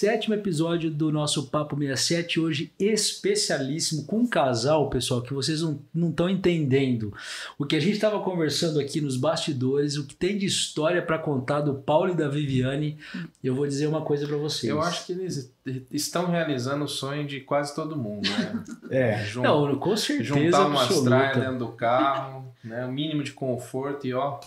[0.00, 6.08] sétimo episódio do nosso Papo 67, hoje especialíssimo com um casal, pessoal, que vocês não
[6.08, 7.12] estão entendendo.
[7.58, 11.18] O que a gente estava conversando aqui nos bastidores, o que tem de história para
[11.18, 12.96] contar do Paulo e da Viviane,
[13.44, 14.70] eu vou dizer uma coisa para vocês.
[14.70, 15.52] Eu acho que eles
[15.90, 18.64] estão realizando o sonho de quase todo mundo, né?
[18.90, 22.86] é, Jun não, com certeza Juntar umas traias dentro do carro, né?
[22.86, 24.40] o mínimo de conforto e ó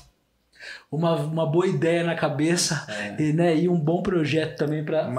[0.92, 3.22] uma, uma boa ideia na cabeça é.
[3.22, 5.10] e, né, e um bom projeto também para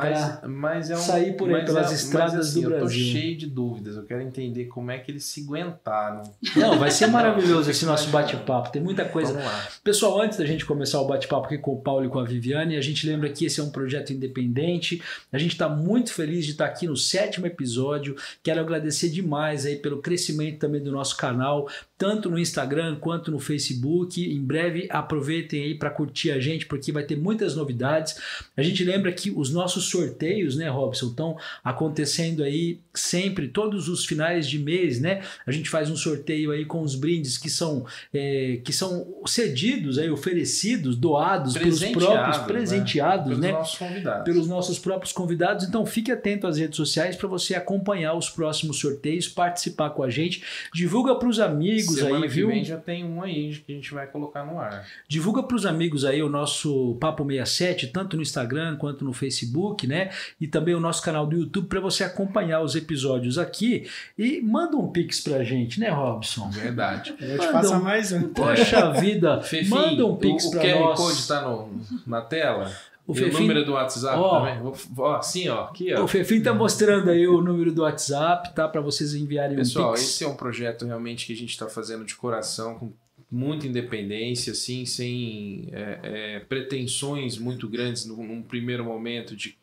[0.91, 3.01] é um, sair por aí pelas é, estradas assim, do Brasil.
[3.01, 6.23] Eu tô cheio de dúvidas, eu quero entender como é que eles se aguentaram.
[6.57, 9.37] Não, vai ser maravilhoso esse nosso bate-papo, tem muita coisa.
[9.83, 12.77] Pessoal, antes da gente começar o bate-papo aqui com o Paulo e com a Viviane,
[12.77, 16.53] a gente lembra que esse é um projeto independente, a gente está muito feliz de
[16.53, 21.69] estar aqui no sétimo episódio, quero agradecer demais aí pelo crescimento também do nosso canal,
[21.97, 24.23] tanto no Instagram quanto no Facebook.
[24.23, 28.17] Em breve aproveitem aí para curtir a gente, porque vai ter muitas novidades.
[28.57, 34.05] A gente lembra que os nossos sorteios, né, Robson, estão acontecendo aí sempre, todos os
[34.05, 35.23] finais de mês, né?
[35.47, 39.99] A gente faz um sorteio aí com os brindes que são, é, que são cedidos,
[39.99, 42.45] aí, oferecidos, doados pelos próprios, né?
[42.45, 43.49] presenteados, né?
[43.49, 43.53] Pelos né?
[43.53, 44.25] nossos convidados.
[44.25, 45.65] Pelos nossos próprios convidados.
[45.65, 50.11] Então fique atento às redes sociais para você acompanhar os próximos sorteios, participar com a
[50.11, 50.43] gente.
[50.73, 52.49] Divulga para os amigos Semana aí, viu?
[52.49, 54.87] Vem já tem um aí que a gente vai colocar no ar.
[55.09, 59.87] Divulga para os amigos aí o nosso Papo 67, tanto no Instagram quanto no Facebook,
[59.87, 60.11] né?
[60.41, 64.77] E também o nosso canal do YouTube para você acompanhar os episódios aqui e manda
[64.77, 66.51] um pix pra gente, né, Robson?
[66.51, 67.15] Verdade.
[67.21, 68.33] Eu te passa mais um.
[68.33, 70.65] Poxa vida, Fefim, manda um pix o nós.
[70.65, 72.71] O QR Code tá no, na tela?
[73.07, 74.73] O, o número do WhatsApp ó, também?
[74.97, 76.05] Ó, assim, ó, aqui, ó.
[76.05, 78.67] O Fefim tá mostrando aí o número do WhatsApp, tá?
[78.67, 80.05] Para vocês enviarem Pessoal, um pix.
[80.05, 82.93] esse é um projeto realmente que a gente está fazendo de coração, com
[83.31, 89.59] muita independência, assim, sem é, é, pretensões muito grandes num, num primeiro momento de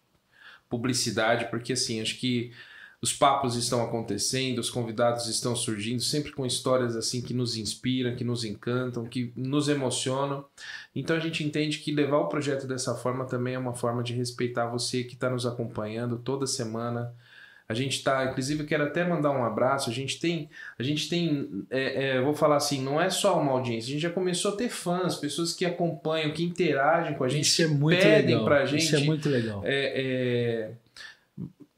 [0.70, 2.52] publicidade, porque assim, acho que
[3.02, 8.16] os papos estão acontecendo, os convidados estão surgindo, sempre com histórias assim que nos inspiram,
[8.16, 10.46] que nos encantam, que nos emocionam.
[10.96, 14.14] Então a gente entende que levar o projeto dessa forma também é uma forma de
[14.14, 17.12] respeitar você que está nos acompanhando toda semana.
[17.68, 19.90] A gente está, inclusive, eu quero até mandar um abraço.
[19.90, 23.54] A gente tem, a gente tem, é, é, vou falar assim, não é só uma
[23.54, 23.88] audiência.
[23.88, 27.46] A gente já começou a ter fãs, pessoas que acompanham, que interagem com a gente,
[27.46, 28.46] Isso é muito pedem legal.
[28.46, 28.84] pra gente.
[28.84, 29.62] Isso é muito legal.
[29.64, 30.72] É, é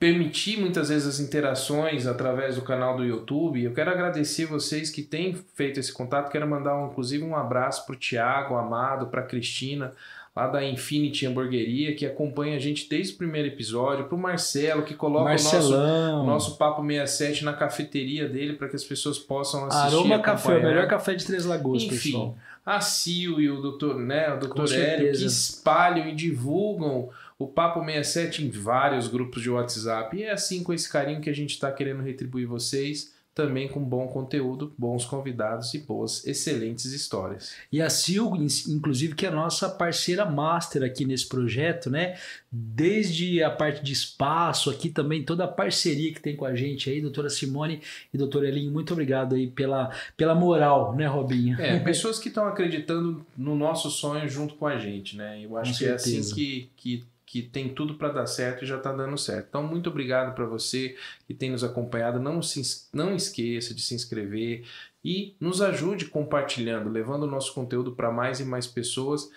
[0.04, 3.64] permitir muitas vezes as interações através do canal do YouTube.
[3.64, 6.30] Eu quero agradecer vocês que têm feito esse contato.
[6.30, 9.94] Quero mandar, um, inclusive, um abraço para o Tiago, Amado, para a Cristina,
[10.36, 14.84] lá da Infinity Hamburgueria, que acompanha a gente desde o primeiro episódio, para o Marcelo,
[14.84, 16.24] que coloca Marcelão.
[16.24, 19.96] o nosso, nosso Papo 67 na cafeteria dele para que as pessoas possam assistir.
[19.96, 22.38] Aroma Café, o melhor café de Três Lagoas, Enfim, pessoal.
[22.66, 27.10] A Sil e o doutor, né, o doutor Hélio, que espalham e divulgam
[27.44, 30.16] o Papo 67 em vários grupos de WhatsApp.
[30.16, 33.84] E é assim, com esse carinho que a gente está querendo retribuir vocês, também com
[33.84, 37.56] bom conteúdo, bons convidados e boas, excelentes histórias.
[37.72, 38.30] E a Sil,
[38.70, 42.16] inclusive, que é a nossa parceira master aqui nesse projeto, né?
[42.52, 46.90] Desde a parte de espaço, aqui também toda a parceria que tem com a gente
[46.90, 47.82] aí, doutora Simone
[48.14, 51.60] e doutor Elinho, muito obrigado aí pela, pela moral, né, Robinho?
[51.60, 55.44] É, pessoas que estão acreditando no nosso sonho junto com a gente, né?
[55.44, 56.16] Eu acho com que certeza.
[56.16, 59.48] é assim que, que que tem tudo para dar certo e já está dando certo.
[59.50, 60.96] Então, muito obrigado para você
[61.26, 62.20] que tem nos acompanhado.
[62.20, 62.62] Não, se,
[62.94, 64.64] não esqueça de se inscrever
[65.04, 69.32] e nos ajude compartilhando, levando o nosso conteúdo para mais e mais pessoas.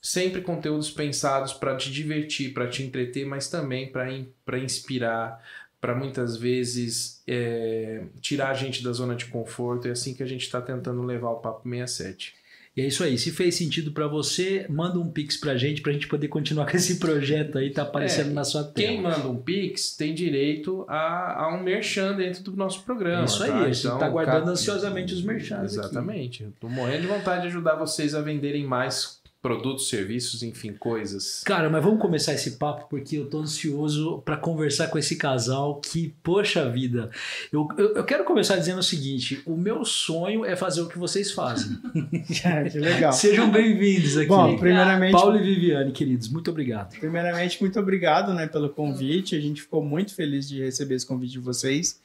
[0.00, 5.44] Sempre conteúdos pensados para te divertir, para te entreter, mas também para inspirar,
[5.78, 9.88] para muitas vezes é, tirar a gente da zona de conforto.
[9.88, 12.34] É assim que a gente está tentando levar o Papo 67.
[12.76, 13.16] E é isso aí.
[13.16, 16.76] Se fez sentido para você, manda um pix pra gente pra gente poder continuar com
[16.76, 18.86] esse projeto aí, tá aparecendo é, na sua tela.
[18.86, 23.24] Quem manda um pix tem direito a, a um merchan dentro do nosso programa.
[23.24, 23.60] Isso aí, tá?
[23.60, 25.72] a gente então, tá aguardando ansiosamente os merchans.
[25.72, 26.44] Exatamente.
[26.44, 26.52] Aqui.
[26.60, 31.44] tô morrendo de vontade de ajudar vocês a venderem mais produtos, serviços, enfim, coisas.
[31.44, 35.80] Cara, mas vamos começar esse papo porque eu tô ansioso para conversar com esse casal
[35.80, 37.10] que, poxa vida,
[37.52, 40.98] eu, eu, eu, quero começar dizendo o seguinte: o meu sonho é fazer o que
[40.98, 41.78] vocês fazem.
[42.72, 43.12] que legal.
[43.12, 44.26] Sejam bem-vindos aqui.
[44.26, 45.12] Bom, primeiramente.
[45.12, 46.98] Paulo e Viviane, queridos, muito obrigado.
[46.98, 49.36] Primeiramente, muito obrigado né, pelo convite.
[49.36, 52.02] A gente ficou muito feliz de receber esse convite de vocês.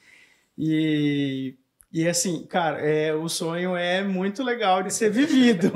[0.56, 1.56] E
[1.92, 5.70] e assim, cara, é, o sonho é muito legal de ser vivido,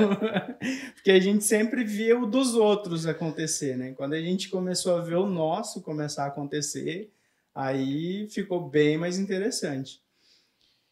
[0.96, 3.92] porque a gente sempre vê o dos outros acontecer, né?
[3.92, 7.12] Quando a gente começou a ver o nosso começar a acontecer,
[7.54, 10.00] aí ficou bem mais interessante.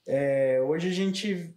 [0.07, 1.55] É, hoje a gente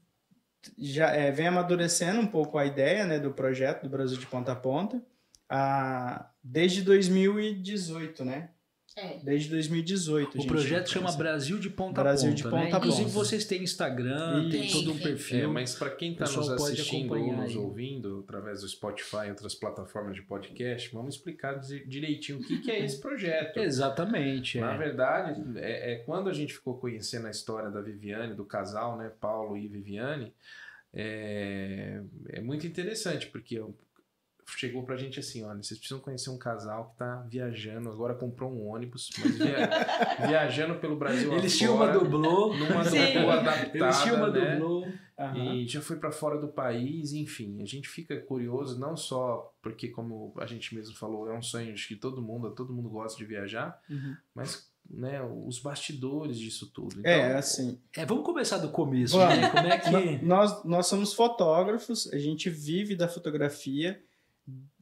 [0.78, 4.54] já é, vem amadurecendo um pouco a ideia né, do projeto do Brasil de Ponta
[4.54, 5.04] a Ponta,
[5.50, 8.50] ah, desde 2018, né?
[8.98, 9.20] É.
[9.22, 10.42] Desde 2018.
[10.42, 12.36] O projeto chama Brasil de Ponta Brasil a Ponta.
[12.36, 12.72] De ponta, né?
[12.72, 15.44] ponta Inclusive vocês têm Instagram, tem todo um perfil.
[15.44, 19.54] É, mas para quem está nos assistindo ou nos ouvindo através do Spotify e outras
[19.54, 23.58] plataformas de podcast, vamos explicar direitinho o que, que é esse projeto.
[23.62, 24.60] Exatamente.
[24.60, 24.78] Na é.
[24.78, 29.12] verdade, é, é, quando a gente ficou conhecendo a história da Viviane, do casal, né,
[29.20, 30.34] Paulo e Viviane,
[30.92, 33.62] é, é muito interessante, porque
[34.56, 38.52] chegou pra gente assim, olha, vocês precisam conhecer um casal que tá viajando, agora comprou
[38.52, 39.70] um ônibus, mas via,
[40.28, 42.54] viajando pelo Brasil Eles tinham uma dublô.
[42.54, 44.56] Numa dublô adaptada, Eles tinham uma né?
[44.56, 44.88] dublô.
[45.18, 45.54] Uhum.
[45.56, 49.88] E já foi para fora do país, enfim, a gente fica curioso não só porque
[49.88, 53.18] como a gente mesmo falou, é um sonho de que todo mundo, todo mundo gosta
[53.18, 54.16] de viajar, uhum.
[54.36, 57.00] mas né, os bastidores disso tudo.
[57.00, 57.80] Então, é, assim.
[57.96, 59.50] É, vamos começar do começo, né?
[59.50, 60.18] Como é que.
[60.26, 64.02] Nós, nós somos fotógrafos, a gente vive da fotografia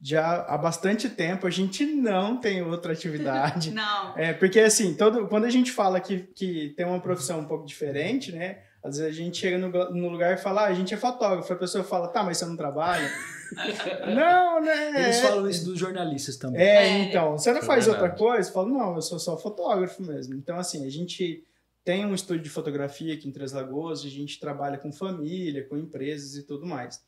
[0.00, 3.70] já há bastante tempo a gente não tem outra atividade.
[3.74, 4.16] não.
[4.16, 7.66] É, porque assim, todo, quando a gente fala que, que tem uma profissão um pouco
[7.66, 8.58] diferente, né?
[8.84, 11.52] Às vezes a gente chega no, no lugar e fala, ah, a gente é fotógrafo.
[11.52, 13.10] A pessoa fala, tá, mas você não trabalha?
[14.14, 15.02] não, né?
[15.04, 16.62] Eles falam isso dos jornalistas também.
[16.62, 16.98] É, é.
[16.98, 18.52] então, você não faz outra coisa?
[18.52, 20.34] Fala, não, eu sou só fotógrafo mesmo.
[20.34, 21.44] Então, assim, a gente
[21.84, 25.76] tem um estúdio de fotografia aqui em Três Lagoas, a gente trabalha com família, com
[25.76, 27.00] empresas e tudo mais.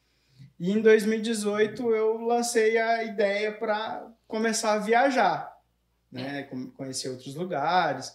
[0.58, 5.52] E em 2018 eu lancei a ideia para começar a viajar,
[6.10, 6.48] né?
[6.76, 8.14] Conhecer outros lugares.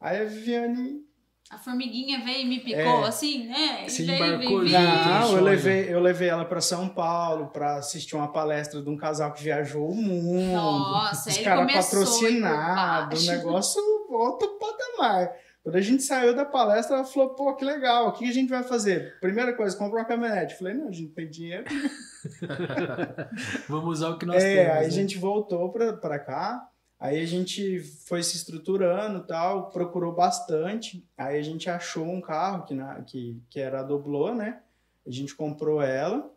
[0.00, 1.04] Aí a Viviane.
[1.50, 3.88] A formiguinha veio e me picou, é, assim, né?
[3.88, 8.16] Se veio, embarcou veio, Não, eu levei, eu levei ela para São Paulo para assistir
[8.16, 10.52] uma palestra de um casal que viajou o mundo.
[10.52, 15.32] Nossa, os caras patrocinados, o negócio outro patamar.
[15.64, 18.50] Quando a gente saiu da palestra, ela falou, pô, que legal, o que a gente
[18.50, 19.18] vai fazer?
[19.18, 20.52] Primeira coisa, comprar uma caminhonete.
[20.52, 21.64] Eu falei, não, a gente não tem dinheiro.
[23.66, 24.72] Vamos usar o que nós é, temos.
[24.72, 24.86] Aí né?
[24.86, 26.68] a gente voltou pra, pra cá,
[27.00, 32.66] aí a gente foi se estruturando tal, procurou bastante, aí a gente achou um carro
[32.66, 34.60] que, na, que, que era a Doblô, né?
[35.06, 36.30] A gente comprou ela.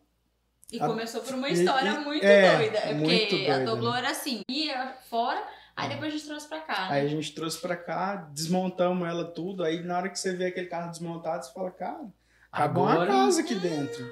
[0.71, 0.87] E a...
[0.87, 2.77] começou por uma história e, muito é, doida.
[2.77, 3.97] É porque doida, a Doblô né?
[3.97, 6.81] era assim, ia fora Aí depois a gente trouxe pra cá.
[6.81, 6.87] Né?
[6.89, 9.63] Aí a gente trouxe pra cá, desmontamos ela tudo.
[9.63, 12.07] Aí na hora que você vê aquele carro desmontado, você fala, cara,
[12.51, 13.11] acabou Agora...
[13.11, 14.11] uma casa aqui dentro.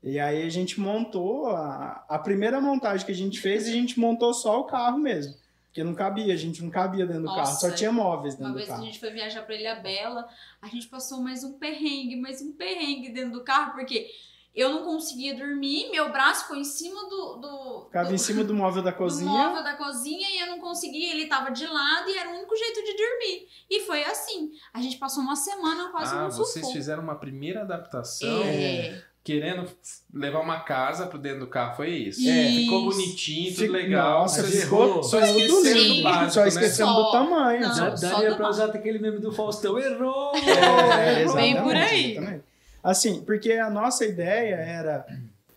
[0.00, 3.98] E aí a gente montou, a, a primeira montagem que a gente fez, a gente
[3.98, 5.34] montou só o carro mesmo.
[5.66, 8.52] Porque não cabia, a gente não cabia dentro Nossa, do carro, só tinha móveis dentro
[8.52, 8.68] do carro.
[8.68, 10.28] Uma vez a gente foi viajar pra Ilha Bela,
[10.60, 14.08] a gente passou mais um perrengue, mais um perrengue dentro do carro, porque
[14.54, 17.36] eu não conseguia dormir, meu braço ficou em cima do.
[17.36, 19.30] do Ficava do, em cima do móvel da cozinha.
[19.30, 22.34] Do móvel da cozinha e eu não conseguia, ele tava de lado e era o
[22.34, 23.48] único jeito de dormir.
[23.70, 24.50] E foi assim.
[24.74, 28.42] A gente passou uma semana quase ah, vocês fizeram uma primeira adaptação.
[28.42, 29.02] É.
[29.24, 29.70] Querendo
[30.12, 32.20] levar uma casa pro dentro do carro, foi isso?
[32.20, 32.28] isso.
[32.28, 34.22] É, ficou bonitinho, tudo legal.
[34.22, 36.96] Nossa, ficou só esquecendo do básico, Só esquecendo né?
[36.96, 37.60] do tamanho.
[37.60, 40.32] Não, Daria só pra usar aquele meme do Faustão, errou!
[40.34, 42.16] É, Bem por aí.
[42.16, 42.51] Exatamente.
[42.82, 45.06] Assim, porque a nossa ideia era,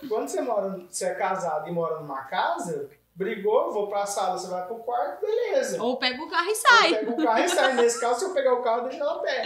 [0.07, 4.47] quando você mora, você é casado e mora numa casa, brigou, vou pra sala, você
[4.47, 5.81] vai pro quarto, beleza.
[5.81, 6.89] Ou pega o carro e sai.
[6.91, 7.73] Ou pega o carro e sai.
[7.73, 9.43] Nesse caso, se eu pegar o carro, deixa ela pé.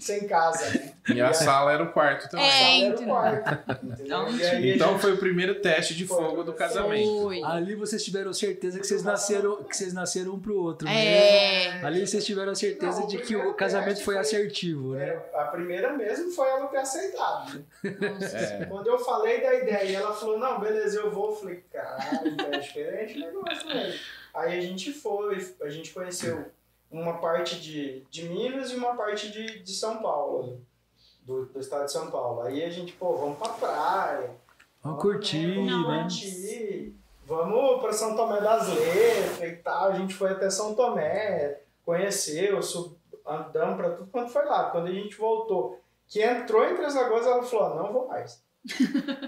[0.00, 0.94] Sem casa, né?
[1.14, 2.46] E a sala era o quarto também.
[2.46, 3.06] É, a sala era o então.
[3.06, 4.02] quarto.
[4.02, 4.28] Então,
[4.64, 7.22] então foi o primeiro teste de fogo do casamento.
[7.22, 7.42] Foi.
[7.42, 10.86] Ali vocês tiveram certeza que vocês nasceram, que vocês nasceram um pro outro.
[10.86, 11.78] Né?
[11.78, 11.84] É.
[11.84, 15.08] Ali vocês tiveram certeza Não, de que o casamento foi foi- assertivo, né?
[15.08, 17.64] É, a primeira mesmo foi ela ter aceitado.
[17.84, 18.64] É.
[18.66, 21.98] Quando eu falei da ideia e ela falou, não, beleza, eu vou, eu falei, cara,
[22.24, 23.94] então é diferente o negócio, né?
[24.34, 26.46] Aí a gente foi, a gente conheceu
[26.90, 30.60] uma parte de, de Minas e uma parte de, de São Paulo,
[31.28, 32.40] do, do estado de São Paulo.
[32.40, 34.30] Aí a gente, pô, vamos pra praia.
[34.82, 36.00] Vamos curtir, Vamos né?
[36.00, 36.96] curtir.
[37.26, 39.88] Vamos para São Tomé das Letras e tal.
[39.88, 44.70] A gente foi até São Tomé, conheceu, sub, andamos para tudo quanto foi lá.
[44.70, 48.42] Quando a gente voltou, que entrou em Três Lagoas, ela falou: não vou mais.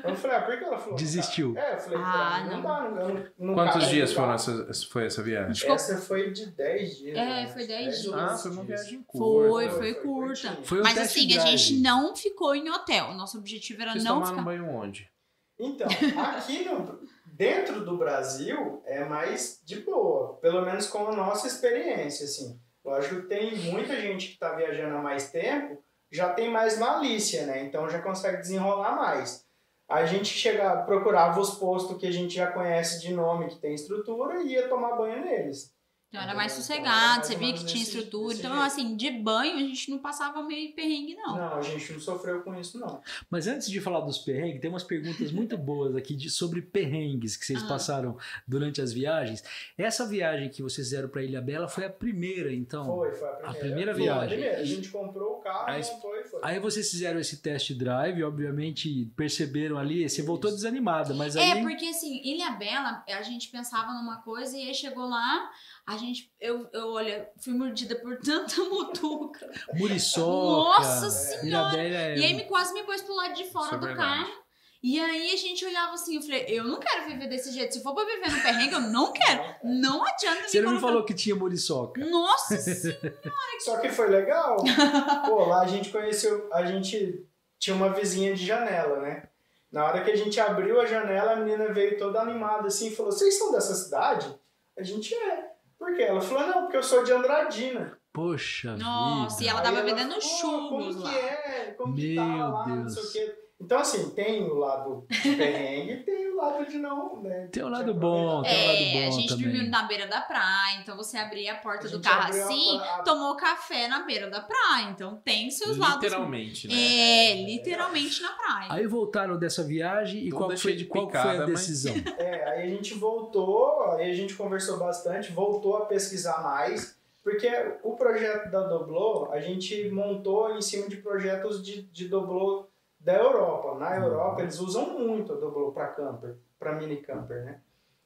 [0.05, 0.97] Eu falei: ah, por que ela falou?
[0.97, 1.57] Desistiu.
[1.57, 2.63] É, eu falei: Ah, mim, não, não.
[2.63, 5.71] dá, não, não, Quantos dias foram essa, foi essa viagem?
[5.71, 7.17] Essa foi de 10 dias.
[7.19, 7.47] É, né?
[7.47, 8.15] foi 10 Dez dias.
[8.15, 9.49] Ah, foi uma viagem curta.
[9.49, 10.59] Foi, Foi, foi curta.
[10.63, 13.13] Foi um Mas assim, a gente não ficou em hotel.
[13.15, 14.45] Nosso objetivo era Vocês não tomaram ficar.
[14.45, 15.11] banho onde?
[15.59, 15.89] Então,
[16.37, 22.25] aqui no, dentro do Brasil é mais de boa, pelo menos com a nossa experiência,
[22.25, 22.59] assim.
[22.83, 27.47] Lógico que tem muita gente que está viajando há mais tempo, já tem mais malícia,
[27.47, 27.65] né?
[27.65, 29.47] Então já consegue desenrolar mais.
[29.89, 33.75] A gente chega, procurava os postos que a gente já conhece de nome, que tem
[33.75, 35.75] estrutura, e ia tomar banho neles.
[36.11, 38.35] Então era mais sossegado, você via que tinha desse- estrutura.
[38.35, 38.67] desse Então, jeito.
[38.67, 41.37] assim, de banho a gente não passava meio perrengue, não.
[41.37, 43.01] Não, a gente não sofreu com isso, não.
[43.31, 47.37] Mas antes de falar dos perrengues, tem umas perguntas muito boas aqui de, sobre perrengues
[47.37, 47.69] que vocês Ah.
[47.69, 49.45] passaram durante as viagens.
[49.79, 52.85] Essa viagem que vocês fizeram para Ilha Bela foi a primeira, então?
[52.87, 53.61] Foi, foi a primeira.
[53.61, 54.25] primeira Foi viagem.
[54.25, 54.59] A primeira.
[54.59, 56.41] A gente comprou o carro, Aí- montou e foi.
[56.43, 61.63] Aí vocês fizeram esse test drive, obviamente perceberam ali, você voltou desanimada, mas aí É,
[61.63, 65.49] porque assim, Ilha Bela, a gente pensava numa coisa e aí chegou lá,
[65.91, 69.51] a gente, eu, eu olha, fui mordida por tanta mutuca.
[69.75, 71.83] Muriçoca, Nossa Ilha Senhora!
[71.83, 72.17] É...
[72.17, 74.41] E aí me quase me pôs pro lado de fora Isso é do carro.
[74.83, 77.75] E aí a gente olhava assim, eu falei, eu não quero viver desse jeito.
[77.75, 79.43] Se for pra viver no perrengue, eu não quero.
[79.65, 82.01] Não adianta Você não me falou que tinha muriçoca.
[82.07, 83.13] Nossa Senhora!
[83.59, 84.59] Só que foi legal.
[85.27, 87.27] Pô, lá a gente conheceu, a gente
[87.59, 89.29] tinha uma vizinha de janela, né?
[89.73, 92.95] Na hora que a gente abriu a janela, a menina veio toda animada assim e
[92.95, 94.33] falou: Vocês são dessa cidade?
[94.79, 95.50] A gente é.
[95.81, 96.03] Por quê?
[96.03, 97.99] Ela falou: Não, porque eu sou de Andradina.
[98.13, 99.47] Poxa Nossa, vida.
[99.47, 101.11] e ela tava vendendo "Pô, churros como lá.
[101.11, 101.75] que é?
[101.79, 102.67] Como que tá Meu lá?
[102.69, 103.11] Não Deus.
[103.11, 103.39] sei o quê.
[103.61, 107.49] Então, assim, tem o lado de perrengue e tem o lado de não, né?
[107.53, 108.01] Tem um de lado aproveitar.
[108.01, 109.45] bom, tem um lado É, a bom gente também.
[109.53, 113.03] dormiu na beira da praia, então você abria a porta A do carro assim, a-
[113.03, 114.89] tomou café na beira da praia.
[114.91, 116.03] Então tem seus lados.
[116.03, 116.75] Literalmente, né?
[116.75, 118.67] É, literalmente na praia.
[118.71, 121.95] Aí voltaram dessa viagem e Toda qual, foi, de qual picada, foi a mas- decisão?
[122.19, 127.47] É, aí a gente voltou, aí a gente conversou bastante, voltou a pesquisar mais, porque
[127.83, 132.70] o projeto da Doblô, a gente montou em cima de projetos de, de Doblô
[133.01, 133.79] da Europa.
[133.79, 137.61] Na Europa, eles usam muito a Doblô para camper, para mini camper, né?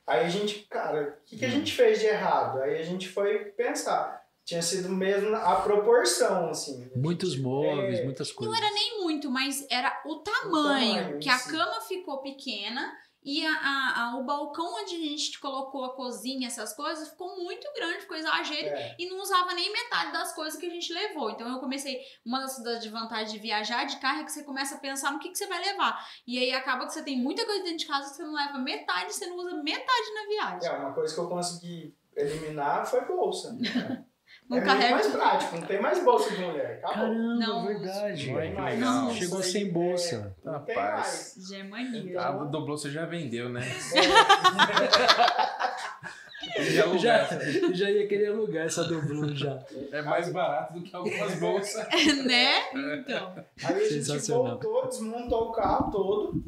[0.06, 2.60] Aí a gente, cara, o que, que a gente fez de errado?
[2.62, 4.22] Aí a gente foi pensar.
[4.44, 6.90] Tinha sido mesmo a proporção, assim.
[6.94, 8.54] A Muitos móveis, é, muitas coisas.
[8.54, 12.92] Não era nem muito, mas era o tamanho, tamanho que a cama ficou pequena
[13.24, 17.36] e a, a- a- o balcão onde a gente colocou a cozinha, essas coisas, ficou
[17.42, 18.68] muito grande, ficou exagero.
[18.68, 18.94] É.
[18.98, 21.30] E não usava nem metade das coisas que a gente levou.
[21.30, 22.00] Então eu comecei.
[22.24, 25.18] Uma das das desvantagens de viajar de carro é que você começa a pensar no
[25.18, 25.98] que, que você vai levar.
[26.26, 28.58] E aí acaba que você tem muita coisa dentro de casa que você não leva
[28.58, 30.68] metade, você não usa metade na viagem.
[30.68, 33.56] É, uma coisa que eu consegui eliminar foi bolsa.
[34.48, 36.78] Não é muito carrega mais prático, não tem mais bolsa de mulher.
[36.84, 36.94] Acabou.
[36.94, 37.66] Caramba, Não.
[37.66, 38.32] verdade.
[38.34, 38.74] Olha que mais.
[38.78, 39.08] legal.
[39.08, 40.36] Isso Chegou sem é- bolsa.
[40.44, 41.34] Não tem Rapaz.
[41.36, 41.48] mais.
[41.48, 42.10] Já é mania.
[42.10, 43.62] Então, A Doblô você já vendeu, né?
[46.56, 47.28] É, Já alugar.
[47.40, 49.58] Já, já ia querer alugar essa Doblô já.
[49.90, 51.86] É mais barato do que algumas bolsas.
[52.24, 52.70] né?
[52.98, 53.34] Então.
[53.64, 56.44] Aí a gente voltou, desmontou o carro todo,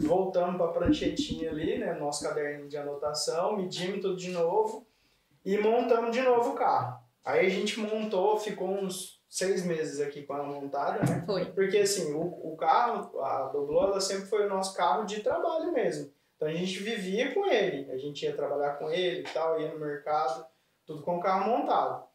[0.00, 4.84] voltamos para a pranchetinha ali, né, nosso caderninho de anotação, medimos tudo de novo
[5.44, 6.98] e montamos de novo o carro.
[7.26, 11.24] Aí a gente montou, ficou uns seis meses aqui com ela montada, né?
[11.26, 11.44] Foi.
[11.46, 15.72] Porque assim, o, o carro, a Doblô, ela sempre foi o nosso carro de trabalho
[15.72, 16.12] mesmo.
[16.36, 19.72] Então a gente vivia com ele, a gente ia trabalhar com ele e tal, ia
[19.72, 20.46] no mercado,
[20.86, 22.06] tudo com o carro montado.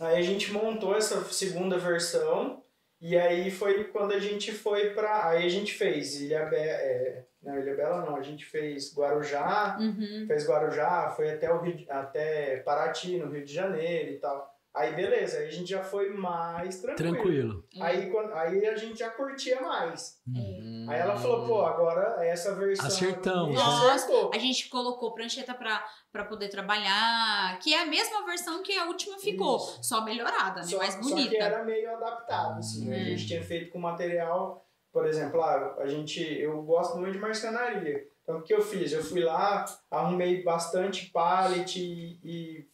[0.00, 2.64] Aí a gente montou essa segunda versão
[3.00, 5.28] e aí foi quando a gente foi pra.
[5.28, 6.62] Aí a gente fez Ilha Bela.
[6.62, 10.24] É, não, Ilha Bela não, a gente fez Guarujá, Uhum.
[10.26, 14.54] fez Guarujá, foi até, o Rio, até Paraty, no Rio de Janeiro e tal.
[14.74, 17.14] Aí beleza, aí a gente já foi mais tranquilo.
[17.14, 17.64] Tranquilo.
[17.80, 20.20] Aí, quando, aí a gente já curtia mais.
[20.28, 20.84] Hum.
[20.86, 22.86] Aí ela falou, pô, agora essa versão.
[22.86, 23.92] Acertamos, aqui, né?
[23.94, 24.30] acertou.
[24.34, 28.84] A gente colocou prancheta pra, pra poder trabalhar, que é a mesma versão que a
[28.84, 29.78] última ficou, Isso.
[29.82, 30.66] só melhorada, né?
[30.66, 31.36] Só, mais só que bonita.
[31.42, 32.86] era meio adaptado, assim.
[32.86, 33.00] né?
[33.00, 34.65] A gente tinha feito com material,
[34.96, 38.08] por exemplo, ah, a gente, eu gosto muito de marcenaria.
[38.22, 38.94] Então o que eu fiz?
[38.94, 42.68] Eu fui lá, arrumei bastante pallet e, e,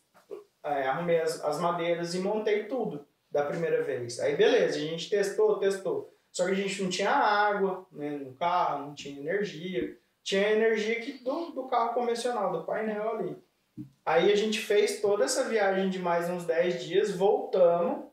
[0.62, 4.20] é, arrumei as, as madeiras e montei tudo da primeira vez.
[4.20, 6.14] Aí beleza, a gente testou, testou.
[6.30, 9.98] Só que a gente não tinha água né, no carro, não tinha energia.
[10.22, 13.36] Tinha energia que do, do carro convencional, do painel ali.
[14.06, 18.11] Aí a gente fez toda essa viagem de mais uns 10 dias, voltamos,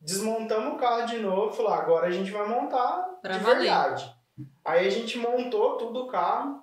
[0.00, 3.58] desmontamos o carro de novo, falou, agora a gente vai montar Pra de valer.
[3.60, 4.14] verdade.
[4.64, 6.62] Aí a gente montou tudo o carro,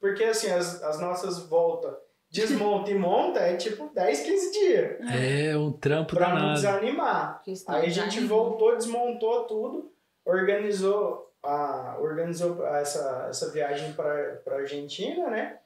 [0.00, 1.92] porque assim, as, as nossas voltas,
[2.30, 6.54] desmonta e monta, é tipo 10, 15 dias, É um trampo pra não danado.
[6.54, 7.42] desanimar.
[7.42, 9.90] Questão Aí a gente voltou, desmontou tudo,
[10.24, 15.58] organizou, a, organizou essa, essa viagem para a Argentina, né?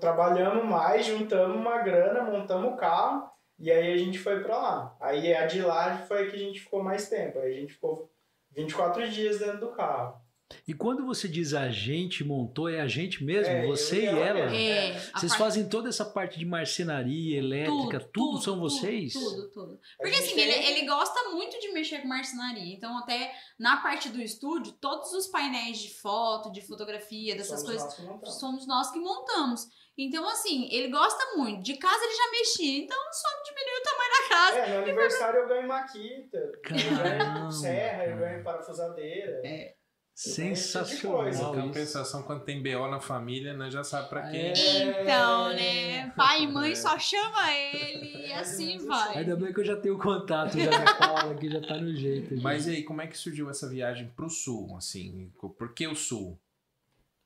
[0.00, 3.28] Trabalhamos mais, juntamos uma grana, montamos o carro
[3.58, 4.96] e aí a gente foi para lá.
[5.00, 7.38] Aí a de lá foi a que a gente ficou mais tempo.
[7.40, 8.10] Aí a gente ficou
[8.52, 10.20] 24 dias dentro do carro.
[10.66, 13.52] E quando você diz a gente montou, é a gente mesmo?
[13.52, 14.54] É, você e ela ela?
[14.56, 19.12] É, a Vocês parte- fazem toda essa parte de marcenaria, elétrica, tudo, são vocês?
[19.12, 19.78] Tudo, tudo.
[19.98, 22.74] A Porque assim, tem- ele, ele gosta muito de mexer com marcenaria.
[22.74, 27.82] Então, até na parte do estúdio, todos os painéis de foto, de fotografia, dessas Somos
[27.82, 29.66] coisas, nós somos nós que montamos.
[29.98, 31.60] Então, assim, ele gosta muito.
[31.62, 34.58] De casa ele já mexia, então só diminuiu o tamanho da casa.
[34.58, 39.40] É, no aniversário eu ganho maquita, eu Caramba, ganho serra, eu ganho parafusadeira.
[39.44, 39.74] É.
[40.20, 41.42] Sensacional coisa.
[41.42, 41.52] isso.
[41.52, 44.40] Compensação, quando tem BO na família, né, já sabe pra quem.
[44.50, 45.02] É.
[45.02, 46.10] Então, né?
[46.16, 49.18] Pai e mãe só chama ele e É, assim vai.
[49.18, 52.34] Ainda bem que eu já tenho contato já da Paula, que já tá no jeito.
[52.36, 52.42] já.
[52.42, 55.32] Mas e aí, como é que surgiu essa viagem pro sul, assim?
[55.38, 56.36] Por que o sul?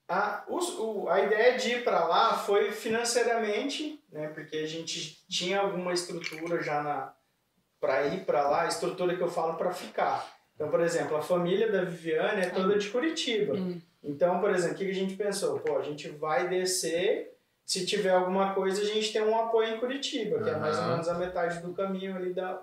[0.07, 4.29] A, o- a ideia de ir para lá foi financeiramente, né?
[4.29, 7.15] Porque a gente tinha alguma estrutura já na
[7.81, 10.31] para ir para lá, a estrutura que eu falo para ficar.
[10.55, 13.55] Então, por exemplo, a família da Viviane é toda de Curitiba.
[13.55, 13.81] Hum.
[14.03, 15.61] Então, por exemplo, o que a gente pensou?
[15.61, 19.81] Pô, a gente vai descer, se tiver alguma coisa, a gente tem um apoio em
[19.81, 22.63] Curitiba, que é mais ou menos a metade do caminho ali da,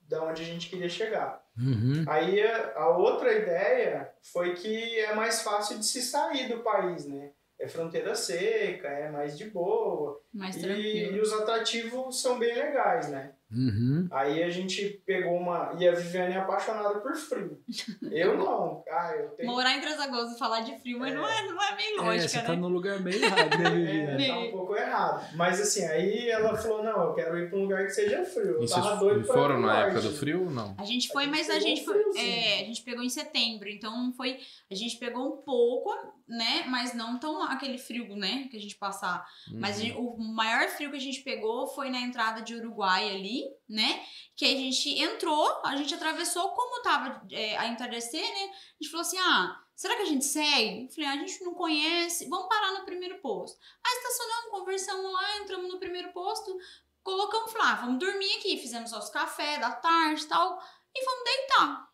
[0.00, 1.42] da onde a gente queria chegar.
[1.56, 2.04] Uhum.
[2.08, 7.06] Aí a a outra ideia foi que é mais fácil de se sair do país,
[7.06, 7.30] né?
[7.58, 10.20] É fronteira seca, é mais de boa.
[10.32, 13.34] Mais E, e os atrativos são bem legais, né?
[13.52, 14.06] Uhum.
[14.10, 15.74] Aí a gente pegou uma.
[15.78, 17.60] E a Viviane é apaixonada por frio.
[18.10, 18.84] Eu não.
[18.88, 19.50] Ah, eu tenho.
[19.50, 22.28] Morar em Lagoas e falar de frio, mas não, é, não é meio É, lógica,
[22.28, 22.42] você né?
[22.44, 24.26] tá no lugar meio errado, né, É, Viviane?
[24.28, 25.36] tá um pouco errado.
[25.36, 28.46] Mas assim, aí ela falou: não, eu quero ir pra um lugar que seja frio.
[28.56, 30.74] Eu E tava vocês doido pra foram na época do frio ou não?
[30.78, 33.68] A gente foi, A gente mas a gente foi, é, a gente pegou em setembro,
[33.68, 34.38] então foi,
[34.70, 35.90] a gente pegou um pouco,
[36.30, 39.26] né, mas não tão aquele frio, né, que a gente passar.
[39.58, 39.82] Mas Uhum.
[39.82, 44.04] gente- o maior frio que a gente pegou foi na entrada de Uruguai ali, né,
[44.36, 48.90] que a gente entrou, a gente atravessou, como tava é, a entardecer, né, a gente
[48.90, 50.84] falou assim, ah, será que a gente segue?
[50.84, 53.58] Eu falei, ah, a gente não conhece, vamos parar no primeiro posto.
[53.84, 56.56] Aí estacionamos, conversamos lá, entramos no primeiro posto,
[57.02, 60.62] colocamos, falei, ah, vamos dormir aqui, fizemos nosso café da tarde e tal,
[60.94, 61.90] e vamos deitar.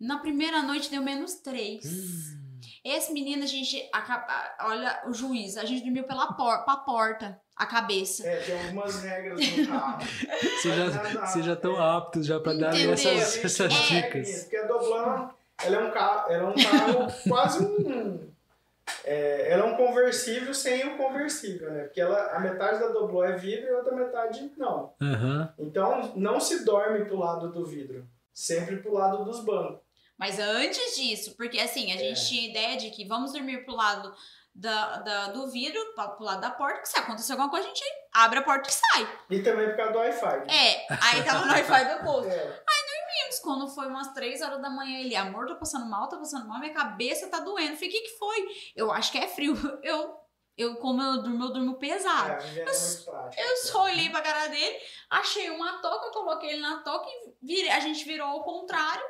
[0.00, 1.84] Na primeira noite deu menos três.
[1.84, 2.39] Hum.
[2.84, 3.88] Esse menino, a gente.
[3.92, 4.26] acaba-
[4.62, 8.26] olha, o juiz, a gente dormiu pela por, pra porta, a cabeça.
[8.26, 9.98] É, tem algumas regras no carro.
[10.60, 11.96] Vocês já, vocês já estão é.
[11.96, 14.40] aptos já para dar essas, essas É, dicas.
[14.44, 15.30] Porque a Doblan,
[15.62, 18.30] ela é um carro, ela é um carro quase um.
[19.04, 21.84] é, ela é um conversível sem o conversível, né?
[21.84, 24.92] Porque ela, a metade da Doblan é vidro e a outra metade não.
[25.00, 25.52] Aham.
[25.58, 29.80] Então não se dorme pro lado do vidro, sempre pro lado dos bancos.
[30.20, 34.14] Mas antes disso, porque assim, a gente tinha ideia de que vamos dormir pro lado
[34.54, 37.82] da, da- do vidro, pro lado da porta, que se acontecer alguma coisa, a gente
[38.12, 39.18] abre a porta e sai.
[39.30, 40.44] E também por causa do Wi-Fi.
[40.44, 40.46] né?
[40.54, 42.30] É, aí tava no Wi-Fi do posto.
[42.30, 42.62] É,
[43.42, 46.60] Quando foi umas 3 horas da manhã, ele, amor, tô passando mal, tô passando mal,
[46.60, 47.70] minha cabeça tá doendo.
[47.72, 48.46] Eu falei, o que que foi?
[48.76, 49.54] Eu acho que é frio.
[49.82, 50.14] Eu,
[50.58, 52.32] eu como eu durmo, eu durmo é, pesado.
[52.32, 52.64] é
[53.04, 53.40] prática.
[53.42, 54.76] Eu só olhei pra cara dele,
[55.08, 59.02] achei uma toca, coloquei ele na toca e virei, a gente virou ao contrário.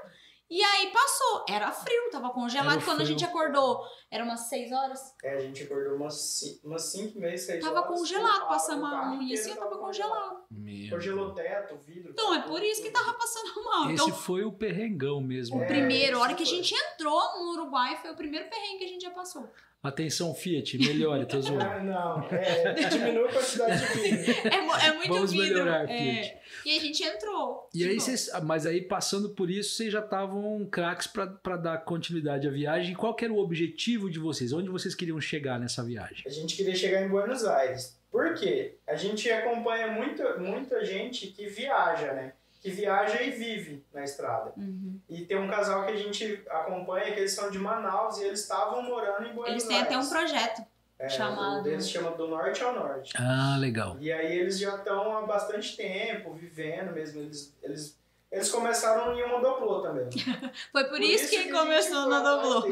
[0.50, 1.44] E aí passou.
[1.48, 2.72] Era frio, tava congelado.
[2.72, 5.14] Era Quando a gente acordou, era umas 6 horas.
[5.22, 7.96] É, a gente acordou umas 5 umas cinco meia, 6 Tava horas.
[7.98, 10.38] congelado, o passamos carro a unha assim, tava congelado.
[10.50, 12.10] Meu Congelou teto, o vidro.
[12.10, 13.84] Então é por isso que tava passando mal.
[13.84, 15.58] Esse Então, foi o perrengão mesmo.
[15.58, 18.78] o É, primeiro, a hora que a gente entrou no Uruguai, foi o primeiro perrengue
[18.78, 19.48] que a gente já passou.
[19.82, 21.62] Atenção, Fiat, melhore, tô zoando.
[21.64, 24.34] Ah, não, é, diminui a quantidade de vidro.
[24.50, 25.46] É, é muito Vamos vidro.
[25.46, 26.22] melhorar, é.
[26.22, 26.39] Fiat.
[26.64, 27.68] E a gente entrou.
[27.74, 32.46] E aí vocês, mas aí passando por isso, vocês já estavam craques para dar continuidade
[32.46, 32.94] à viagem.
[32.94, 34.52] Qual que era o objetivo de vocês?
[34.52, 36.22] Onde vocês queriam chegar nessa viagem?
[36.26, 37.98] A gente queria chegar em Buenos Aires.
[38.10, 38.76] Por quê?
[38.88, 42.32] A gente acompanha muita, muita gente que viaja, né?
[42.60, 44.52] Que viaja e vive na estrada.
[44.56, 44.98] uhum.
[45.08, 48.40] E tem um casal que a gente acompanha que eles são de Manaus e eles
[48.40, 49.94] estavam morando em Buenos Eles têm Aires.
[49.94, 50.62] até um projeto.
[51.00, 53.12] É, chamado- O deles chama Do Norte ao Norte.
[53.16, 53.96] Ah, legal.
[54.00, 57.20] E aí eles já estão há bastante tempo vivendo mesmo.
[57.20, 57.98] Eles, eles,
[58.30, 60.08] eles começaram em uma doblô também.
[60.72, 62.66] Foi por, isso, que, a gente começou na Doblô.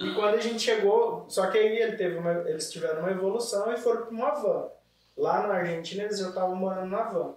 [0.00, 3.72] E quando a gente chegou, só que aí ele teve uma- eles tiveram uma evolução
[3.72, 4.68] e foram para uma van.
[5.16, 7.34] Lá na Argentina eles já estavam morando na van.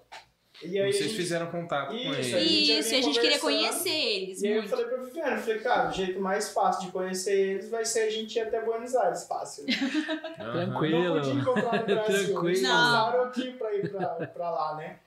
[0.63, 2.17] E aí Vocês gente- fizeram contato com Isso, ele.
[2.17, 4.69] a gente já Isso, e a gente queria conhecer eles E aí eu muito.
[4.69, 7.99] falei pra Viviane, eu falei, cara, o jeito mais fácil de conhecer eles vai ser
[8.01, 9.65] a gente ir até Buenos Aires, fácil.
[10.39, 10.51] Aham.
[10.65, 11.03] Tranquilo.
[11.03, 12.15] Não podia encontrar no Brasil.
[12.15, 12.67] Eles Tranquilo.
[12.67, 14.99] passaram aqui pra ir pra, pra lá, né?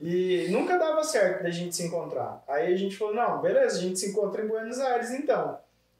[0.00, 2.44] E nunca dava certo da gente se encontrar.
[2.46, 5.58] Aí a gente falou, não, beleza, a gente se encontra em Buenos Aires então.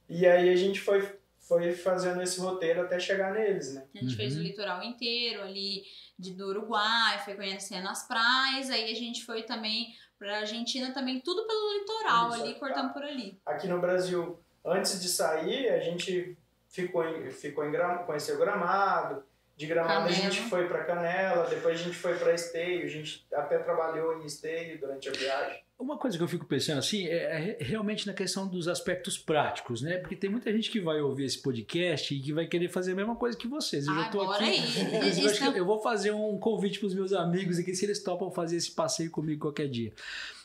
[0.09, 1.05] E aí a gente foi,
[1.41, 3.85] foi fazendo esse roteiro até chegar neles, né?
[3.95, 4.45] A gente fez o Uhum.
[4.45, 5.83] litoral inteiro ali
[6.19, 11.21] de, do Uruguai, foi conhecendo as praias, aí a gente foi também pra Argentina também,
[11.21, 12.59] tudo pelo litoral Isso, ali, tá.
[12.59, 13.41] cortando por ali.
[13.47, 16.37] Aqui no Brasil, antes de sair, a gente
[16.69, 17.73] ficou em, ficou em
[18.05, 19.23] conheceu Gramado,
[19.57, 20.49] de Gramado a gente Canela.
[20.51, 24.79] foi para Canela, depois a gente foi para Esteio, a gente até trabalhou em Esteio
[24.79, 25.68] durante a viagem.
[25.79, 29.81] Uma coisa que eu fico pensando assim é, é realmente na questão dos aspectos práticos,
[29.81, 29.99] né?
[29.99, 32.95] Porque tem muita gente que vai ouvir esse podcast e que vai querer fazer a
[32.97, 33.87] mesma coisa que vocês.
[33.87, 34.59] Eu já tô Agora aqui.
[34.59, 38.03] aí, eu estão- eu vou fazer um convite para os meus amigos aqui se eles
[38.03, 39.93] topam fazer esse passeio comigo qualquer dia.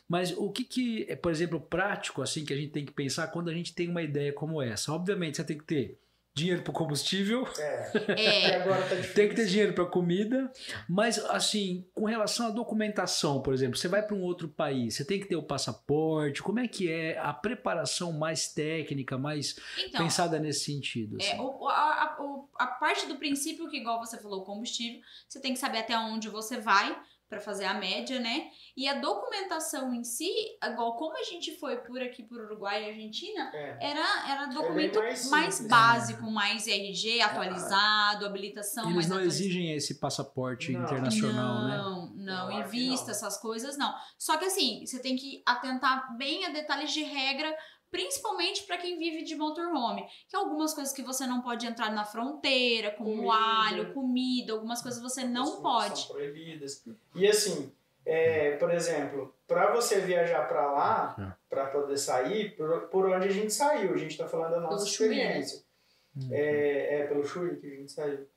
[0.07, 3.27] Mas o que que é, por exemplo, prático assim que a gente tem que pensar
[3.27, 4.93] quando a gente tem uma ideia como essa?
[4.93, 5.97] Obviamente você tem que ter
[6.35, 9.13] dinheiro para combustível, É, É, e agora tá difícil.
[9.13, 10.51] tem que ter dinheiro para comida,
[10.89, 15.05] mas assim, com relação à documentação, por exemplo, você vai para um outro país, você
[15.05, 20.03] tem que ter o passaporte, como é que é a preparação mais técnica, mais então,
[20.03, 21.17] pensada nesse sentido?
[21.21, 21.39] É, assim?
[21.39, 22.17] o- a, a-
[22.59, 25.97] a parte do princípio que, igual você falou, o combustível, você tem que saber até
[25.97, 26.97] onde você vai
[27.29, 28.47] para fazer a média, né?
[28.77, 30.29] E a documentação em si,
[30.63, 33.77] igual como a gente foi por aqui por Uruguai e Argentina, É.
[33.91, 39.17] era, era bem documento mais mais, simples, básico, mais RG atualizado, habilitação Eles mais não
[39.17, 39.43] atualizada.
[39.45, 40.83] exigem esse passaporte Não.
[40.83, 41.77] internacional, né?
[41.77, 43.11] Não, não, Não, em aqui vista, não.
[43.11, 43.93] essas coisas não.
[44.17, 47.53] Só que assim, você tem que atentar bem a detalhes de regra,
[47.93, 50.03] principalmente para quem vive de motorhome.
[50.27, 53.33] Que algumas coisas que você não pode entrar na fronteira, como Comida.
[53.35, 55.99] alho, comida, algumas coisas você não As pode.
[55.99, 56.83] São proibidas.
[57.13, 57.71] E assim,
[58.03, 63.31] é, por exemplo, para você viajar para lá, para poder sair, por, por onde a
[63.31, 64.89] gente saiu, a gente está falando da nossa né?
[64.89, 65.63] experiência.
[66.31, 68.27] É, é pelo Chuí que a gente saiu.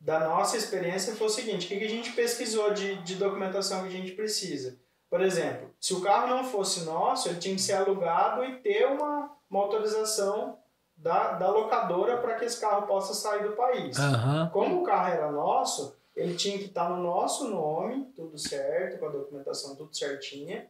[0.00, 3.82] Da nossa experiência foi o seguinte: o que, que a gente pesquisou de, de documentação
[3.82, 4.76] que a gente precisa?
[5.10, 8.86] Por exemplo, se o carro não fosse nosso, ele tinha que ser alugado e ter
[8.86, 10.58] uma, uma autorização
[10.96, 13.98] da, da locadora para que esse carro possa sair do país.
[13.98, 14.50] Aham.
[14.52, 19.06] Como o carro era nosso, ele tinha que estar no nosso nome, tudo certo, com
[19.06, 20.68] a documentação tudo certinha.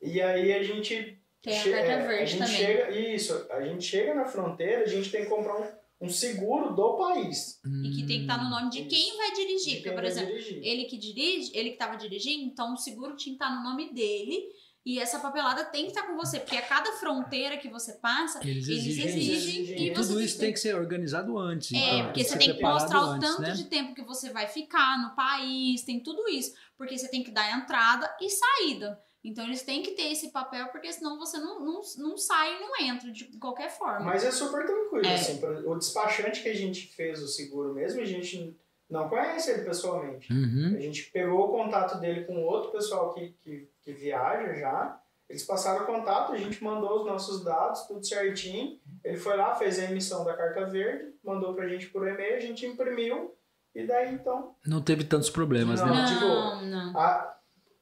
[0.00, 1.20] E aí a gente.
[1.42, 2.56] Tem a che- carta é, a verde gente também.
[2.56, 5.66] chega Isso, a gente chega na fronteira, a gente tem que comprar um,
[6.00, 7.60] um seguro do país.
[7.64, 9.16] E que tem que estar no nome de quem Isso.
[9.16, 9.74] vai dirigir.
[9.76, 10.60] Porque, quem por exemplo, dirigir.
[10.62, 13.92] ele que dirige, ele que estava dirigindo, então o seguro tinha que estar no nome
[13.92, 14.44] dele.
[14.84, 18.38] E essa papelada tem que estar com você, porque a cada fronteira que você passa,
[18.46, 19.32] Eles eles exigem, isso.
[19.32, 21.72] exigem E e você Tudo isso tem que ser organizado antes.
[21.72, 23.50] É, então, porque que você tem que mostrar o antes, tanto né?
[23.50, 26.54] de tempo que você vai ficar no país, tem tudo isso.
[26.78, 28.96] Porque você tem que dar entrada e saída.
[29.26, 32.60] Então eles têm que ter esse papel, porque senão você não, não, não sai e
[32.60, 34.00] não entra de qualquer forma.
[34.06, 35.14] Mas é super tranquilo, É.
[35.14, 35.40] assim.
[35.66, 38.56] O despachante que a gente fez o seguro mesmo, a gente
[38.88, 40.32] não conhece ele pessoalmente.
[40.32, 40.74] Uhum.
[40.76, 45.00] A gente pegou o contato dele com outro pessoal que, que, que viaja já.
[45.28, 48.78] Eles passaram o contato, a gente mandou os nossos dados, tudo certinho.
[49.02, 52.40] Ele foi lá, fez a emissão da carta verde, mandou pra gente por e-mail, a
[52.40, 53.34] gente imprimiu.
[53.74, 54.54] E daí então.
[54.64, 55.88] Não teve tantos problemas, Não.
[55.88, 56.06] né?
[56.06, 56.98] tipo, não, não.
[56.98, 57.35] A,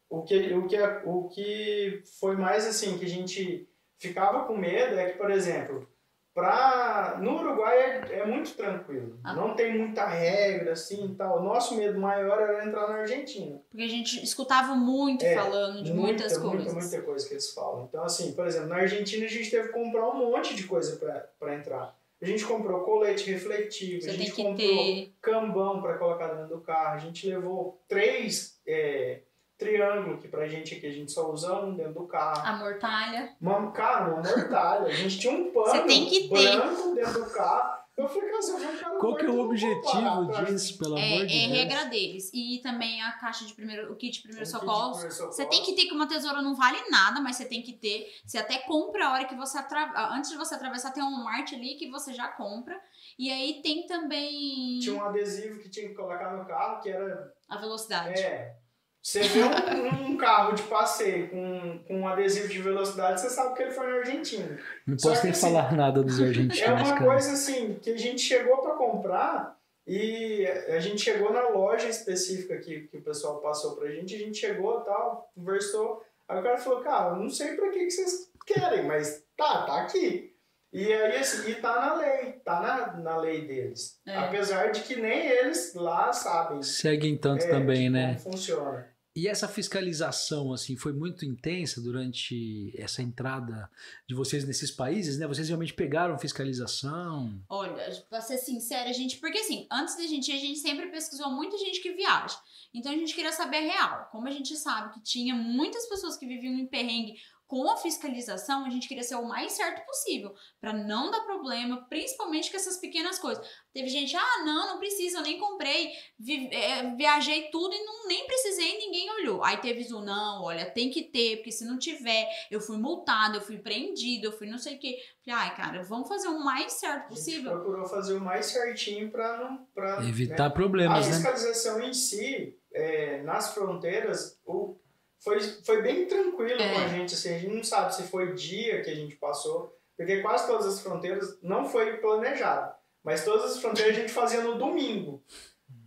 [0.09, 4.99] o, que, o, que, o que foi mais assim, que a gente ficava com medo
[4.99, 5.89] é que, por exemplo,
[6.35, 9.19] pra, no Uruguai é, é muito tranquilo.
[9.23, 9.35] Ah.
[9.35, 11.41] Não tem muita regra assim e tal.
[11.41, 13.61] O nosso medo maior era entrar na Argentina.
[13.71, 16.73] Porque a gente escutava muito É, falando de muitas muita, coisas.
[16.75, 17.85] Muita, muita coisa que eles falam.
[17.89, 20.97] Então, assim, por exemplo, na Argentina a gente teve que comprar um monte de coisa
[21.39, 21.97] para entrar.
[22.21, 25.13] A gente comprou colete refletivo, Você a gente comprou ter.
[25.21, 29.21] cambão para colocar dentro do carro, a gente levou três é,
[29.65, 32.43] triângulos que pra gente aqui a gente só usa um dentro do carro.
[32.47, 33.35] A mortalha.
[33.41, 34.87] Uma, cara, uma mortalha.
[34.87, 36.57] A gente tinha um pano Você tem que ter.
[36.57, 37.85] branco dentro do carro.
[37.97, 41.59] Eu falei, cara, Qual que é o objetivo disso, pelo É, amor de é Deus?
[41.59, 42.29] regra deles.
[42.35, 43.93] E também a caixa de primeiro.
[43.93, 44.95] O kit de primeiro socorro.
[44.95, 48.09] Você tem que ter que uma tesoura não vale nada, mas você tem que ter.
[48.27, 50.09] Você até compra a hora que você atravessa.
[50.13, 52.77] Antes de você atravessar, tem um Walmart ali que você já compra.
[53.17, 57.33] E aí tem também Tinha um adesivo que tinha que colocar no carro, que era
[57.49, 58.21] a velocidade.
[58.21, 58.57] É.
[59.05, 63.55] Você vê um, um carro de passeio com, com um adesivo de velocidade, você sabe
[63.55, 64.59] que ele foi na Argentina.
[64.87, 67.05] Não Só posso que nem assim, falar nada dos argentinos, É uma cara.
[67.05, 72.57] coisa assim, que a gente chegou para comprar e a gente chegou na loja específica
[72.57, 76.03] que, que o pessoal passou pra gente, a gente chegou tal, conversou.
[76.27, 79.67] Aí o cara falou, cara, eu não sei pra que, que vocês querem, mas tá,
[79.67, 80.33] tá aqui.
[80.73, 84.01] E aí, assim, e tá na lei, tá na, na lei deles.
[84.07, 84.17] É.
[84.17, 88.07] Apesar de que nem eles lá sabem Seguem tanto é, também, de né?
[88.23, 88.94] como funciona.
[89.17, 93.71] E essa fiscalização, assim, foi muito intensa durante essa entrada
[94.09, 95.27] de vocês nesses países, né?
[95.29, 97.41] Vocês realmente pegaram fiscalização?
[97.49, 99.19] Olha, pra ser sincera, a gente.
[99.19, 102.37] Porque assim, antes da gente ir, a gente sempre pesquisou muita gente que viaja.
[102.75, 104.09] Então a gente queria saber a real.
[104.11, 107.15] Como a gente sabe que tinha muitas pessoas que viviam em perrengue
[107.47, 111.87] com a fiscalização, a gente queria ser o mais certo possível, para não dar problema,
[111.89, 113.47] principalmente com essas pequenas coisas.
[113.73, 118.07] Teve gente, ah, não, não precisa, eu nem comprei, vi, é, viajei tudo e não,
[118.07, 119.45] nem precisei, ninguém olhou.
[119.45, 123.37] Aí teve o não, olha, tem que ter, porque se não tiver, eu fui multado,
[123.37, 124.97] eu fui preendido, eu fui não sei o quê.
[125.25, 127.51] Falei, ai, cara, vamos fazer o mais certo possível.
[127.51, 129.67] A gente procurou fazer o mais certinho para não.
[129.75, 130.55] Pra, Evitar né?
[130.55, 131.15] problemas, A né?
[131.15, 134.79] fiscalização em si, é, nas fronteiras, o,
[135.21, 136.73] foi, foi bem tranquilo É.
[136.73, 137.15] com a gente.
[137.15, 140.67] Assim, a gente não sabe se foi dia que a gente passou, porque quase todas
[140.67, 142.75] as fronteiras não foi planejado.
[143.03, 145.23] Mas todas as fronteiras a gente fazia no domingo.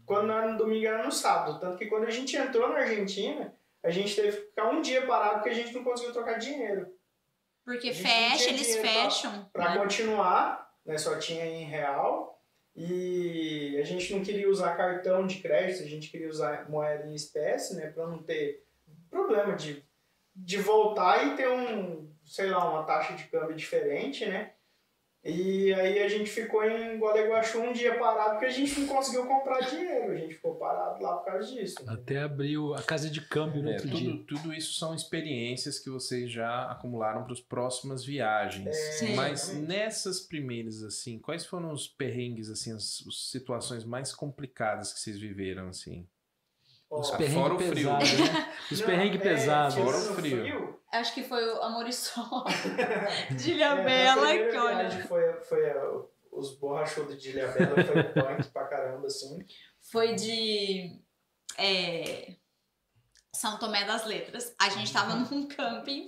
[0.05, 1.59] Quando não era no domingo, era no sábado.
[1.59, 5.05] Tanto que quando a gente entrou na Argentina, a gente teve que ficar um dia
[5.05, 6.87] parado porque a gente não conseguiu trocar dinheiro.
[7.65, 9.49] Porque fecha, eles fecham.
[9.51, 9.77] Para né?
[9.79, 12.41] continuar, né, só tinha em real.
[12.75, 17.15] E a gente não queria usar cartão de crédito, a gente queria usar moeda em
[17.15, 18.63] espécie, né, para não ter
[19.09, 19.83] problema de,
[20.35, 24.53] de voltar e ter um, sei lá, uma taxa de câmbio diferente, né?
[25.23, 29.25] E aí a gente ficou em Gualeguaçu um dia parado porque a gente não conseguiu
[29.25, 31.83] comprar dinheiro, a gente ficou parado lá por causa disso.
[31.83, 31.91] né?
[31.93, 34.09] Até abriu a casa de câmbio no É, outro dia.
[34.11, 38.73] tudo, tudo isso são experiências que vocês já acumularam para as próximas viagens.
[38.99, 39.15] Sim.
[39.15, 39.67] Mas Exatamente.
[39.67, 45.19] nessas primeiras, assim, quais foram os perrengues, assim, as, as situações mais complicadas que vocês
[45.19, 46.07] viveram, assim?
[46.89, 47.73] Os Ó, perrengues fora o frio.
[47.75, 48.53] pesados, né?
[48.71, 49.73] Os não, perrengues é, pesados.
[49.75, 50.79] tirando Fora o frio.
[50.91, 52.45] Acho que foi o Amor e Sol
[53.35, 54.75] de É, Ilha a Bela, primeira que olha.
[54.89, 59.39] viagem foi, foi a- os borrachudos de Ilha Bela, foi punk pra caramba, assim.
[59.81, 60.97] Foi de
[61.57, 62.35] é,
[63.33, 64.55] São Tomé das Letras.
[64.59, 66.05] A gente tava num camping.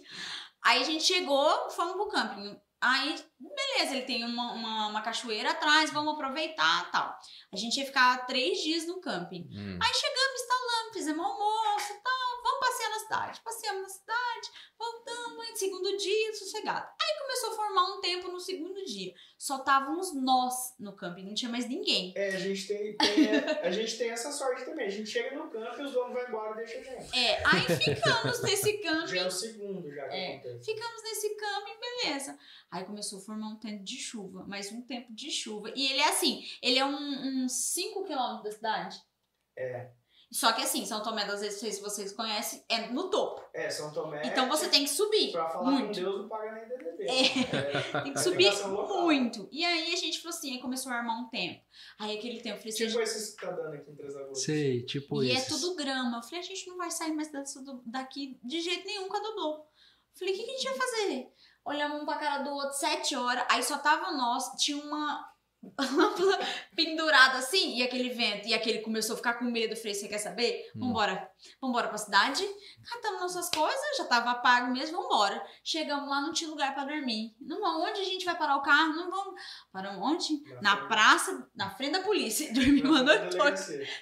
[0.64, 2.60] Aí a gente chegou, fomos pro camping.
[2.82, 7.14] Aí, beleza, ele tem uma, uma, uma cachoeira atrás, vamos aproveitar tal.
[7.54, 9.50] A gente ia ficar três dias no camping.
[9.52, 9.78] Hum.
[9.82, 10.69] Aí chegamos, instalamos,
[11.00, 13.42] fizemos almoço e tal, vamos passear na cidade.
[13.42, 16.88] Passeamos na cidade, voltamos, segundo dia, sossegado.
[17.02, 19.14] Aí começou a formar um tempo no segundo dia.
[19.38, 22.14] Só távamos nós no camping, não tinha mais ninguém.
[22.18, 23.30] É, a gente tem, tem-
[23.64, 24.88] a gente tem essa sorte também.
[24.88, 27.18] A gente chega no campo e os donos vão embora e deixa a gente.
[27.18, 30.36] É, aí ficamos nesse Já é camping, o segundo já que É.
[30.38, 30.66] acontece.
[30.66, 32.38] ficamos nesse camping, beleza.
[32.70, 35.72] Aí começou a formar um tempo de chuva, mais um tempo de chuva.
[35.76, 39.02] E ele é assim, ele é um, uns 5 quilômetros da cidade.
[39.58, 39.92] É.
[40.32, 43.42] Só que assim, São Tomé das Letras, sei se vocês conhecem, é no topo.
[43.52, 44.22] É, São Tomé.
[44.26, 45.32] Então você tem que subir.
[45.32, 45.88] Pra falar muito.
[45.88, 47.04] com Deus não paga nem DDD.
[47.10, 48.02] É.
[48.04, 49.02] Tem que subir Navegação local.
[49.02, 49.50] muito.
[49.52, 51.64] E aí a gente falou assim, aí começou a armar um tempo.
[51.98, 54.44] Aí aquele tempo, eu falei assim, Tipo esses que tá dando aqui em Três Lagoas.
[54.44, 55.42] Sei, tipo e isso.
[55.42, 56.18] é tudo grama.
[56.18, 59.18] Eu falei, a gente não vai sair mais dessa do- daqui de jeito nenhum com
[59.18, 59.66] a dublô.
[60.14, 61.28] Falei, o que, que a gente vai fazer?
[61.66, 65.26] Olhamos um pra cara do outro, sete horas, aí só tava nós, tinha uma
[65.78, 66.40] lâmpada
[66.76, 69.74] pendurada assim, e aquele vento, e aquele começou a ficar com medo.
[69.74, 70.70] Eu falei, você quer saber?
[70.76, 70.80] Hum.
[70.88, 71.30] Vambora.
[71.62, 72.46] Vambora pra cidade,
[72.90, 75.42] catamos nossas coisas, já tava pago mesmo, vambora.
[75.64, 77.34] Chegamos lá, não tinha lugar pra dormir.
[77.42, 78.94] Não, onde a gente vai parar o carro?
[78.94, 79.42] Não vamos.
[79.72, 80.42] Para onde?
[80.62, 82.52] Na Na praça, na frente da polícia.
[82.54, 83.50] Dormimos a Na noite toda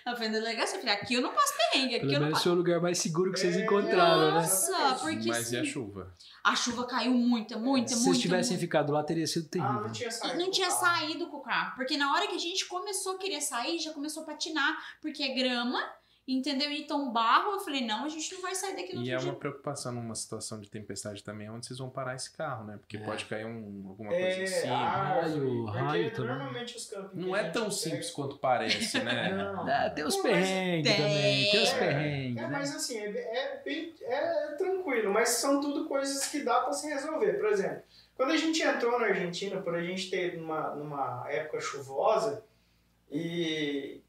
[0.06, 0.76] na frente da delegacia.
[0.78, 2.44] Eu falei, aqui eu não passo perrengue, aqui Pelo eu não passo.
[2.44, 4.32] foi o lugar mais seguro que vocês É, encontraram, né?
[4.42, 5.00] Nossa, Exatamente.
[5.18, 6.14] porque Mas e a assim, chuva?
[6.44, 8.10] a chuva caiu muita, muita, Se muita.
[8.12, 8.62] vocês tivessem muita.
[8.62, 9.82] ficado lá, teria sido Ah, terrível.
[9.84, 10.38] não tinha saído.
[10.38, 10.86] não com tinha o carro.
[11.00, 11.40] saído com
[11.76, 15.24] Porque na hora que a gente começou a querer sair, já começou a patinar, porque
[15.24, 15.80] é grama,
[16.28, 16.70] entendeu?
[16.72, 19.30] Então barro, eu falei, não, a gente não vai sair daqui no E é dia.
[19.30, 22.78] uma preocupação numa situação de tempestade também, onde vocês vão parar esse carro, né?
[22.78, 23.00] Porque É.
[23.00, 24.76] pode cair um, alguma coisa em É, cima.
[24.76, 26.30] árvore, Raio, raio também.
[26.32, 29.30] normalmente os campos Não é tão simples quanto parece, né?
[29.32, 29.66] Não.
[29.70, 31.02] Ah, tem os Não, mas- perrengues Tem.
[31.02, 32.50] também, tem os É, perrengues, É, né?
[32.52, 36.88] mas assim, é, é bem é tranquilo, mas são tudo coisas que dá pra se
[36.88, 37.34] resolver.
[37.34, 37.84] Por exemplo,
[38.18, 42.44] quando a gente entrou na Argentina, por a gente ter numa, numa época chuvosa,
[43.12, 44.02] e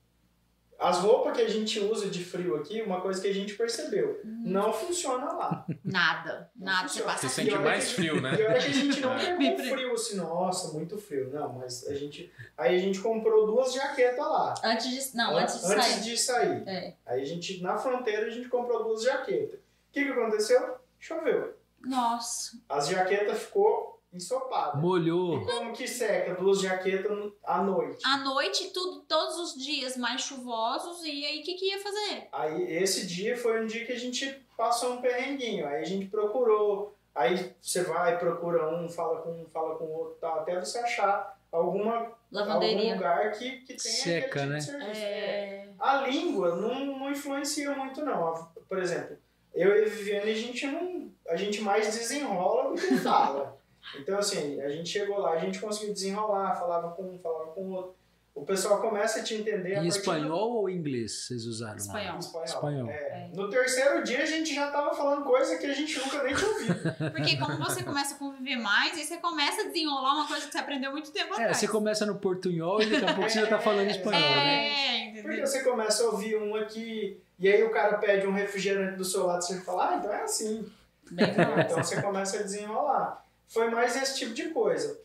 [0.78, 4.20] as roupas que a gente usa de frio aqui, uma coisa que a gente percebeu,
[4.24, 5.66] não funciona lá.
[5.84, 6.88] Nada, Não nada.
[6.88, 7.12] Você funciona.
[7.12, 7.44] passa Você frio.
[7.44, 8.36] sente Pior é mais frio, né?
[8.36, 11.30] Pior é que a gente não Me pegou frio assim, nossa, muito frio.
[11.30, 12.32] Não, mas a gente.
[12.56, 14.54] Aí a gente comprou duas jaquetas lá.
[14.64, 15.16] Antes de.
[15.16, 16.00] Não, antes de antes sair.
[16.02, 16.68] de sair.
[16.68, 16.94] É.
[17.04, 19.58] Aí a gente, na fronteira, a gente comprou duas jaquetas.
[19.58, 20.76] O que, que aconteceu?
[20.98, 21.58] Choveu.
[21.80, 22.56] Nossa.
[22.68, 24.80] As jaquetas ficou ensopadas.
[24.80, 25.40] Molhou.
[25.40, 28.00] E como que seca duas jaquetas à noite?
[28.04, 32.28] À noite, tudo, todos os dias mais chuvosos, e aí o que, que ia fazer?
[32.32, 35.66] Aí esse dia foi um dia que a gente passou um perrenguinho.
[35.66, 36.94] Aí a gente procurou.
[37.14, 40.78] Aí você vai, procura um, fala com um, fala com o outro, tal, até você
[40.78, 42.94] achar alguma, algum Lavanderia.
[42.94, 44.58] lugar que, que tenha Seca, aquele né?
[44.60, 45.00] tipo de serviço.
[45.00, 45.68] É.
[45.78, 48.48] A língua não, não influencia muito, não.
[48.68, 49.16] Por exemplo,
[49.54, 51.10] eu e a Viviane, a gente não.
[51.28, 53.57] A gente mais desenrola do que fala.
[53.96, 57.62] Então, assim, a gente chegou lá, a gente conseguiu desenrolar, falava com um, falava com
[57.62, 57.94] o outro.
[58.34, 59.78] o pessoal começa a te entender.
[59.78, 61.76] Em espanhol ou inglês vocês usaram?
[61.76, 62.18] Espanhol.
[62.18, 62.20] do...
[62.20, 62.44] Espanhol.
[62.44, 62.88] Espanhol.
[62.90, 63.30] É.
[63.34, 66.48] No terceiro dia a gente já tava falando coisa que a gente nunca nem tinha
[66.48, 66.74] ouvido.
[67.12, 70.52] Porque como você começa a conviver mais, aí você começa a desenrolar uma coisa que
[70.52, 71.56] você aprendeu muito tempo É, atrás.
[71.56, 74.66] você começa no portunhol e daqui a pouco você já tá falando espanhol, né?
[74.68, 75.46] É, Porque entendeu?
[75.46, 79.26] você começa a ouvir um aqui, e aí o cara pede um refrigerante do seu
[79.26, 80.64] lado, você fala, ah, então é assim.
[81.10, 81.26] Bem?
[81.64, 83.24] Então você começa a desenrolar.
[83.48, 85.00] Foi mais esse tipo de coisa.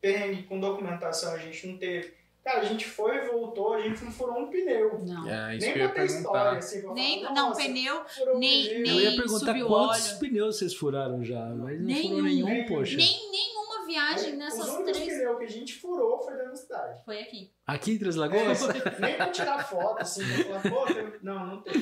[0.00, 2.18] Perrengue com documentação a gente não teve.
[2.42, 4.98] Cara, a gente foi e voltou, a gente não furou um pneu.
[5.00, 5.28] Não.
[5.28, 6.56] É, isso Nem que eu ia pra ter história, perguntar.
[6.56, 7.94] assim, Nem, falar, não, "Nossa, pneu,
[8.34, 10.18] um nem- pneu." Eu nem- ia perguntar subiu quantos óleo.
[10.20, 12.46] pneus vocês furaram já, mas não furou Nenhum.
[12.46, 12.96] nenhum, poxa.
[12.96, 15.12] nem nenhuma viagem Os nessas únicos três.
[15.18, 17.04] pneus que a gente furou foi dentro da cidade.
[17.04, 17.52] Foi aqui.
[17.66, 18.60] Aqui em Três Lagoas?
[18.98, 21.12] Nem pra tirar foto, assim, pra falar, pô, tem...
[21.22, 21.74] não, não tem.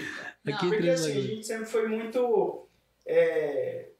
[0.44, 0.54] Não.
[0.56, 2.66] Aqui em Porque Três assim, a gente sempre foi muito.
[3.06, 3.90] É,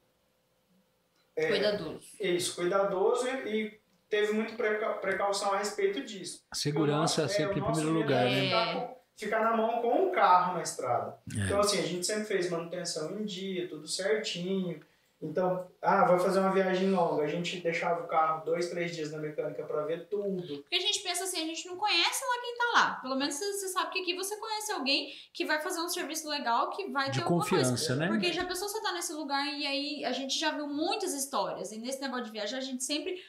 [1.39, 2.01] é, Cuidadoso.
[2.19, 3.31] Isso, cuidadoso e,
[3.65, 6.43] e teve muita preca- precaução a respeito disso.
[6.53, 8.41] Segurança O nosso- é, sempre em primeiro medo lugar, é né?
[8.45, 11.15] Ficar, com- ficar na mão com o carro na estrada.
[11.37, 11.45] É.
[11.45, 14.79] Então, assim, a gente sempre fez manutenção em dia, tudo certinho.
[15.21, 17.23] Então, ah, vai fazer uma viagem longa.
[17.23, 20.59] A gente deixava o carro dois, três dias na mecânica para ver tudo.
[20.61, 22.91] Porque a gente pensa assim, a gente não conhece lá quem tá lá.
[23.01, 26.69] Pelo menos você sabe que aqui você conhece alguém que vai fazer um serviço legal,
[26.69, 27.69] que vai De ter alguma coisa.
[27.71, 28.07] confiança, né?
[28.07, 31.73] Porque já pensou você tá nesse lugar e aí a gente já viu muitas histórias.
[31.73, 33.21] E nesse negócio de viajar, a gente sempre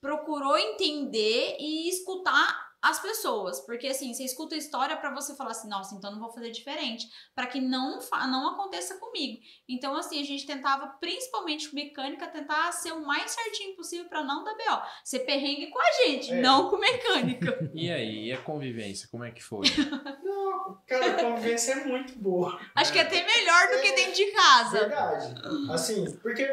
[0.00, 3.60] procurou entender e escutar as pessoas.
[3.60, 6.50] Porque assim, você escuta a história pra você falar assim, nossa, então não vou fazer
[6.50, 7.06] diferente.
[7.34, 9.40] Pra que não, não aconteça comigo.
[9.68, 14.24] Então, assim, a gente tentava, principalmente com mecânica, tentar ser o mais certinho possível pra
[14.24, 14.82] não dar B.O.
[15.04, 16.40] Ser perrengue com a gente, É.
[16.40, 17.52] não com mecânica.
[17.74, 19.66] E aí, e a convivência, como é que foi?
[20.22, 22.58] Não, cara, a convivência é muito boa.
[22.74, 24.78] Acho que é até melhor do que dentro de casa.
[24.80, 25.34] Verdade.
[25.72, 26.46] Assim, porque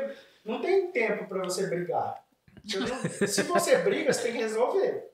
[0.45, 2.23] não tem tempo para você brigar.
[2.63, 5.11] Você Se você briga, você tem que resolver.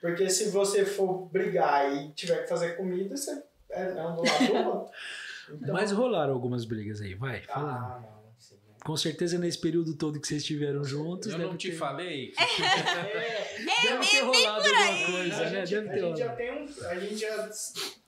[0.00, 4.22] Porque se você for brigar e tiver que fazer comida, você é é um do
[4.24, 4.92] lado do outro.
[5.48, 7.70] Então, Mas rolaram algumas brigas aí, vai, fala.
[7.72, 8.56] ah, não, sim.
[8.84, 12.32] Com certeza nesse período todo que vocês estiveram juntos, Eu não te ter, falei?
[12.36, 15.66] É, deve ter rolado alguma a coisa, né?
[15.66, 17.50] gente, Deve a ter gente já tem um, a gente já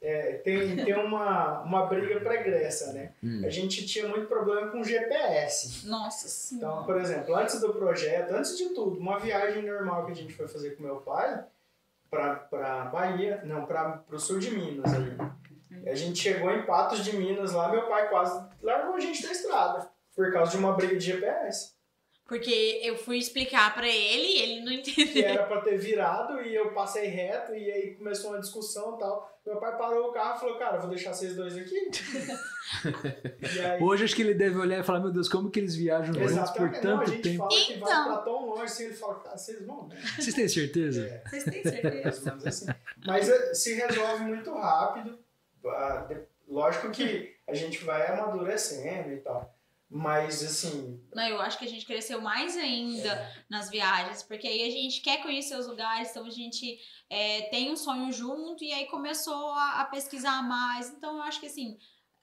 [0.03, 3.13] é, tem, tem uma, uma briga pregressa, né?
[3.23, 3.43] Hum.
[3.45, 5.87] A gente tinha muito problema com GPS.
[5.87, 6.75] Nossa senhora.
[6.75, 10.33] Então, por exemplo, antes do projeto, antes de tudo, uma viagem normal que a gente
[10.35, 11.45] foi fazer com meu pai
[12.11, 15.17] para Bahia, não, para o sul de Minas aí.
[15.91, 19.33] A gente chegou em Patos de Minas lá, meu pai quase largou a gente da
[19.33, 21.78] estrada por causa de uma briga de GPS.
[22.29, 25.25] Porque eu fui explicar pra ele e ele não Que entendeu.
[25.25, 29.41] era para ter virado e eu passei reto e aí começou uma discussão e tal.
[29.47, 31.75] Meu pai parou o carro e falou: "Cara, vou deixar vocês dois aqui".
[33.57, 35.75] e aí, Hoje acho que ele deve olhar e falar, meu Deus, como que eles
[35.75, 36.85] viajam juntos por Exatamente.
[36.85, 37.39] Não, a tanto gente tempo?
[37.39, 38.05] fala que vai Então.
[38.05, 39.97] pra tão longe assim, ele fala, cara, vocês vão, né?
[40.19, 41.07] Vocês têm certeza?
[41.07, 41.29] É.
[41.31, 42.39] Vocês têm certeza?
[42.45, 42.67] assim.
[43.07, 45.19] Mas eh, se resolve muito rápido.
[45.65, 46.07] Ah,
[46.47, 49.55] Lógico que a gente vai amadurecendo e tal.
[49.91, 54.47] Mas assim, Não, eu acho que a gente cresceu mais ainda é, nas viagens, porque
[54.47, 58.63] aí a gente quer conhecer os lugares, então a gente é, tem um sonho junto
[58.63, 60.91] e aí começou a, a pesquisar mais.
[60.91, 61.79] Então eu acho que assim,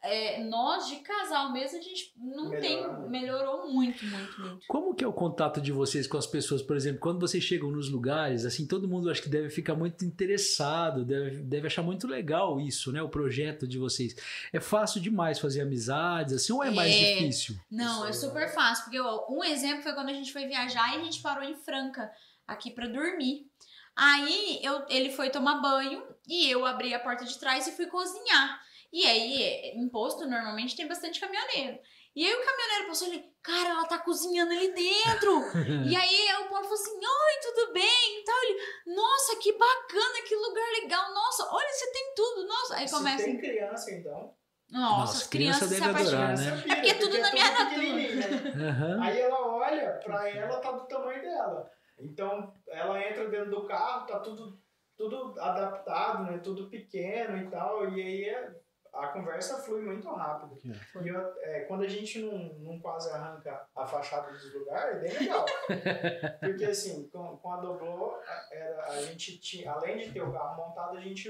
[0.08, 2.88] é, nós de casal mesmo, a gente não Melhora tem.
[2.88, 3.10] muito.
[3.10, 4.68] Melhorou muito, muito, muito.
[4.68, 6.62] Como que é o contato de vocês com as pessoas?
[6.62, 10.06] Por exemplo, quando vocês chegam nos lugares, assim, todo mundo acho que deve ficar muito
[10.06, 13.02] interessado, deve, deve achar muito legal isso, né?
[13.02, 14.16] O projeto de vocês.
[14.54, 17.14] É fácil demais fazer amizades, assim, ou é mais É.
[17.16, 17.56] difícil?
[17.72, 21.02] Não, é super fácil, porque ó, um exemplo foi quando a gente foi viajar e
[21.02, 22.12] a gente parou em Franca,
[22.48, 23.48] aqui pra dormir.
[23.96, 27.86] Aí eu, ele foi tomar banho e eu abri a porta de trás e fui
[27.88, 28.60] cozinhar.
[28.96, 31.78] E aí, em posto, normalmente tem bastante caminhoneiro.
[32.16, 35.42] E aí o caminhoneiro passou ali, cara, ela tá cozinhando ali dentro.
[35.86, 38.22] e aí o povo falou assim, oi, tudo bem?
[38.22, 38.42] E tal.
[38.44, 41.14] Ele, nossa, que bacana, que lugar legal.
[41.14, 42.48] Nossa, olha, você tem tudo.
[42.48, 43.26] Nossa, aí se começa.
[43.26, 44.34] tem criança, então.
[44.72, 46.56] Nossa, Nossa, as criança crianças se deve adorar, apaixonam.
[46.56, 46.62] né?
[46.64, 48.16] pira, porque é tudo na minha natura.
[48.56, 48.70] né?
[48.70, 49.04] Aham.
[49.04, 51.70] Aí ela olha, pra ela tá do tamanho dela.
[52.00, 54.58] Então ela entra dentro do carro, tá tudo,
[54.98, 56.38] tudo adaptado, né?
[56.38, 57.90] Tudo pequeno e tal.
[57.90, 58.65] E aí é-
[58.98, 60.58] a conversa flui muito rápido.
[61.04, 65.00] E eu- é, quando a gente não, não quase arranca a fachada dos lugares, é
[65.02, 65.46] bem legal.
[66.40, 70.32] Porque assim, com, com a Doblô, a- era, a gente tinha, além de ter o
[70.32, 71.30] carro montado, a gente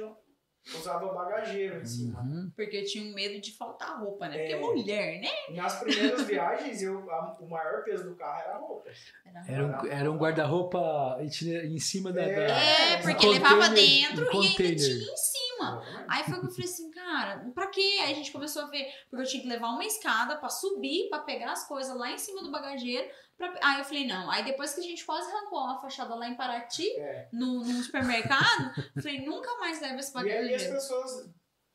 [0.79, 2.19] usava bagageiro em cima.
[2.21, 2.51] Uhum.
[2.55, 4.37] Porque eu tinha um medo de faltar roupa, né?
[4.39, 4.59] Porque É.
[4.59, 5.29] mulher, né?
[5.51, 8.89] Nas primeiras viagens, eu, a- o maior peso do carro era a roupa.
[9.47, 12.23] Era um, era um guarda-roupa em cima da.
[12.23, 12.47] É.
[12.47, 16.05] da- É, porque levava dentro e ainda tinha em cima cima.
[16.09, 16.84] Aí foi que eu falei assim,
[17.15, 17.99] cara, pra quê?
[18.03, 21.09] Aí a gente começou a ver, porque eu tinha que levar uma escada pra subir,
[21.09, 23.07] pra pegar as coisas lá em cima do bagageiro.
[23.37, 23.53] Pra...
[23.63, 24.29] Aí eu falei, não.
[24.31, 27.27] Aí depois que a gente quase arrancou uma fachada lá em Paraty, É.
[27.31, 30.73] no, no supermercado, falei, nunca mais leva esse E aí as bagageiro.
[30.73, 31.29] pessoas,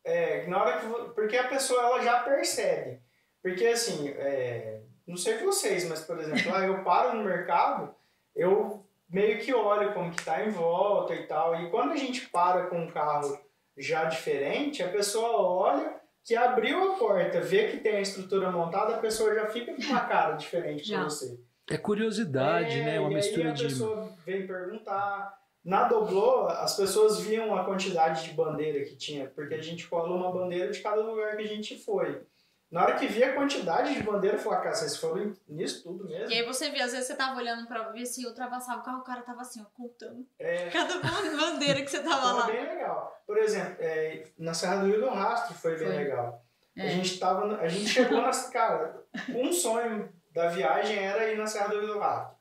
[0.04, 3.02] é, na hora que porque a pessoa ela já percebe,
[3.42, 7.94] porque assim, é, não sei vocês, mas por exemplo, lá eu paro no mercado,
[8.34, 12.28] eu meio que olho como que tá em volta e tal, e quando a gente
[12.28, 13.38] para com um carro
[13.80, 18.94] já diferente, a pessoa olha que abriu a porta, vê que tem a estrutura montada,
[18.94, 21.38] a pessoa já fica com uma cara diferente pra você.
[21.68, 23.00] É curiosidade, É, né?
[23.00, 23.64] Uma e mistura aí a de.
[23.64, 25.38] pessoa vem perguntar.
[25.64, 30.14] Na Doblô, as pessoas viam a quantidade de bandeira que tinha, porque a gente cola
[30.16, 32.22] uma bandeira de cada lugar que a gente foi.
[32.70, 36.04] Na hora que via a quantidade de bandeira, eu falei, cara, vocês foram nisso tudo
[36.04, 36.30] mesmo?
[36.30, 39.00] E aí você vê, às vezes você tava olhando pra ver se ultrapassava o carro,
[39.00, 42.46] o cara tava assim, ó, contando É, cada bandeira que você tava foi lá.
[42.46, 43.22] bem legal.
[43.26, 45.96] Por exemplo, é, na Serra do Rio do Rastro foi bem Foi.
[45.96, 46.44] legal.
[46.78, 46.88] A É.
[46.90, 51.46] gente tava, no- a gente chegou nas, cara, um sonho da viagem era ir na
[51.48, 52.36] Serra do Rio do Rastro.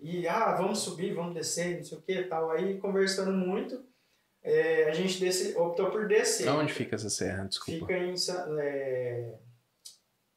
[0.00, 2.50] E, ah, vamos subir, vamos descer, não sei o que tal.
[2.50, 3.84] Aí, conversando muito,
[4.42, 6.48] é, a gente desce, optou por descer.
[6.48, 7.44] Onde fica essa serra?
[7.44, 7.86] Desculpa.
[7.86, 8.14] Fica em,
[8.58, 9.34] é,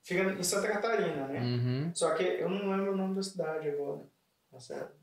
[0.04, 1.40] fica em Santa Catarina, né?
[1.40, 1.92] Uhum.
[1.96, 4.06] Só que eu não lembro o nome da cidade agora.
[4.52, 4.96] Tá certo?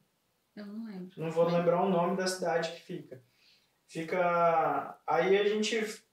[0.54, 1.10] Eu não lembro.
[1.16, 3.22] Não vou lembrar o nome da cidade que fica.
[3.88, 4.98] Fica.
[5.06, 6.04] Aí a gente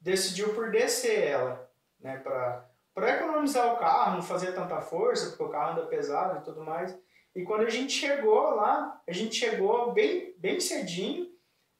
[0.00, 1.70] decidiu por descer ela,
[2.00, 2.16] né?
[2.18, 6.42] Pra, pra economizar o carro, não fazer tanta força, porque o carro anda pesado e
[6.42, 6.96] tudo mais.
[7.34, 11.30] E quando a gente chegou lá, a gente chegou bem, bem cedinho,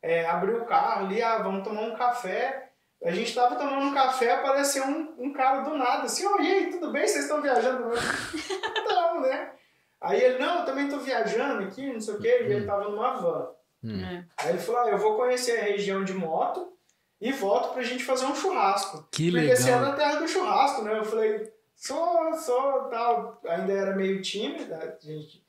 [0.00, 2.71] é, abriu o carro ali, ah, vamos tomar um café.
[3.04, 6.52] A gente tava tomando um café, apareceu um, um cara do nada, assim, oh, e
[6.52, 7.06] aí, tudo bem?
[7.06, 7.90] Vocês estão viajando?
[8.88, 9.52] Não, né?
[10.00, 12.88] Aí ele, não, eu também tô viajando aqui, não sei o quê, e ele tava
[12.88, 13.50] numa van.
[13.84, 14.04] Hum.
[14.04, 14.24] É.
[14.36, 16.72] Aí ele falou, ah, eu vou conhecer a região de moto
[17.20, 19.06] e volto pra gente fazer um churrasco.
[19.12, 19.90] Que Porque você é legal.
[19.90, 20.98] na terra do churrasco, né?
[20.98, 23.40] Eu falei, sou, sou, tal.
[23.46, 25.44] Ainda era meio tímido, a gente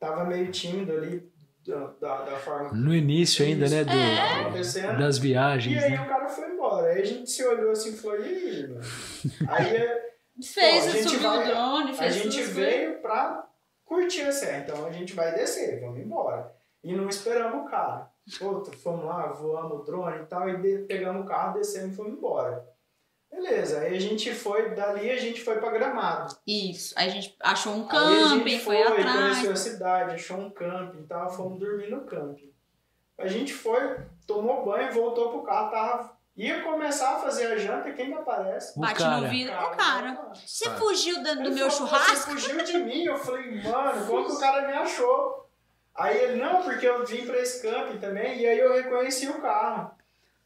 [0.00, 1.30] tava meio tímido ali
[1.66, 3.84] da, da, da forma No início ainda, né?
[3.84, 4.98] Do, tava acontecendo.
[4.98, 6.00] Das E viagens, aí né?
[6.00, 6.48] o cara foi
[6.78, 6.92] embora.
[6.92, 8.80] Aí a gente se olhou assim e falou, e aí, mano?
[9.48, 10.08] Aí
[10.40, 12.54] Fez, Bom, a gente subiu vai- o drone, a fez gente tudo.
[12.54, 13.44] veio pra
[13.84, 16.54] curtir a serra, então a gente vai descer, vamos embora.
[16.84, 18.08] E não esperamos o carro.
[18.38, 22.12] Puta, fomos lá, voamos o drone e tal, e pegamos o carro, descemos e fomos
[22.12, 22.64] embora.
[23.32, 26.36] Beleza, aí a gente foi, dali a gente foi pra Gramado.
[26.46, 26.94] Isso.
[26.96, 27.88] Aí a gente achou um Aí a
[28.28, 29.48] camping, gente foi, conheceu atrás.
[29.50, 32.52] a cidade, achou um camping e tal, fomos dormir no camping.
[33.18, 37.92] A gente foi, tomou banho, voltou pro carro, tava, ia começar a fazer a janta,
[37.92, 38.78] quem que aparece?
[38.78, 39.20] O Bate cara.
[39.20, 39.52] no vidro.
[39.52, 42.14] Ô, cara, você fugiu do Ele meu falou, churrasco?
[42.14, 43.04] Você fugiu de mim.
[43.04, 45.48] Eu falei, mano, como que o cara me achou?
[45.94, 49.40] Aí ele, não, porque eu vim pra esse camping também, e aí eu reconheci o
[49.40, 49.90] carro.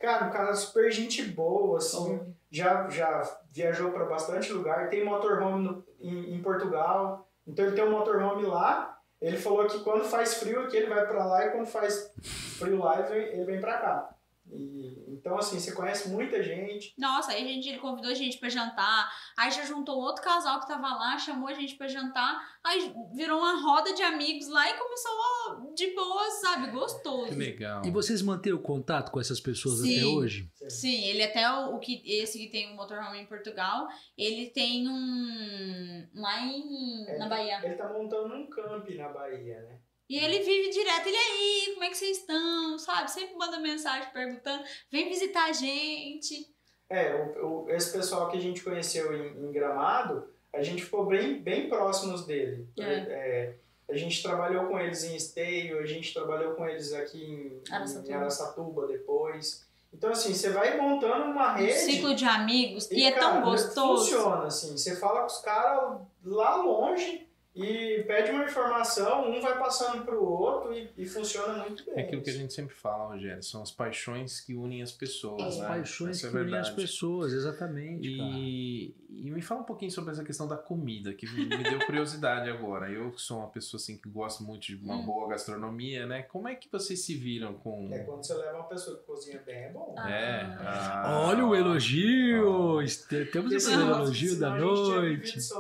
[0.00, 5.62] Cara, um cara super gente boa, assim, já, já viajou pra bastante lugar, tem motorhome
[5.62, 8.98] no, em, em Portugal, então ele tem um motorhome lá.
[9.20, 12.10] Ele falou que quando faz frio aqui ele vai pra lá e quando faz
[12.58, 14.08] frio lá ele vem, ele vem pra cá.
[14.52, 16.92] E, então, assim, você conhece muita gente.
[16.98, 19.10] Nossa, aí a gente, ele convidou a gente pra jantar.
[19.36, 22.40] Aí já juntou outro casal que tava lá, chamou a gente pra jantar.
[22.64, 26.70] Aí virou uma roda de amigos lá e começou de boa, sabe?
[26.70, 27.28] Gostoso.
[27.28, 27.82] Que legal.
[27.84, 29.96] E vocês mantêm o contato com essas pessoas Sim.
[29.96, 30.50] até hoje?
[30.68, 34.88] Sim, ele até o, o que esse que tem um motorhome em Portugal, ele tem
[34.88, 37.60] um lá em É, na Bahia.
[37.64, 39.80] Ele tá montando um camping na Bahia, né?
[40.12, 42.78] E ele vive direto, ele aí, como é que vocês estão?
[42.78, 43.10] Sabe?
[43.10, 46.52] Sempre manda mensagem perguntando, vem visitar a gente.
[46.90, 51.06] É, o, o- esse pessoal que a gente conheceu em, em Gramado, a gente ficou
[51.06, 52.68] bem, bem próximos dele.
[52.78, 52.84] É.
[52.84, 53.54] É,
[53.88, 58.08] a gente trabalhou com eles em Esteio, a gente trabalhou com eles aqui em Araçatuba.
[58.10, 59.66] em Araçatuba depois.
[59.94, 61.72] Então, assim, você vai montando uma Um rede.
[61.78, 64.04] ciclo de amigos, e, é cara, tão gostoso.
[64.10, 64.76] Funciona, assim.
[64.76, 70.24] Você fala com os caras lá longe e pede uma informação, um vai passando pro
[70.24, 71.94] outro e, e funciona muito bem.
[71.96, 75.42] É aquilo que a gente sempre fala, Rogério, são as paixões que unem as pessoas,
[75.42, 75.66] As né?
[75.68, 78.16] paixões Essa que é unem as pessoas, exatamente.
[78.16, 78.30] cara.
[78.30, 82.48] E, e me fala um pouquinho sobre essa questão da comida, que me deu curiosidade
[82.48, 82.90] agora.
[82.90, 85.04] Eu que sou uma pessoa assim que gosto muito de uma Hum.
[85.04, 86.22] boa gastronomia, né?
[86.22, 87.88] Como é que vocês se viram com.
[87.92, 89.94] É quando você leva uma pessoa que cozinha bem, é bom.
[89.98, 90.10] Ah.
[90.10, 92.80] É, ah, Olha o elogio!
[92.80, 95.38] Este- Temos o primeiro senão- elogio da noite.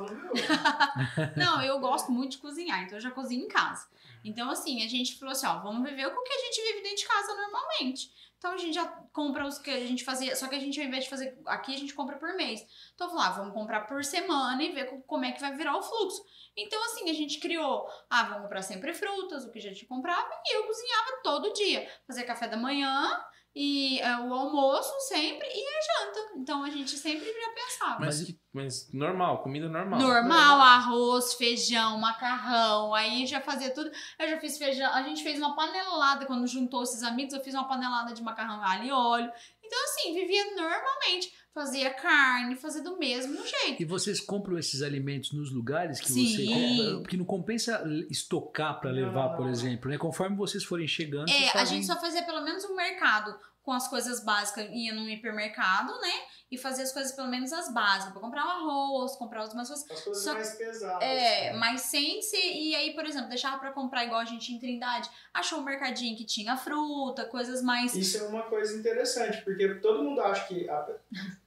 [1.36, 3.86] Não, eu gosto muito de cozinhar, então eu já cozinho em casa.
[4.24, 6.96] Então, assim, a gente falou assim, ó, vamos viver o que a gente vive dentro
[6.98, 8.10] de casa normalmente.
[8.38, 10.86] Então a gente já compra os que a gente fazia, só que a gente ao
[10.86, 12.60] invés de fazer aqui, a gente compra por mês.
[12.92, 15.54] Então eu falei, ah, vamos comprar por semana e ver co- como é que vai
[15.54, 16.24] virar o fluxo.
[16.56, 20.28] Então assim, a gente criou, ah, vamos comprar sempre frutas, o que a gente comprava,
[20.44, 21.88] e eu cozinhava todo dia.
[22.04, 23.16] Fazia café da manhã
[23.54, 26.32] e é, o almoço sempre e a janta.
[26.36, 28.00] Então a gente sempre já pensava.
[28.00, 30.00] Mas, mas normal, comida normal.
[30.00, 33.90] Normal, arroz, feijão, macarrão, aí já fazia tudo.
[34.18, 37.54] Eu já fiz feijão, a gente fez uma panelada quando juntou esses amigos, eu fiz
[37.54, 39.30] uma panelada de macarrão alho e óleo.
[39.62, 43.82] Então assim, vivia normalmente, fazia carne, fazia do mesmo jeito.
[43.82, 46.26] E vocês compram esses alimentos nos lugares que Sim.
[46.26, 47.00] você compra?
[47.00, 49.98] Porque não compensa estocar para levar, não, por exemplo, né?
[49.98, 51.76] Conforme vocês forem chegando, É, a fazem...
[51.76, 56.12] gente só fazia pelo menos um mercado com as coisas básicas, ia num hipermercado, né?
[56.50, 59.88] E fazia as coisas pelo menos as básicas, pra comprar o arroz, comprar algumas coisas.
[59.90, 61.02] As coisas Só- mais pesadas.
[61.02, 61.58] É, né?
[61.58, 62.36] mas sem ser.
[62.52, 65.08] E aí, por exemplo, deixava pra comprar igual a gente em Trindade.
[65.32, 67.94] Achou um mercadinho que tinha fruta, coisas mais.
[67.94, 70.86] Isso é uma coisa interessante, porque todo mundo acha que, a-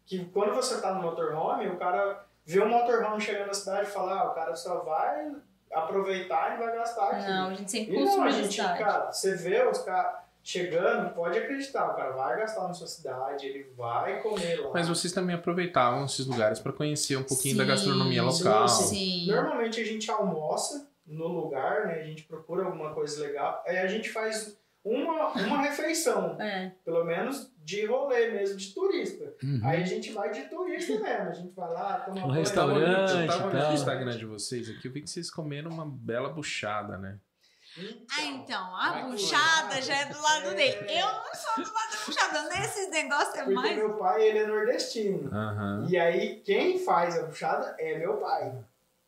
[0.05, 3.91] que quando você tá no motorhome, o cara vê o motorhome chegando na cidade e
[3.91, 5.35] fala, ah, o cara só vai
[5.71, 7.27] aproveitar e vai gastar aqui.
[7.29, 11.09] Não, a gente sempre E não, consome a gente, cara, você vê os caras chegando,
[11.15, 14.69] pode acreditar, o cara vai gastar na sua cidade, ele vai comer lá.
[14.75, 18.67] Mas vocês também aproveitavam esses lugares para conhecer um pouquinho da Sim, gastronomia sim, local.
[18.69, 19.27] Sim.
[19.27, 21.95] Normalmente a gente almoça no lugar, né?
[21.95, 23.63] A gente procura alguma coisa legal.
[23.65, 26.71] Aí a gente faz uma, uma refeição, É.
[26.85, 29.33] pelo menos de rolê mesmo, de turista.
[29.43, 29.59] Uhum.
[29.63, 31.29] Aí a gente vai de turista mesmo.
[31.29, 32.33] A gente vai lá, toma Um banho.
[32.33, 33.11] restaurante.
[33.19, 33.73] Eu tava no.
[33.73, 37.17] Instagram de vocês aqui, eu vi que vocês comeram uma bela buchada, né?
[38.11, 40.53] Ah, então, a buchada já é do lado É.
[40.53, 40.91] dele.
[40.99, 43.75] Eu não sou do lado da buchada, nesses negócios é Porque mais.
[43.75, 45.29] meu pai, ele é nordestino.
[45.33, 45.85] Aham.
[45.89, 48.53] E aí, quem faz a buchada é meu pai.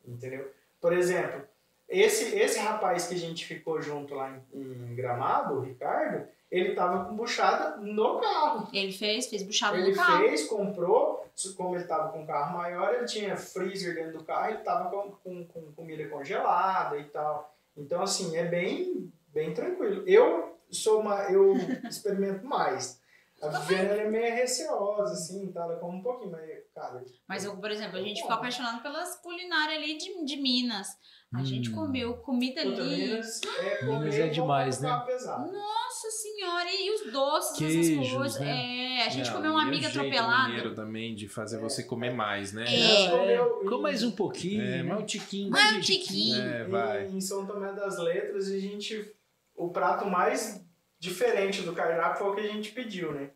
[0.05, 0.51] Entendeu?
[0.81, 1.43] Por exemplo,
[1.87, 6.73] esse, esse rapaz que a gente ficou junto lá em, em Gramado, o Ricardo, ele
[6.75, 8.69] tava com buchada no carro.
[8.73, 10.19] Ele fez, fez buchada Ele no carro.
[10.19, 14.49] fez, comprou, como ele tava com um carro maior, ele tinha freezer dentro do carro,
[14.51, 17.53] ele tava com, com, com comida congelada e tal.
[17.77, 20.03] Então, assim, é bem, bem tranquilo.
[20.07, 21.23] Eu sou uma.
[21.31, 21.53] Eu
[21.87, 22.99] experimento mais.
[23.41, 25.61] A Viviane ela é meio receosa, assim, tá?
[25.61, 26.41] Ela come um pouquinho, mas,
[26.73, 27.03] cara.
[27.27, 30.87] Mas, eu, por exemplo, a gente ficou apaixonado pelas culinárias ali de, de Minas.
[31.31, 31.75] A gente Hum.
[31.75, 33.07] comeu comida Puta, ali.
[33.09, 35.03] Minas é, Minas comer é igual demais, né?
[35.05, 35.51] pesado.
[35.51, 35.76] Nossa
[36.11, 38.39] senhora, e os doces, Queijos, essas coisas.
[38.41, 38.97] né?
[38.99, 40.47] É, a gente Não, comeu uma o amiga jeito atropelada.
[40.49, 42.63] mineiro também de fazer você comer mais, né?
[42.63, 42.67] É.
[42.67, 42.69] A
[42.99, 44.61] gente comeu Com em- mais um pouquinho.
[44.63, 45.49] É, mas um tiquinho.
[45.49, 46.41] Mais um Mais tiquinho.
[46.41, 47.05] É, vai.
[47.07, 49.13] Em São Tomé das Letras, a gente.
[49.55, 50.63] O prato mais
[50.99, 53.31] diferente do cardápio foi o que a gente pediu, né?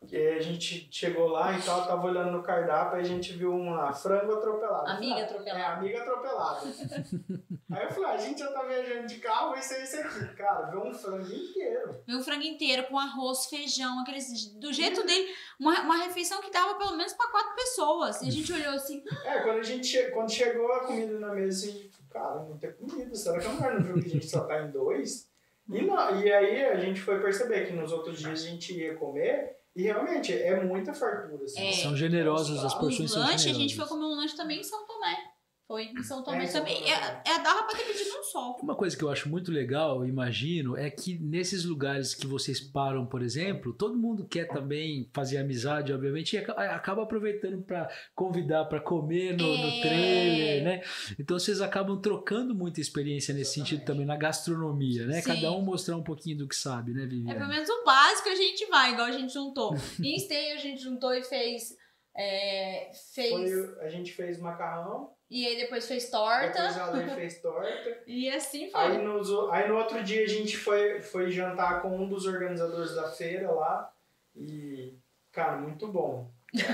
[0.00, 3.52] Porque a gente chegou lá e tal, tava olhando no cardápio e a gente viu
[3.52, 4.88] uma frango atropelado.
[4.90, 5.58] Amiga Ah, atropelada.
[5.60, 6.60] É, amiga atropelada.
[7.70, 10.34] Aí eu falei, ah, a gente já tá viajando de carro, vai ser esse aqui.
[10.36, 12.00] Cara, veio um frango inteiro.
[12.06, 14.46] Veio um frango inteiro com arroz, feijão, aqueles.
[14.54, 15.28] Do jeito dele,
[15.58, 18.22] uma, uma refeição que dava pelo menos pra quatro pessoas.
[18.22, 21.34] E a gente olhou assim, É, quando a gente che- quando chegou a comida na
[21.34, 23.14] mesa, a gente, cara, não tem comida.
[23.16, 25.28] Será que a mulher não viu que a gente só tá em dois?
[25.68, 28.94] E, não, e aí a gente foi perceber que nos outros dias a gente ia
[28.96, 31.44] comer e realmente é muita fartura.
[31.44, 31.68] Assim.
[31.68, 31.72] É.
[31.72, 33.62] São generosos, as porções os são lanches, a generosas.
[33.62, 35.27] gente foi comer um lanche também em São Tomé.
[35.68, 36.76] Foi em São Tomé É, também.
[36.80, 36.90] Tomé.
[36.90, 38.56] É, é, dava pra ter pedido um só.
[38.62, 43.04] Uma coisa que eu acho muito legal, imagino, é que nesses lugares que vocês param,
[43.04, 48.64] por exemplo, todo mundo quer também fazer amizade, obviamente, e aca- acaba aproveitando para convidar
[48.64, 49.80] para comer no, no É.
[49.82, 50.80] trailer, né?
[51.20, 55.20] Então vocês acabam trocando muita experiência nesse sentido também na gastronomia, né?
[55.20, 55.34] Sim.
[55.34, 57.46] Cada um mostrar um pouquinho do que sabe, né, É pelo Viviane?
[57.46, 59.74] menos o básico a gente vai, igual a gente juntou.
[60.02, 61.76] Em Stay a gente juntou e fez.
[62.16, 63.30] é, fez.
[63.30, 66.52] Foi, a gente fez macarrão, E aí depois fez torta.
[66.52, 67.98] depois a Lei fez torta.
[68.06, 68.80] E assim foi.
[68.80, 72.94] Aí, nos, aí no outro dia a gente foi, foi jantar com um dos organizadores
[72.94, 73.92] da feira lá.
[74.34, 74.96] E,
[75.30, 76.30] cara, muito bom.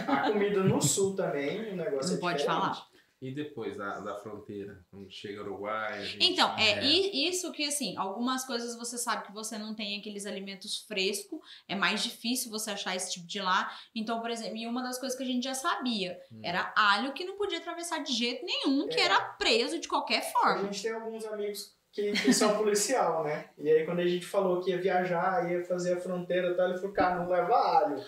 [0.07, 2.61] A comida no sul também, o negócio Não é pode diferente.
[2.61, 2.87] falar.
[3.23, 5.93] E depois da, da fronteira, quando chega o Uruguai.
[5.99, 9.75] a gente- Então, é, i- isso que assim, algumas coisas você sabe que você não
[9.75, 13.71] tem aqueles alimentos frescos, é mais difícil você achar esse tipo de lá.
[13.95, 16.41] Então, por exemplo, e uma das coisas que a gente já sabia Hum.
[16.45, 19.05] era alho que não podia atravessar de jeito nenhum, que É.
[19.05, 20.65] era preso de qualquer A forma.
[20.65, 23.49] gente tem alguns amigos que, que são policial, né?
[23.57, 26.69] E aí quando a gente falou que ia viajar, ia fazer a fronteira e tal,
[26.69, 28.05] ele falou, cara, não leva alho.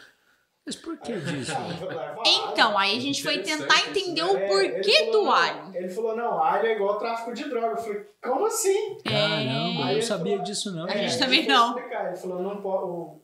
[0.66, 1.52] Mas por que disso?
[1.52, 4.30] "Cara, não leva Então, alho." aí a gente foi tentar isso, entender né?
[4.32, 5.76] o É, porquê falou, do alho.
[5.76, 7.68] Ele falou, não, alho é igual tráfico de droga.
[7.68, 8.98] Eu falei, como assim?
[9.04, 10.84] Caramba, Aí eu sabia falou- disso não.
[10.86, 11.68] A gente É, também não.
[11.68, 12.08] explicar.
[12.08, 13.20] Ele falou, não pode.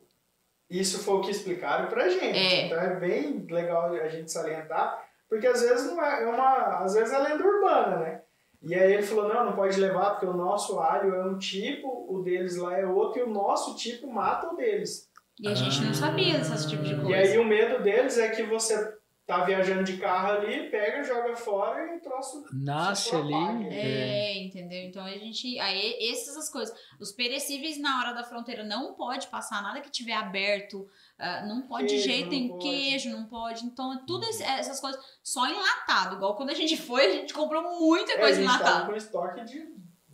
[0.70, 2.24] Isso foi o que explicaram pra gente.
[2.38, 2.66] É.
[2.66, 6.78] Então é bem legal a gente salientar, porque às vezes não é, é uma.
[6.84, 8.22] Às vezes é lenda urbana, né?
[8.62, 12.06] E aí ele falou, não, não pode levar, porque o nosso alho é um tipo,
[12.08, 15.10] o deles lá é outro, e o nosso tipo mata o deles.
[15.42, 17.10] E a gente não sabia desse tipo de coisa.
[17.10, 21.34] E aí o medo deles é que você tá viajando de carro ali, pega, joga
[21.36, 23.28] fora e o troço Nasce se ali.
[23.30, 23.64] propaga.
[23.70, 24.82] É, entendeu?
[24.88, 25.58] Então a gente.
[25.60, 26.74] Aí, essas as coisas.
[27.00, 30.86] Os perecíveis na hora da fronteira não pode passar nada que tiver aberto.
[31.18, 32.58] ah, não pode de Queijo, jeito não nenhum.
[32.58, 33.64] Queijo, não pode.
[33.64, 36.16] Então, tudo esse- essas coisas só enlatado.
[36.16, 38.86] Igual quando a gente foi, a gente comprou muita É, a coisa gente enlatada.
[38.86, 39.60] com estoque de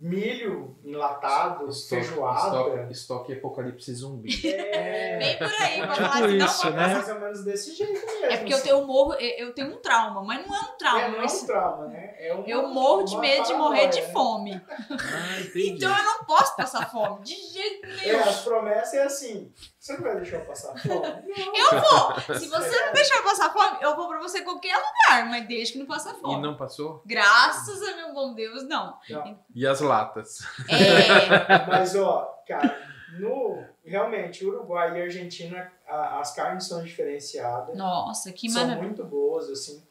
[0.01, 2.47] milho enlatado, Estoque, feijoada.
[2.47, 4.29] estoque, estoque apocalipse zumbi.
[4.49, 6.87] É, Bem por aí, Tipo falar assim, isso, não, né?
[6.93, 8.25] mais ou menos desse jeito mesmo.
[8.25, 8.67] É porque eu assim.
[8.69, 11.01] tenho, morro, eu eu tenho um trauma, mas não é um trauma.
[11.01, 12.15] É, não é mas um trauma, né?
[12.19, 14.07] É uma, eu morro de medo de morrer de né?
[14.07, 14.61] fome.
[14.89, 15.39] Ah.
[15.55, 17.23] Então eu não posso passar fome.
[17.23, 18.19] De jeito É, nenhum.
[18.21, 19.51] as promessas é assim.
[19.79, 20.99] Você não vai deixar eu passar fome?
[21.25, 21.55] Não.
[21.55, 22.35] Eu vou.
[22.37, 25.47] Se você não deixar eu passar fome, eu vou pra você em qualquer lugar, mas
[25.47, 26.41] desde que não passa E fome.
[26.41, 27.01] não passou?
[27.05, 28.97] Graças a meu bom Deus, não.
[29.09, 29.39] Não.
[29.55, 30.39] E as latas?
[30.67, 32.77] É, Mas, ó, cara,
[33.19, 37.75] no, realmente, Uruguai e Argentina, a- as carnes são diferenciadas.
[37.77, 38.85] nossa, que são maravilha.
[38.85, 39.81] muito boas, assim.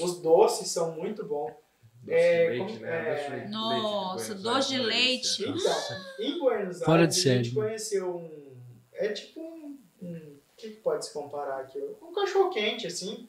[0.00, 1.52] Os doces são muito bons.
[2.02, 2.98] Doce É, de leite, como- né?
[2.98, 5.42] é, Doce de Nossa, doce de uma leite.
[5.48, 5.76] Então,
[6.20, 7.54] em Buenos Fora Aires, de a gente série.
[7.54, 8.45] conheceu um...
[8.98, 9.78] É tipo um...
[10.02, 11.78] um o que que pode se comparar aqui?
[12.00, 13.28] Um cachorro-quente, assim,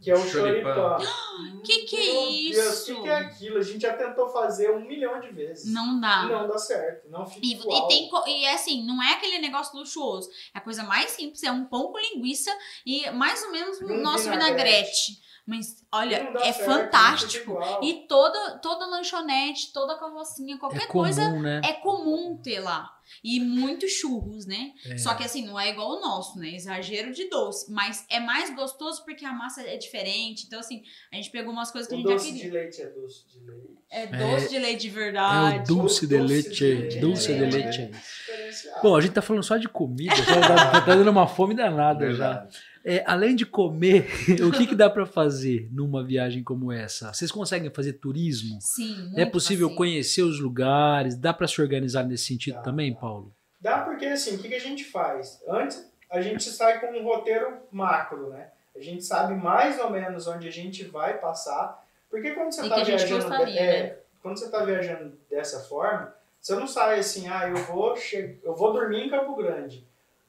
[0.00, 0.74] que é o Choripan.
[0.74, 0.98] choripan.
[1.64, 2.22] Que que é Meu
[2.54, 2.92] Deus, isso?
[2.92, 3.58] O que, que é aquilo?
[3.58, 5.72] A gente já tentou fazer um milhão de vezes.
[5.72, 6.24] Não dá.
[6.26, 7.84] Não dá certo, não fica E, igual.
[7.84, 10.28] e, tem, co- e é assim, não é aquele negócio luxuoso.
[10.54, 12.50] É a coisa mais simples, é um pão com linguiça
[12.84, 14.56] e mais ou menos o Um nosso vinagrete.
[14.56, 15.22] vinagrete.
[15.46, 17.58] Mas, olha, é certo, fantástico.
[17.82, 21.60] E toda, toda lanchonete, toda carrocinha, qualquer É comum, coisa né?
[21.64, 22.97] é comum ter lá.
[23.24, 24.72] E muitos churros, né?
[24.86, 24.96] É.
[24.98, 26.54] Só que assim, não é igual o nosso, né?
[26.54, 27.70] Exagero de doce.
[27.72, 30.44] Mas é mais gostoso porque a massa é diferente.
[30.46, 32.42] Então, assim, a gente pegou umas coisas que a O gente já doce queria.
[32.44, 33.78] de leite é doce de leite.
[33.90, 35.58] É doce de leite de É verdade.
[35.72, 36.50] o dulce de Dulce leite.
[36.50, 36.98] de leite.
[37.00, 37.50] Dulce de É.
[37.50, 37.90] leite.
[37.90, 38.82] Diferenciado.
[38.82, 42.12] Bom, a gente tá falando só de comida, já tá, tá dando uma fome danada
[42.12, 42.46] já.
[42.88, 44.06] É, além de comer,
[44.42, 47.12] o que, que dá pra fazer numa viagem como essa?
[47.12, 48.58] Vocês conseguem fazer turismo?
[48.62, 49.76] Sim, muito é possível assim.
[49.76, 51.14] conhecer os lugares?
[51.14, 52.98] Dá pra se organizar nesse sentido Dá, também, dá.
[52.98, 53.34] Paulo?
[53.60, 55.42] Dá porque assim, o que, que a gente faz?
[55.46, 58.48] Antes a gente sai com um roteiro macro, né?
[58.74, 61.84] A gente sabe mais ou menos onde a gente vai passar.
[62.10, 63.28] Porque quando você E está que a gente viajando.
[63.28, 63.96] gostaria, é, né?
[64.22, 68.38] Quando você tá viajando dessa forma, você não sai assim, ah, eu vou, che...
[68.42, 69.86] eu vou dormir em Campo Grande.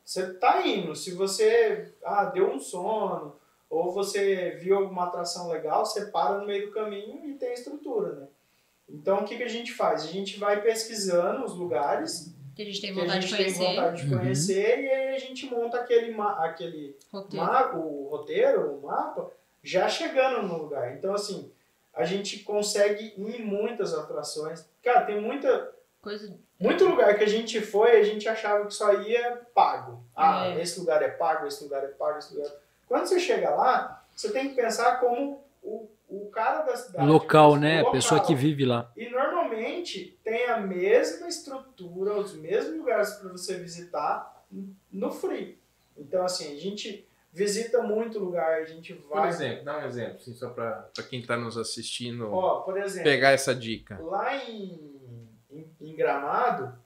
[0.09, 0.95] Você tá indo.
[0.95, 3.35] Se você ah, deu um sono,
[3.69, 8.13] ou você viu alguma atração legal, você para no meio do caminho e tem estrutura,
[8.15, 8.27] né?
[8.89, 10.01] Então o que, que a gente faz?
[10.03, 13.75] A gente vai pesquisando os lugares Que a gente tem vontade gente de tem conhecer.
[13.75, 14.19] vontade de Uhum.
[14.19, 17.45] conhecer e aí a gente monta aquele, ma- aquele Roteiro.
[17.45, 19.31] ma- o roteiro, o mapa,
[19.61, 20.91] já chegando no lugar.
[20.97, 21.51] Então, assim,
[21.93, 24.65] a gente consegue ir em muitas atrações.
[24.81, 26.35] Cara, tem muita, Coisa.
[26.59, 30.03] Muito lugar que a gente foi e a gente achava que só ia pago.
[30.15, 30.61] Ah, É.
[30.61, 32.51] esse lugar é pago, esse lugar é pago, esse lugar...
[32.87, 37.05] Quando você chega lá, você tem que pensar como o, o cara da cidade.
[37.07, 37.75] Local, né?
[37.75, 37.91] A local.
[37.93, 38.91] pessoa que vive lá.
[38.97, 44.43] E normalmente tem a mesma estrutura, os mesmos lugares para você visitar
[44.91, 45.57] no free.
[45.95, 49.29] Então, assim, a gente visita muito lugar, a gente Por vai.
[49.29, 53.31] exemplo, dá um exemplo, assim, só para quem está nos assistindo Ó, por exemplo, pegar
[53.31, 53.99] essa dica.
[54.01, 54.98] lá em,
[55.59, 56.77] em, em Gramado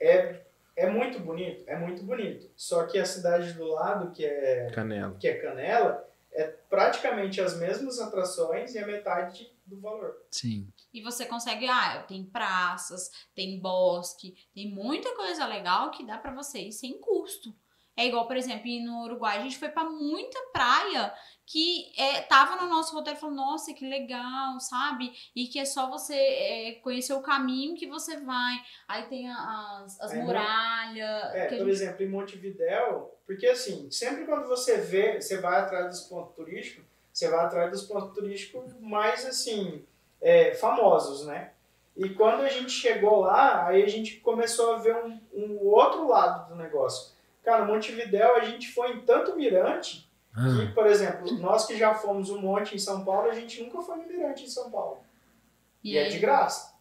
[0.00, 0.42] é,
[0.76, 2.50] é muito bonito, é muito bonito.
[2.56, 5.16] Só que a cidade do lado, que é, Canela.
[5.18, 10.16] que é Canela, é praticamente as mesmas atrações e a metade do valor.
[10.30, 10.68] Sim.
[10.92, 16.34] E você consegue, ah, tem praças, tem bosque, tem muita coisa legal que dá pra
[16.34, 17.54] você ir sem custo.
[17.98, 21.12] É igual, por exemplo, no Uruguai, a gente foi pra muita praia
[21.44, 25.12] que é, tava no nosso roteiro falando, nossa, que legal, sabe?
[25.34, 28.54] E que é só você é, conhecer o caminho que você vai.
[28.86, 31.34] Aí tem as, as muralhas.
[31.34, 35.58] É, a por gente- exemplo, em Montevidéu, porque assim, sempre quando você vê, você vai
[35.60, 39.84] atrás dos pontos turísticos, você vai atrás dos pontos turísticos mais assim,
[40.20, 41.50] é, famosos, né?
[41.96, 46.06] E quando a gente chegou lá, aí a gente começou a ver um, um outro
[46.06, 47.17] lado do negócio.
[47.48, 51.94] Cara, Montevidéu, a gente foi em tanto mirante Ah, que, por exemplo, nós que já
[51.94, 54.98] fomos um monte em São Paulo, a gente nunca foi no mirante em São Paulo.
[55.82, 56.74] E, é aí- de graça.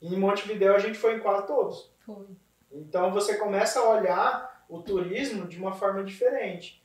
[0.00, 1.90] E em Montevidéu a gente foi em quase todos.
[2.06, 2.24] Foi.
[2.72, 6.82] Então você começa a olhar o turismo de uma forma diferente.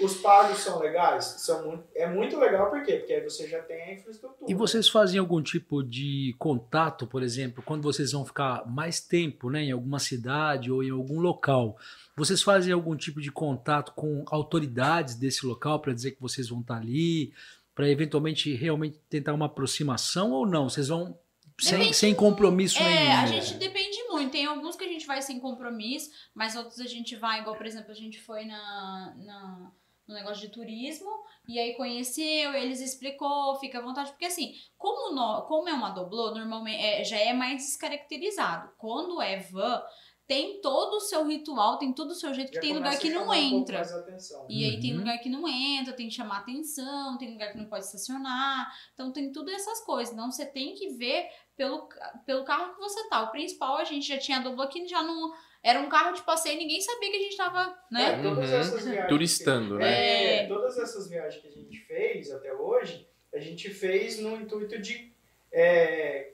[0.00, 1.24] Os pagos são legais?
[1.38, 2.96] São muito, é muito legal, por quê?
[2.96, 4.50] Porque aí você já tem a infraestrutura.
[4.50, 9.50] E vocês fazem algum tipo de contato, por exemplo, quando vocês vão ficar mais tempo
[9.50, 11.76] né, em alguma cidade ou em algum local?
[12.16, 16.60] Vocês fazem algum tipo de contato com autoridades desse local para dizer que vocês vão
[16.60, 17.32] estar ali,
[17.74, 20.68] para eventualmente realmente tentar uma aproximação ou não?
[20.68, 21.18] Vocês vão
[21.58, 23.20] sem, Depende sem compromisso É, nenhum?
[23.22, 24.30] a gente depende muito.
[24.32, 27.66] Tem alguns que a gente vai sem compromisso, mas outros a gente vai, igual, por
[27.66, 29.72] exemplo, a gente foi na, na-
[30.10, 31.08] no negócio de turismo,
[31.48, 35.90] e aí conheceu, eles explicou, fica à vontade, porque assim, como, no, como é uma
[35.90, 38.70] doblô, normalmente é, já é mais descaracterizado.
[38.76, 39.82] Quando é van,
[40.26, 43.14] tem todo o seu ritual, tem todo o seu jeito, que tem lugar que a
[43.14, 43.80] não um entra.
[43.80, 44.46] atenção.
[44.48, 44.98] E aí tem Uhum.
[44.98, 48.72] lugar que não entra, tem que chamar atenção, tem lugar que não pode estacionar.
[48.94, 50.14] Então tem tudo essas coisas.
[50.14, 51.88] Então você tem que ver pelo,
[52.24, 53.22] pelo carro que você tá.
[53.22, 55.32] O principal a gente já tinha duplo aqui, já não.
[55.62, 58.18] Era um carro de passeio, ninguém sabia que a gente tava, né?
[58.18, 58.60] É, todas Uhum.
[58.60, 60.36] essas viagens Turistando, que, né?
[60.44, 64.78] É, todas essas viagens que a gente fez até hoje, a gente fez no intuito
[64.80, 65.12] de
[65.52, 66.30] é,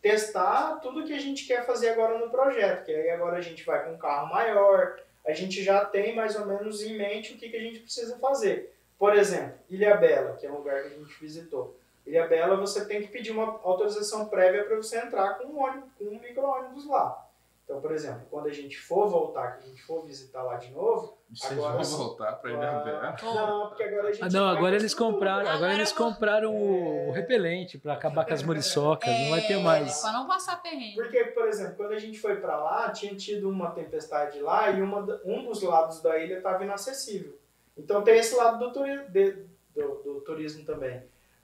[0.00, 2.84] testar tudo que a gente quer fazer agora no projeto.
[2.84, 6.36] Que aí agora a gente vai com um carro maior, a gente já tem mais
[6.36, 8.74] ou menos em mente o que, que a gente precisa fazer.
[8.98, 11.76] Por exemplo, Ilha Bela, que é um lugar que a gente visitou.
[12.06, 15.90] Ilha Bela, você tem que pedir uma autorização prévia para você entrar com um, ônibus,
[15.98, 17.28] com um micro-ônibus lá.
[17.64, 20.70] Então, por exemplo, quando a gente for voltar, que a gente for visitar lá de
[20.72, 23.16] novo, Vocês Agora vão voltar pra Ah, Ilhabela.
[23.22, 26.54] Não, porque agora a gente Ah, não, vai agora eles compraram, agora Agora eles compraram
[26.54, 30.00] o, o repelente pra acabar com as muriçocas, não vai ter mais.
[30.02, 30.96] Pra não passar perrengue.
[30.96, 34.82] Porque, por exemplo, quando a gente foi pra lá, tinha tido uma tempestade lá e
[34.82, 37.38] uma, um dos lados da ilha estava inacessível.
[37.78, 41.02] Então tem esse lado do, turi de- do, do turismo também.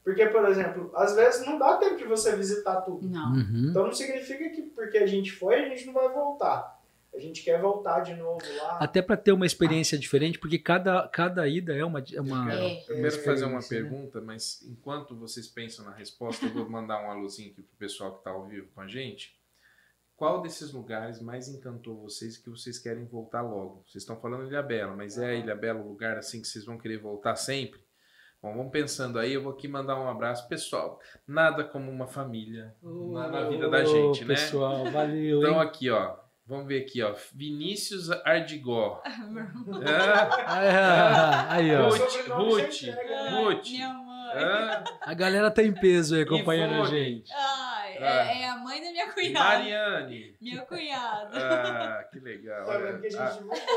[0.09, 3.06] Porque, por exemplo, às vezes não dá tempo de você visitar tudo.
[3.06, 3.34] Não.
[3.34, 3.66] Uhum.
[3.68, 6.80] Então não significa que porque a gente foi, a gente não vai voltar.
[7.14, 8.78] A gente quer voltar de novo lá.
[8.80, 12.02] Até para ter uma experiência diferente, porque cada, cada ida é uma.
[12.11, 12.80] É uma Eu É.
[12.80, 17.04] quero, eu quero fazer uma pergunta, mas enquanto vocês pensam na resposta, eu vou mandar
[17.04, 19.36] um alôzinho aqui pro pessoal que está ao vivo com a gente.
[20.16, 23.84] Qual desses lugares mais encantou vocês que vocês querem voltar logo?
[23.86, 26.64] Vocês estão falando Ilha Bela, mas é a Ilha Bela o lugar assim que vocês
[26.64, 27.86] vão querer voltar sempre?
[28.41, 30.47] Bom, vamos pensando aí, eu vou aqui mandar um abraço.
[30.49, 34.34] Pessoal, nada como uma família na, na vida da gente, né?
[34.34, 35.41] Pessoal, valeu.
[35.41, 35.61] Então hein?
[35.61, 36.14] aqui, ó,
[36.47, 39.03] vamos ver aqui, ó, Vinícius Ardigó.
[39.05, 39.91] É,
[40.47, 41.89] Ah, aí, ó.
[41.89, 43.30] Ruth, Ruth, né?
[43.43, 43.70] Ruth.
[43.70, 44.34] Minha mãe.
[44.34, 47.32] é, A galera tá em peso aí acompanhando a gente.
[47.34, 47.67] Ah.
[48.05, 49.38] É, é a mãe da minha cunhada.
[49.59, 50.34] Mariane.
[50.40, 51.30] Minha cunhada.
[51.38, 52.66] Ah, que legal.
[52.66, 53.20] Tá vendo que a gente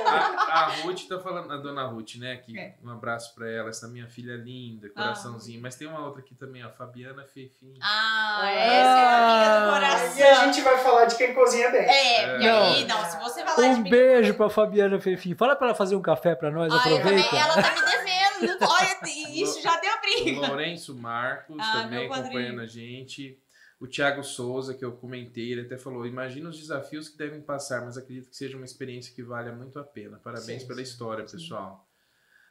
[0.05, 2.33] a, a- a Ruth tá falando, a dona Ruth, né?
[2.33, 2.75] Aqui, É.
[2.83, 5.61] um abraço pra ela, essa minha filha linda, coraçãozinho.
[5.61, 7.73] Mas tem uma outra aqui também, ó, Fabiana Fefim.
[7.81, 10.17] Ah, essa é a amiga do coração.
[10.17, 11.81] E a gente vai falar de quem cozinha bem.
[11.81, 12.63] É, porque Não.
[12.73, 13.89] aí, não, se você falar de Um mim.
[13.89, 15.35] beijo pra Fabiana Fefim.
[15.35, 17.29] Fala pra ela fazer um café pra nós, Ai, eu aproveita.
[17.29, 18.57] também, ela tá me devendo.
[18.67, 18.99] Olha,
[19.31, 20.47] isso já deu briga.
[20.47, 23.37] Lourenço Marcos Ah, também acompanhando a gente.
[23.81, 27.83] O Thiago Souza, que eu comentei, ele até falou: imagina os desafios que devem passar,
[27.83, 30.19] mas acredito que seja uma experiência que valha muito a pena.
[30.23, 31.87] Parabéns Sim, pela sim, história, pessoal.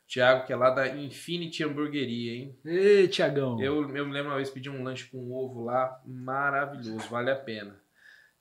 [0.09, 2.59] Thiago, que é lá da Infinity Hamburgueria, hein?
[2.65, 3.63] Ei, Tiagão.
[3.63, 7.37] Eu, eu me lembro uma vez pedi um lanche com ovo lá, maravilhoso, vale a
[7.37, 7.81] pena.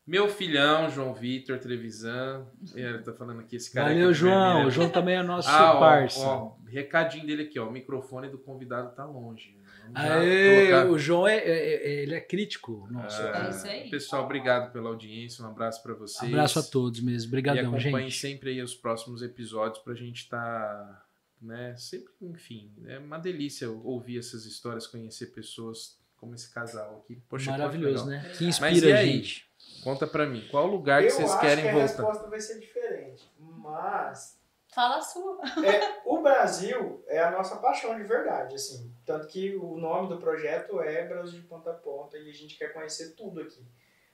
[0.07, 4.65] Meu filhão, João Vitor Trevisan, ele tá falando aqui, esse cara Valeu, João.
[4.65, 6.19] O João também é nosso Ah, parça.
[6.19, 9.55] ó, recadinho dele aqui, ó, o microfone do convidado tá longe.
[9.95, 12.87] Aê, colocar- o João é, é- é- ele é crítico.
[12.91, 13.31] Nossa.
[13.31, 13.89] Ah, É isso aí.
[13.89, 16.31] Pessoal, obrigado pela audiência, um abraço para vocês.
[16.31, 17.27] Abraço a todos mesmo.
[17.27, 18.19] E Obrigadão, acompanhem gente.
[18.19, 21.05] sempre aí os próximos episódios pra gente estar,
[21.41, 27.21] né, sempre, enfim, é uma delícia ouvir essas histórias, conhecer pessoas como esse casal aqui.
[27.29, 28.19] Poxa, Maravilhoso, que né?
[28.37, 29.11] Que Mas inspira e a aí?
[29.13, 29.49] gente.
[29.83, 31.87] Conta pra mim, qual lugar que Eu vocês acho querem que a voltar?
[31.87, 33.23] resposta vai ser diferente.
[33.39, 34.37] Mas
[34.73, 35.39] Fala a sua.
[35.65, 38.88] é, o Brasil é a nossa paixão de verdade, assim.
[39.09, 42.55] Tanto que o nome do projeto é Brasil de Ponta a Ponta e a gente
[42.55, 43.65] quer conhecer tudo aqui.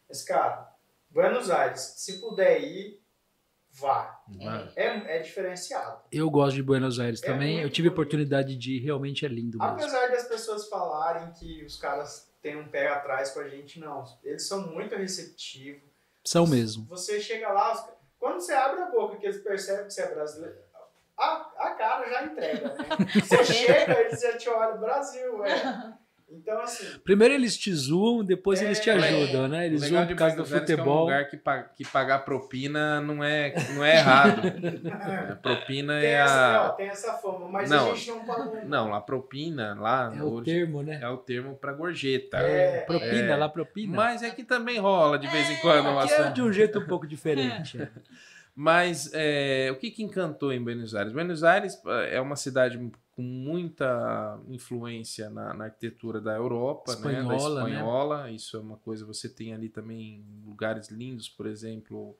[0.08, 0.74] Mas, cara,
[1.10, 3.04] Buenos Aires, se puder ir,
[3.72, 4.24] vá.
[4.42, 4.72] Vai.
[4.74, 6.02] É, é diferenciado.
[6.10, 7.60] Eu gosto de Buenos Aires É também.
[7.60, 8.00] Eu tive a bonito.
[8.04, 9.74] oportunidade de ir, realmente é lindo mesmo.
[9.74, 14.06] Apesar das pessoas falarem que os caras têm um pé atrás com a gente, não.
[14.24, 15.84] Eles são muito receptivos.
[16.24, 16.86] São mesmo.
[16.86, 17.86] Você chega lá,
[18.18, 20.56] quando você abre a boca que eles percebem que você é brasileiro,
[21.18, 22.86] a, a cara já entrega, né?
[23.22, 25.94] Você chega, eles já te olham, Brasil, é.
[26.28, 29.68] Então, assim, Primeiro eles te zoam, depois É, eles te ajudam, né?
[29.68, 31.02] Eles zoam de por causa do Aires é que é um futebol.
[31.04, 34.42] lugar que, pa- que pagar propina não é, não é errado.
[35.32, 36.70] a propina tem é essa, a...
[36.72, 37.92] tem essa fama, mas Não.
[37.92, 38.60] a gente não pagou.
[38.64, 41.00] Não, a propina lá É o termo, né?
[41.00, 42.38] é o termo pra gorjeta.
[42.38, 43.36] É, Propina, É.
[43.36, 43.96] lá propina.
[43.96, 45.90] Mas é que também rola de vez em quando.
[45.90, 47.78] uma Aqui é de um jeito um pouco diferente.
[48.56, 48.60] é.
[48.60, 51.12] Mas é, o que, que encantou em Buenos Aires?
[51.14, 52.78] Buenos Aires é uma cidade
[53.12, 57.02] com muita influência na, na arquitetura da Europa, né?
[57.02, 57.70] da Espanhola, né?
[57.72, 58.32] espanhola.
[58.32, 59.06] Isso é uma coisa.
[59.06, 62.18] Você tem ali também lugares lindos, por exemplo,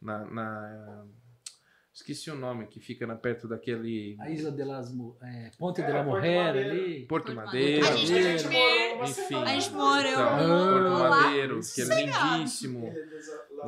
[0.00, 1.04] na, na-
[1.94, 5.86] esqueci o nome que fica na, perto daquele A Isla de las é, Ponte É,
[5.86, 6.70] de la Porto Mujer Madeiro.
[6.70, 7.06] ali.
[7.06, 7.86] Porto Porto Madeiro.
[7.86, 9.34] A gente, a Enfim.
[9.42, 10.90] A gente morou Então, Porto.
[11.10, 12.92] Madeiro, que é lindíssimo.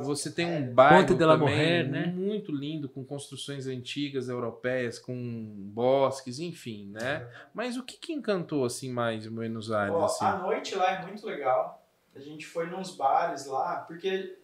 [0.03, 0.73] Você tem um Mujeres.
[0.73, 2.05] bairro Ponte de la também Mujer, né?
[2.07, 5.15] muito lindo, com construções antigas europeias, com
[5.57, 7.27] bosques, enfim, né?
[7.53, 9.95] Mas o que, que encantou assim mais em Buenos Aires?
[9.95, 10.25] Ó, assim?
[10.25, 11.85] A noite lá é muito legal.
[12.15, 14.37] A gente foi nos bares lá, porque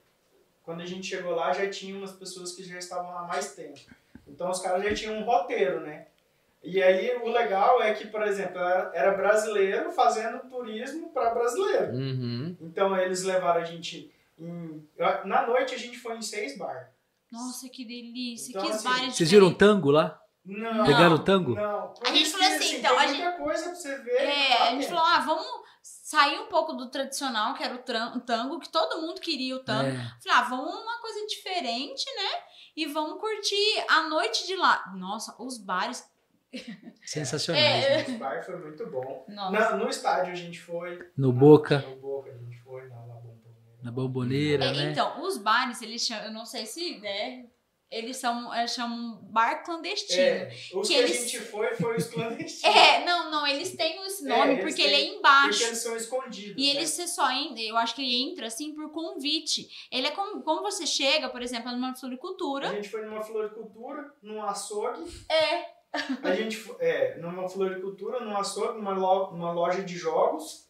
[0.64, 3.56] quando a gente chegou lá já tinha umas pessoas que já estavam lá há mais
[3.56, 3.80] tempo.
[4.28, 6.08] Então os caras já tinham um roteiro, né?
[6.64, 11.94] E aí o legal é que, por exemplo, era era brasileiro fazendo turismo para brasileiro.
[11.94, 12.56] Uhum.
[12.62, 14.12] Então eles levaram a gente
[15.26, 16.92] Na noite a gente foi em seis bar.
[17.32, 18.50] Nossa, que delícia.
[18.52, 19.76] Então, que assim, bares Vocês viram o diferentes.
[19.76, 20.20] tango lá?
[20.44, 20.86] Não.
[20.86, 21.56] Pegaram o tango?
[21.56, 21.94] Não.
[21.94, 24.12] Por A gente isso falou que, assim, então, tem a muita coisa pra você ver.
[24.18, 25.46] É, lá a gente falou, ah, vamos
[25.84, 27.78] sair um pouco do tradicional, que era o
[28.22, 29.90] tango, que todo mundo queria o tango.
[29.90, 29.94] É.
[30.24, 32.42] Falei, ah, vamos uma coisa diferente, né?
[32.76, 34.84] E vamos curtir a noite de lá.
[34.98, 36.04] Nossa, os bares.
[37.06, 37.86] Sensacionais.
[37.86, 38.08] É.
[38.10, 38.16] né?
[38.16, 39.26] O bar foi muito bom.
[39.30, 39.52] Nossa.
[39.52, 41.00] Na- no estádio a gente foi.
[41.16, 43.71] No Boca, No Boca a gente foi, na La Bombonera.
[43.82, 44.92] Na bomboneira, É, né?
[44.92, 47.46] Então, os bares, eles chamam, eu não sei se, né?
[47.90, 50.22] Eles são, eles chamam bar clandestino.
[50.22, 52.64] É, os Que que, eles- a gente foi foi os clandestinos.
[52.74, 55.64] É, não, não, eles têm esse É, nome eles porque têm- ele é Porque embaixo.
[55.64, 56.56] eles são escondidos.
[56.58, 56.86] E né?
[56.86, 59.68] você só entra, eu acho que ele entra assim por convite.
[59.92, 62.70] Ele é como, como você chega, por exemplo, numa floricultura.
[62.70, 65.04] A gente foi numa floricultura, num açougue.
[65.30, 65.82] É.
[66.24, 70.70] A gente fo- é, numa floricultura, num açougue, numa, lo- numa loja de jogos,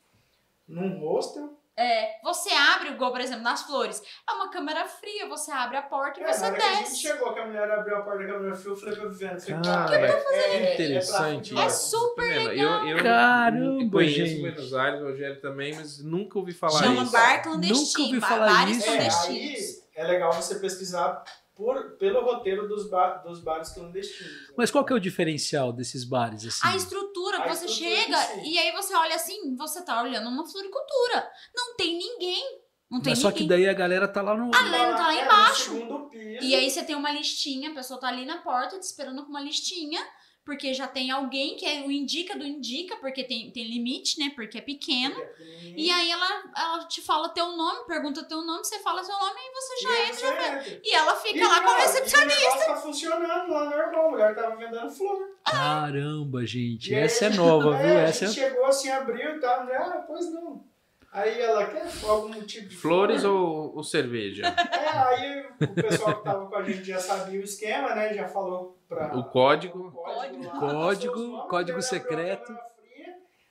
[0.68, 1.56] num hostel.
[1.82, 4.02] É, você abre, igual, por exemplo, nas flores.
[4.30, 6.98] É uma câmera fria, você abre a porta e É, você que a gente desce.
[6.98, 9.62] chegou, que a mulher abriu a porta da câmera fria, eu falei pra Viviane, falei,
[9.64, 11.52] Cara, cara, é, que é, interessante.
[11.52, 11.90] É, pra- É isso.
[11.90, 12.86] super legal.
[12.88, 14.42] Eu, eu Caramba, conheço gente.
[14.42, 17.12] Buenos Aires, o Rogério também, mas nunca ouvi falar Chama isso.
[17.12, 17.80] bar clandestino.
[17.82, 18.90] Nunca ouvi falar bares nisso.
[18.90, 19.60] É, clandestinos.
[19.60, 21.24] aí é legal você pesquisar
[21.62, 24.32] por, pelo roteiro dos, ba- dos bares clandestinos.
[24.50, 24.54] né?
[24.58, 26.60] Mas qual que é o diferencial desses bares, assim?
[26.68, 30.44] A estrutura, A você estrutura chega e aí você olha assim, você tá olhando uma
[30.48, 31.30] floricultura.
[31.56, 32.44] Não tem ninguém.
[32.90, 33.60] Não tem Mas só que ninguém.
[33.60, 34.50] daí a galera tá lá no.
[34.54, 35.72] Ah, Leno tá lá É, embaixo.
[35.74, 36.44] No segundo piso.
[36.44, 39.30] E aí você tem uma listinha, a pessoa tá ali na porta te esperando com
[39.30, 40.02] uma listinha,
[40.44, 44.32] porque já tem alguém que é o indica do indica, porque tem, tem limite, né?
[44.34, 45.16] Porque é pequeno.
[45.76, 49.40] E aí ela, ela te fala teu nome, pergunta teu nome, você fala seu nome
[49.40, 50.20] e você já entra.
[50.20, 50.82] já entra.
[50.84, 52.34] E ela fica E, lá com a cara, recepcionista.
[52.34, 54.08] E o negócio tá funcionando lá normal.
[54.08, 55.30] A mulher tava vendendo flor.
[55.46, 56.92] Caramba, gente.
[56.92, 57.98] E Essa a é nova, é, viu?
[57.98, 58.50] A Essa gente é.
[58.50, 59.60] chegou assim, abriu e tal.
[59.60, 60.71] A mulher, ah, pois não.
[61.12, 63.34] Aí ela quer algum tipo de Flores flor?
[63.36, 64.44] ou, ou cerveja?
[64.48, 68.14] É, aí o pessoal que tava com a gente já sabia o esquema, né?
[68.14, 69.16] Já falou pra.
[69.18, 69.88] O código.
[69.88, 72.56] o código, lá, Código, código a secreto.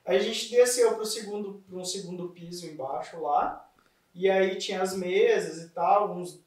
[0.06, 3.68] Aí a gente desceu pro segundo, pro um segundo piso embaixo lá.
[4.14, 6.42] E aí tinha as mesas e tal, uns.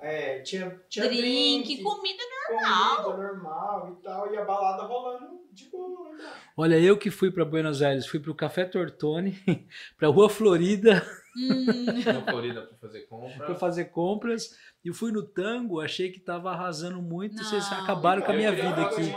[0.00, 2.22] É, tinha, tinha Drink, drink, comida.
[2.46, 6.32] comida normal e tal, e a balada rolando de boa embaixo.
[6.56, 9.36] Olha, eu que fui pra Buenos Aires, fui pro Café Tortoni,
[9.98, 11.04] pra Rua Florida,
[11.36, 13.54] Hum, Florida pra fazer pra compra.
[13.54, 14.58] fazer compras.
[14.84, 17.36] E fui no tango, achei que tava arrasando muito.
[17.36, 17.44] Não.
[17.44, 19.12] Vocês acabaram com a minha vida aqui.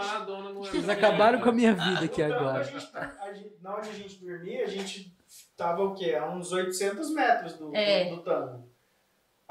[0.59, 2.59] Vocês acabaram com a minha vida aqui agora.
[2.59, 5.15] A gente, a gente, na onde a gente dormia, a gente
[5.57, 6.13] tava o quê?
[6.13, 8.09] A uns 800 metros do, É.
[8.11, 8.70] do, do tango.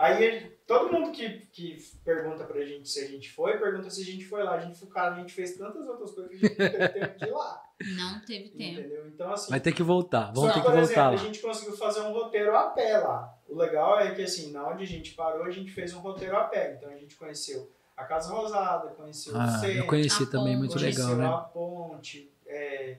[0.02, 4.04] Aí todo mundo que, que pergunta pra gente se a gente foi, pergunta se a
[4.04, 4.52] gente foi lá.
[4.54, 6.88] A gente, foi- cara, a gente fez tantas outras coisas que a gente não teve
[6.88, 7.62] tempo de ir lá.
[7.96, 8.80] não teve tempo.
[8.80, 9.06] Entendeu?
[9.08, 9.50] Então, assim.
[9.50, 11.10] Vai ter que voltar, vamos só ter que, por voltar exemplo, lá.
[11.10, 13.34] a gente conseguiu fazer um roteiro a pé lá.
[13.46, 16.34] O legal é que, assim, na onde a gente parou, a gente fez um roteiro
[16.36, 16.76] a pé.
[16.78, 19.76] Então a gente conheceu a Casa Rosada, conheceu o Ah, centro.
[19.76, 20.84] eu conheci A também, muito ponte.
[20.84, 21.34] legal, Conheceu né?
[21.34, 22.96] a ponte, é,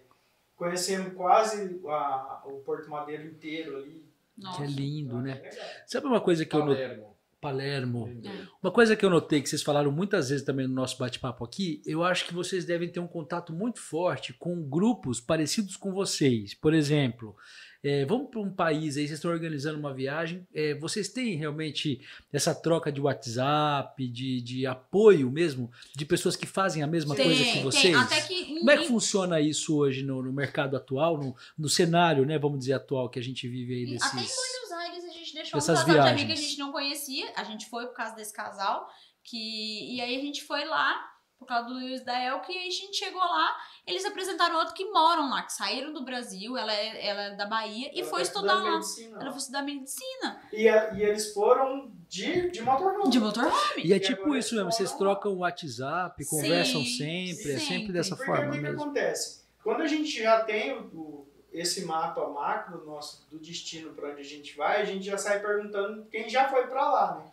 [0.56, 4.11] conhecemos quase a- o Porto Madeiro inteiro ali.
[4.38, 4.58] Nossa.
[4.58, 5.42] Que é lindo, né?
[5.44, 5.50] é.
[5.86, 6.88] Sabe uma coisa que eu notei?
[6.88, 7.12] Palermo.
[7.42, 8.06] Palermo.
[8.06, 8.32] Lembrei.
[8.62, 11.82] Uma coisa que eu notei que vocês falaram muitas vezes também no nosso bate-papo aqui,
[11.86, 16.54] eu acho que vocês devem ter um contato muito forte com grupos parecidos com vocês.
[16.54, 17.36] Por exemplo,
[17.84, 22.00] é, vamos para um país aí, vocês estão organizando uma viagem, é, vocês têm realmente
[22.32, 27.26] essa troca de WhatsApp, de, de apoio mesmo, de pessoas que fazem a mesma Tem,
[27.26, 27.64] coisa que tem.
[27.64, 27.96] vocês?
[27.96, 28.60] Até que.
[28.60, 32.60] Como é que funciona isso hoje no, no mercado atual, no, no cenário, né, vamos
[32.60, 34.36] dizer, atual que a gente vive aí Até em desses...
[34.36, 36.12] Buenos Aires a gente deixou um casal de viagens.
[36.12, 37.34] amigo que a gente não conhecia.
[37.36, 38.88] A gente foi por causa desse casal.
[39.24, 41.11] Que, e aí a gente foi lá
[41.42, 42.02] por causa do Luiz.
[42.06, 43.58] E aí a gente chegou lá.
[43.88, 46.56] Eles apresentaram outro que moram lá, que saíram do Brasil.
[46.56, 48.72] Ela é, ela é da Bahia e Ela foi estudar lá.
[48.74, 53.10] medicina Ela foi estudar medicina E, a- e eles foram de, de motorhome.
[53.10, 53.84] de motorhome.
[53.84, 57.66] E é E tipo isso mesmo, vocês trocam o WhatsApp, conversam Sim, sempre, é sempre
[57.66, 57.94] sempre.
[57.94, 58.80] dessa Porque forma o que, que mesmo.
[58.84, 59.42] acontece?
[59.64, 64.12] Quando a gente já tem o, o- esse mapa macro do nosso do destino para
[64.12, 67.32] onde a gente vai, a gente já sai perguntando quem já foi para lá, né?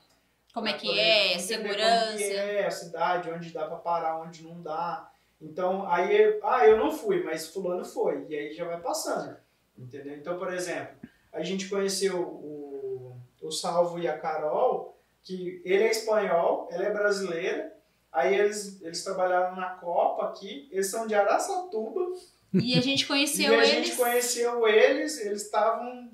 [0.52, 2.06] Como é que é, segurança.
[2.06, 5.10] Como que é a cidade, onde dá para parar, onde não dá.
[5.40, 8.26] Então, aí, ah, eu não fui, mas fulano foi.
[8.28, 9.36] E aí já vai passando.
[9.76, 10.16] Entendeu?
[10.16, 10.96] Então, por exemplo,
[11.32, 16.90] a gente conheceu o, o Salvo e a Carol, que ele é espanhol, ela é
[16.90, 17.72] brasileira.
[18.10, 22.00] Aí eles, eles trabalharam na Copa aqui, eles são de Araçatuba.
[22.52, 23.68] E a gente conheceu e a eles.
[23.68, 26.10] gente conheceu eles, eles estavam,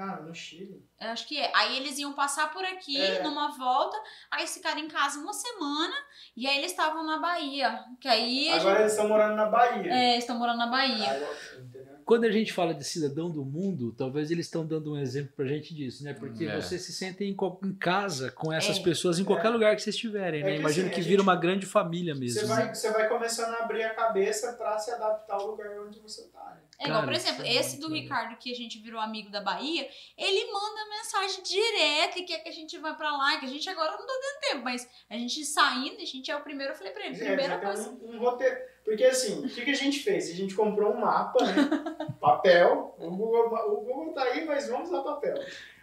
[0.00, 0.84] cara, no Chile.
[1.00, 1.50] Eu Acho que é.
[1.54, 3.22] Aí eles iam passar por aqui É.
[3.22, 3.96] numa volta,
[4.30, 5.94] aí eles ficaram em casa uma semana
[6.36, 7.84] e aí eles estavam na Bahia.
[8.00, 9.82] Que aí Agora eles estão morando na Bahia.
[9.82, 9.88] gente...
[9.88, 11.28] é, eles estão morando na Bahia.
[11.58, 11.90] Entendeu?
[12.04, 15.46] Quando a gente fala de cidadão do mundo, talvez eles estão dando um exemplo pra
[15.46, 16.12] gente disso, né?
[16.12, 16.60] Porque É.
[16.60, 18.82] você se sente em, em casa com essas É.
[18.82, 19.50] pessoas em qualquer É.
[19.50, 20.52] lugar que vocês estiverem, É né?
[20.54, 22.48] que Imagino assim, que vira gente- uma grande família Você mesmo.
[22.48, 22.74] vai, né?
[22.74, 26.56] você vai começando a abrir a cabeça pra se adaptar ao lugar onde você tá.
[26.56, 26.62] Né?
[26.80, 27.88] É igual, por exemplo, é esse do.
[27.90, 32.48] Ricardo que a gente virou amigo da Bahia, ele manda mensagem direta e quer que
[32.48, 35.14] a gente vá pra lá, que a gente agora não tá tendo tempo, mas a
[35.14, 37.90] gente saindo, a gente é o primeiro, eu falei pra ele, É, primeira coisa.
[37.90, 38.56] um, um roteiro.
[38.84, 40.30] Porque assim, o que, que a gente fez?
[40.30, 42.16] A gente comprou um mapa, né?
[42.18, 42.94] papel.
[42.98, 45.34] O Google, o Google tá aí, mas vamos usar papel.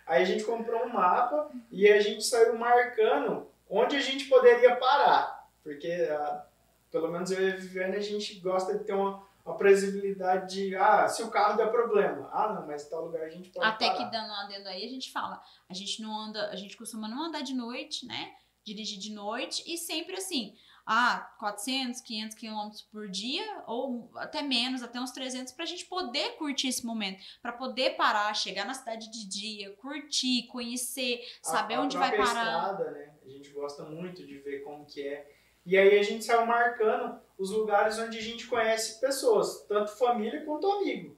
[0.06, 4.76] Aí a gente comprou um mapa e a gente saiu marcando onde a gente poderia
[4.78, 5.48] parar.
[5.64, 6.46] Porque, ah,
[6.90, 10.76] pelo menos eu e a Viviane, a gente gosta de ter uma, uma previsibilidade de,
[10.76, 12.30] ah, se o carro der problema.
[12.34, 13.98] Ah, não, mas tal lugar a gente pode Até parar.
[14.06, 17.08] que dando um adendo aí, a gente fala, a gente não anda, a gente costuma
[17.08, 18.32] não andar de noite, né?
[18.66, 20.54] Dirigir de noite e sempre assim,
[20.86, 26.36] ah, 400, 500 quilômetros por dia ou até menos, até uns 300 pra gente poder
[26.38, 31.76] curtir esse momento, pra poder parar, chegar na cidade de dia, curtir, conhecer, A- saber
[31.76, 32.26] a onde vai parar.
[32.26, 33.14] estrada, né?
[33.26, 35.30] A gente gosta muito de ver como que é.
[35.66, 40.44] E aí a gente saiu marcando os lugares onde a gente conhece pessoas, tanto família
[40.46, 41.18] quanto amigo.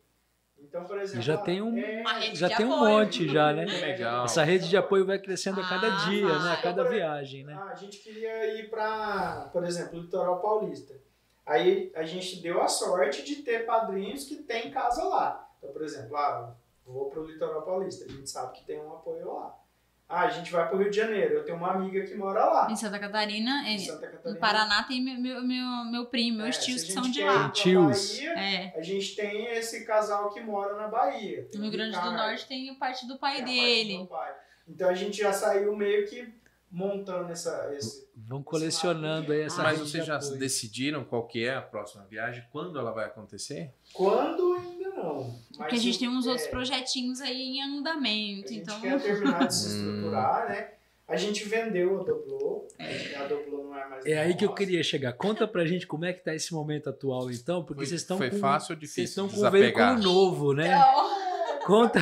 [0.57, 2.91] Então, por exemplo, E já ah, tem um- é, Uma rede Já tem um apoio.
[2.99, 3.65] monte já, né?
[3.65, 4.25] Legal.
[4.25, 6.51] Essa rede de apoio vai crescendo a cada Ah, dia, né?
[6.51, 7.57] A cada viagem, né?
[7.57, 10.93] Ah, a gente queria ir para, por exemplo, o litoral paulista.
[11.45, 15.49] Aí a gente deu a sorte de ter padrinhos que têm casa lá.
[15.57, 16.53] Então, por exemplo, ah,
[16.85, 19.57] vou para o litoral paulista, a gente sabe que tem um apoio lá.
[20.11, 22.43] Ah, a gente vai para o Rio de Janeiro, eu tenho uma amiga que mora
[22.45, 22.67] lá.
[22.71, 24.39] Em Santa Catarina, Em em, Santa no Catarina.
[24.39, 27.49] Paraná tem meu, meu, meu, meu primo, meus É, tios que são de lá.
[27.51, 28.17] Tios.
[28.17, 28.73] Bahia, É.
[28.75, 31.47] a gente tem esse casal que mora na Bahia.
[31.53, 34.07] No Rio Grande do Norte tem parte do pai que é a parte do dele.
[34.09, 34.33] pai.
[34.67, 36.27] Então a gente já saiu meio que
[36.71, 38.07] montando essa, esse.
[38.15, 42.43] Vão colecionando aí essa Mas vocês já decidiram qual que é a próxima viagem?
[42.51, 43.73] Quando ela vai acontecer?
[43.93, 44.68] Quando
[45.13, 45.23] não.
[45.49, 48.79] Mas Porque a gente tem uns é, outros projetinhos aí em A andamento, gente então...
[48.81, 49.89] quer terminar de se Hum.
[49.95, 50.67] estruturar, né?
[51.07, 52.67] A gente vendeu a Doblô.
[53.19, 54.05] A Doblô não é mais.
[54.05, 54.59] É aí que eu nossa.
[54.59, 55.11] queria chegar.
[55.13, 58.17] Conta pra gente como é que tá esse momento atual, então, porque Foi- vocês estão
[58.19, 60.67] foi com, fácil ou Vocês difícil estão com um veículo novo, né?
[60.67, 61.18] Então,
[61.65, 61.99] Conta,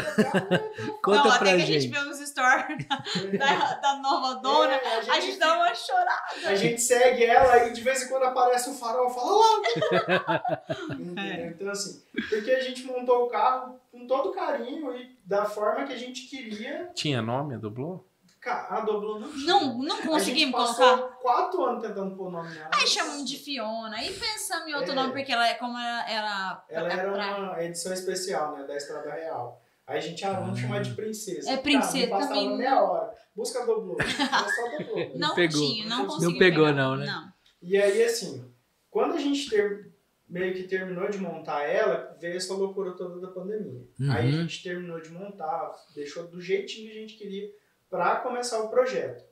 [1.03, 1.81] conta não, até pra que a gente.
[1.81, 6.23] gente vê nos stories da, da nova dona, É, a gente dá uma chorada.
[6.45, 10.91] A gente segue ela e de vez em quando aparece o farol e fala.
[10.99, 11.47] Entendeu?
[11.57, 15.93] Então, assim, porque a gente montou o carro com todo carinho e da forma que
[15.93, 16.89] a gente queria.
[16.93, 18.06] Tinha nome a dublô?
[18.51, 19.45] A Doblô não tinha.
[19.47, 21.15] Não, não A gente conseguimos passou colocar.
[21.17, 22.69] quatro anos tentando pôr o nome nela.
[22.73, 24.95] Aí chamamos de Fiona, aí pensamos em outro É.
[24.95, 26.65] nome, porque ela é como ela era.
[26.69, 29.61] Ela era pra- uma edição especial, né, da Estrada Real.
[29.85, 31.49] Aí a gente, ah, vamos chamar de princesa.
[31.49, 33.13] É, princesa tá, não passava também meia hora.
[33.35, 35.11] Busca a a né?
[35.15, 35.61] Não pegou.
[35.61, 36.39] tinha, não Não conseguimos.
[36.39, 36.75] pegou, pegar.
[36.77, 37.05] não, né?
[37.05, 37.31] Não.
[37.61, 38.51] E aí, assim,
[38.89, 39.91] quando a gente ter,
[40.27, 43.81] meio que terminou de montar ela, veio essa loucura toda da pandemia.
[43.99, 44.11] Uhum.
[44.11, 47.49] Aí a gente terminou de montar, deixou do jeitinho que a gente queria
[47.89, 49.25] para começar o projeto.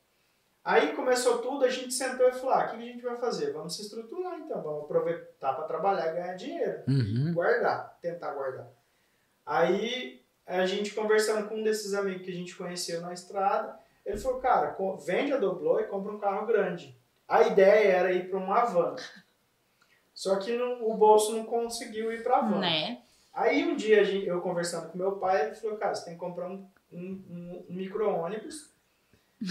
[0.64, 3.52] Aí começou tudo, a gente sentou e falou: ah, o que a gente vai fazer?
[3.54, 6.84] Vamos se estruturar então, vamos aproveitar para trabalhar e ganhar dinheiro.
[6.88, 7.34] Uhum.
[7.34, 8.68] Guardar, tentar guardar.
[9.46, 14.18] Aí a gente conversando com um desses amigos que a gente conheceu na estrada, ele
[14.18, 14.76] falou: cara,
[15.06, 16.98] vende a Doblô e compra um carro grande.
[17.28, 18.96] A ideia era ir para uma van.
[20.14, 22.60] Só que não- o bolso não conseguiu ir para a van.
[22.60, 23.02] Né?
[23.34, 26.20] Aí um dia gente- eu conversando com meu pai, ele falou, cara, você tem que
[26.20, 26.66] comprar um,
[26.96, 28.72] um, um, um micro-ônibus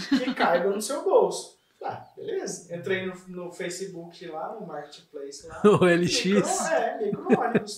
[0.09, 1.55] que caiba no seu bolso.
[1.83, 2.75] Ah, beleza.
[2.75, 5.61] Entrei no, no Facebook lá, no Marketplace lá.
[5.65, 6.25] O LX.
[6.25, 7.77] Micro, é, micro-ônibus.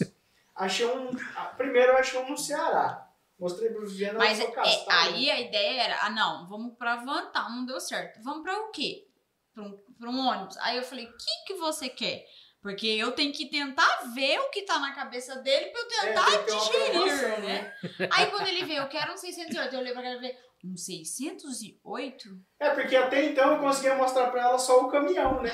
[0.56, 1.10] achei um.
[1.36, 3.04] a- Primeiro eu achei um no Ceará.
[3.40, 6.96] Mostrei pro Viviana Mas é, "Cara, tá aí a ideia era, ah não, vamos pra
[6.96, 8.20] van, tá, não deu certo.
[8.24, 9.06] Vamos pra o quê?
[9.54, 10.58] Pra um, pra um ônibus.
[10.58, 12.26] Aí eu falei, o que que você quer?
[12.68, 16.08] Porque eu tenho que tentar ver o que tá na cabeça dele pra eu É,
[16.08, 17.74] tentar uma digerir, aprovação, né?
[18.12, 20.76] Aí quando ele veio, eu quero um 608, eu olhei pra cara e falei, um
[20.76, 22.28] 608?
[22.60, 25.50] É, porque até então eu conseguia mostrar pra ela só o caminhão, né?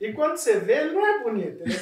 [0.00, 1.78] E quando você vê, ele não é bonito, ele é.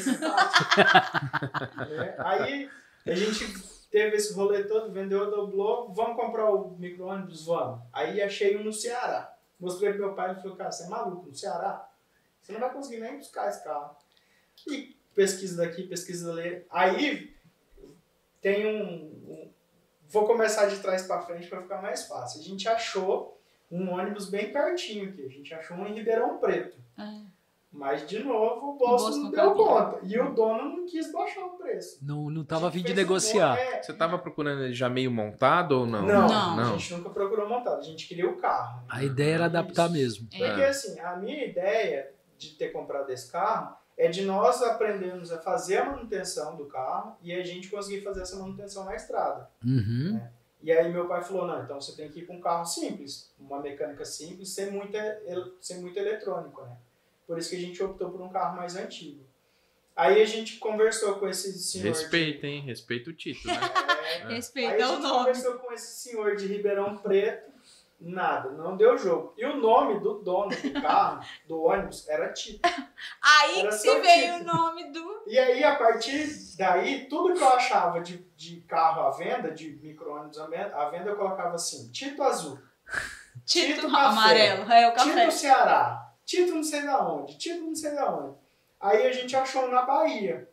[2.06, 2.70] É, Aí
[3.06, 3.44] a gente
[3.90, 7.44] teve esse rolê todo, vendeu Doblô, vamos comprar o micro-ônibus?
[7.44, 7.82] Vamos.
[7.92, 9.30] Aí achei um no Ceará.
[9.60, 11.86] Mostrei pro meu pai, ele falou, cara, você é maluco, no Ceará?
[12.40, 13.94] Você não vai conseguir nem buscar esse carro.
[14.68, 16.64] E pesquisa daqui, pesquisa ali.
[16.70, 17.34] Aí
[18.40, 18.94] tem um,
[19.32, 19.50] um-
[20.08, 22.40] Vou começar de trás pra frente pra ficar mais fácil.
[22.40, 23.40] A gente achou
[23.70, 25.24] um ônibus bem pertinho aqui.
[25.24, 26.76] A gente achou um em Ribeirão Preto.
[26.96, 27.34] É.
[27.72, 29.64] Mas, de novo, o bolso, bolso não não deu cabia.
[29.66, 29.98] conta.
[30.06, 31.98] E o dono não quis baixar o preço.
[32.04, 33.58] Não, não tava A a fim gente de um negociar.
[33.58, 36.02] é, Você tava procurando ele já meio montado ou não?
[36.02, 36.74] Não, Não.
[36.74, 38.84] a gente nunca procurou montado, a gente queria o carro.
[38.88, 40.28] A ideia era adaptar mesmo.
[40.32, 40.38] É.
[40.46, 45.38] Porque assim, a minha ideia de ter comprado esse carro é de nós aprendermos a
[45.38, 49.48] fazer a manutenção do carro e a gente conseguir fazer essa manutenção na estrada.
[49.64, 50.20] Uhum.
[50.62, 53.30] E aí meu pai falou, não, então você tem que ir com um carro simples,
[53.38, 56.76] uma mecânica simples, sem muito, el- sem muito eletrônico, né?
[57.26, 59.22] Por isso que a gente optou por um carro mais antigo.
[59.94, 61.84] Aí a gente conversou com esse senhor...
[61.84, 62.62] de- Respeita, hein?
[62.62, 63.60] Respeita o título, né?
[64.04, 65.18] É, Aí Respeita a o gente nome.
[65.18, 67.52] conversou com esse senhor de Ribeirão Preto,
[68.04, 69.34] nada, não deu jogo.
[69.36, 72.60] E o nome do dono do carro, do ônibus, era Tito.
[73.22, 74.50] Aí Era que se veio tipo.
[74.50, 75.22] o nome do.
[75.26, 76.28] E aí, a partir
[76.58, 80.46] daí, tudo que eu achava de, de carro à venda, de micro-ônibus à
[80.90, 82.58] venda, eu colocava assim, Tito Azul,
[83.44, 84.04] Tito, Tito Café.
[84.06, 84.72] amarelo.
[84.72, 85.20] É o café.
[85.26, 88.36] Tito Ceará, Tito não sei da onde, Tito não sei da onde.
[88.80, 90.48] Aí a gente achou na Bahia.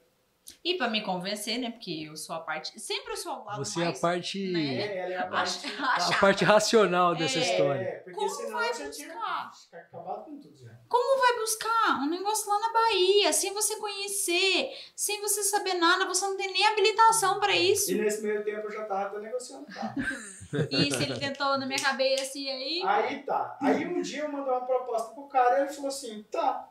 [0.63, 1.71] E pra me convencer, né?
[1.71, 2.77] Porque eu sou a parte.
[2.79, 3.99] Sempre eu sou o lado Você é a mais.
[3.99, 4.51] parte.
[4.51, 4.75] né?
[4.75, 5.59] É, ela é a parte...
[5.81, 6.19] A achava.
[6.19, 7.41] parte racional dessa É.
[7.41, 7.79] história.
[7.81, 9.51] É, porque Como senão vai buscar?
[9.73, 10.71] acabado com tudo já.
[10.89, 16.05] Como vai buscar um negócio lá na Bahia, sem você conhecer, sem você saber nada,
[16.05, 17.91] você não tem nem habilitação pra isso.
[17.91, 19.95] E nesse meio tempo eu já tava até negociando carro.
[20.69, 22.83] Isso ele tentou na minha cabeça e aí.
[22.85, 23.57] Aí tá.
[23.61, 26.67] Aí um dia eu mandei uma proposta pro cara e ele falou assim, tá.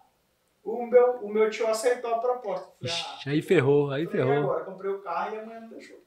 [0.62, 2.70] O meu, o meu tio aceitou a proposta.
[2.78, 4.32] Falei, ah, Ixi, aí ferrou, aí ferrou.
[4.32, 4.64] agora?
[4.64, 5.98] Comprei o carro e a mulher não deixou.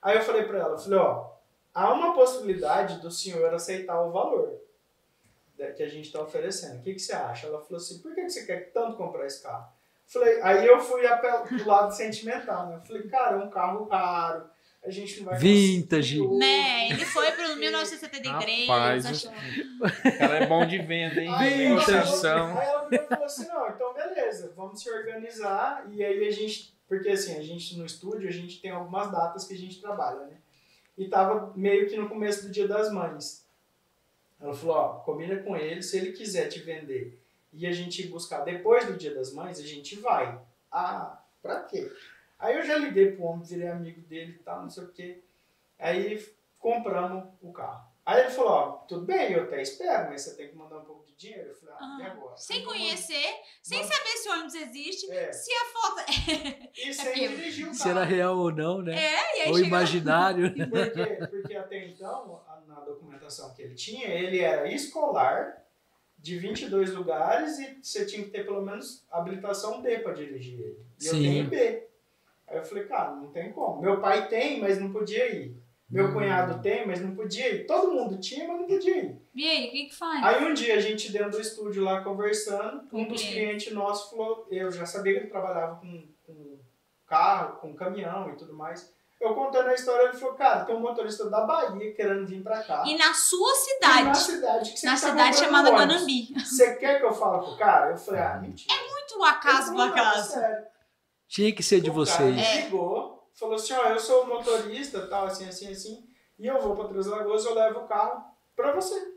[0.00, 1.30] Aí eu falei pra ela, falei, ó,
[1.74, 4.60] há uma possibilidade do senhor aceitar o valor
[5.74, 6.78] que a gente tá oferecendo.
[6.78, 7.46] O que, que você acha?
[7.48, 9.72] Ela falou assim, por que, que você quer tanto comprar esse carro?
[10.06, 11.02] Falei, aí eu fui
[11.48, 12.80] pro lado sentimental, né?
[12.86, 14.48] Falei, cara, é um carro raro,
[14.84, 16.18] a gente não vai Vintage.
[16.18, 18.68] conseguir Né, ele foi pro 1973.
[18.68, 21.28] Rapaz, achou- O cara é bom de venda, hein?
[21.34, 26.02] Aí ela falou- Aí ela e falou assim, não, então beleza, vamos se organizar e
[26.04, 29.54] aí a gente, porque assim, a gente no estúdio, a gente tem algumas datas que
[29.54, 30.36] a gente trabalha, né?
[30.96, 33.46] E tava meio que no começo do dia das mães.
[34.40, 37.20] Ela falou, ó, combina com ele, se ele quiser te vender
[37.52, 40.38] e a gente ir buscar depois do dia das mães, a gente vai.
[40.70, 41.90] Ah, pra quê?
[42.38, 45.22] Aí eu já liguei pro homem, virei amigo dele e tal, não sei o quê.
[45.78, 46.24] Aí
[46.58, 47.86] compramos o carro.
[48.06, 50.84] Aí ele falou, ó, tudo bem, eu até espero, mas você tem que mandar um
[50.84, 51.50] pouco de dinheiro.
[51.50, 52.36] Eu falei, ah, e Ah, agora?
[52.38, 56.04] Sem eu conhecer, sem saber se o ônibus existe, É, se a foto.
[56.78, 57.78] e É sem porque- dirigir o carro.
[57.78, 58.94] Se era real ou não, né?
[58.96, 59.66] É, e aí Ou chega.
[59.66, 60.54] imaginário.
[60.70, 65.62] Porque, porque até então, na documentação que ele tinha, ele era escolar
[66.16, 70.86] de 22 lugares e você tinha que ter pelo menos habilitação D para dirigir ele.
[71.00, 71.22] E eu Sim.
[71.22, 71.86] tenho B.
[72.50, 73.80] Aí eu falei, cara, não tem como.
[73.80, 75.56] Meu pai tem, mas não podia ir.
[75.90, 76.12] Meu Hum.
[76.12, 77.66] cunhado tem, mas não podia ir.
[77.66, 79.22] Todo mundo tinha, mas não podia ir.
[79.34, 80.22] E aí, o que que faz?
[80.24, 83.32] Aí um dia a gente dentro do estúdio lá conversando, um dos cliente.
[83.32, 86.58] clientes nossos falou, eu já sabia que ele trabalhava com, com
[87.06, 88.92] carro, com caminhão e tudo mais.
[89.20, 92.62] Eu contando a história, ele falou, cara, tem um motorista da Bahia querendo vir pra
[92.62, 92.84] cá.
[92.86, 94.18] E na sua E na cidade.
[94.18, 95.86] cidade que você Na tá cidade chamada ônibus.
[95.96, 96.28] Guanambi.
[96.44, 97.90] Você quer que eu fale com o cara?
[97.92, 98.74] Eu falei, ah, mentira.
[98.80, 100.32] Muito acaso Ele do falou, "Não, acaso.
[100.34, 100.66] sério."
[101.28, 102.36] Tinha que ser de O cara vocês.
[102.38, 102.62] É.
[102.62, 106.08] ligou, falou assim, ó, eu sou motorista, tal, assim, assim, assim,
[106.38, 108.24] e eu vou pra Três Lagoas, eu levo o carro
[108.56, 109.16] pra você.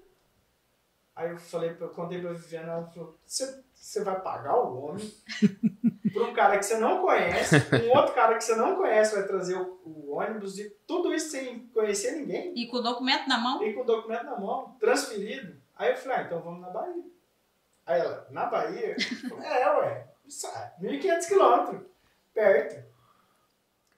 [1.15, 5.11] Aí eu falei, eu contei pra Viviana, ela falou, você você vai pagar o homem
[6.13, 9.25] pra um cara que você não conhece, um outro cara que você não conhece vai
[9.25, 13.39] trazer o, o ônibus e tudo isso sem conhecer ninguém, E com o documento na
[13.39, 13.63] mão?
[13.63, 15.59] e com o documento na mão, transferido.
[15.75, 17.03] Aí eu falei, ah, então vamos na Bahia.
[17.87, 18.95] Aí ela, na Bahia?
[19.23, 21.81] Eu falei, é, ué, sai, 1.500 quilômetros,
[22.33, 22.83] perto.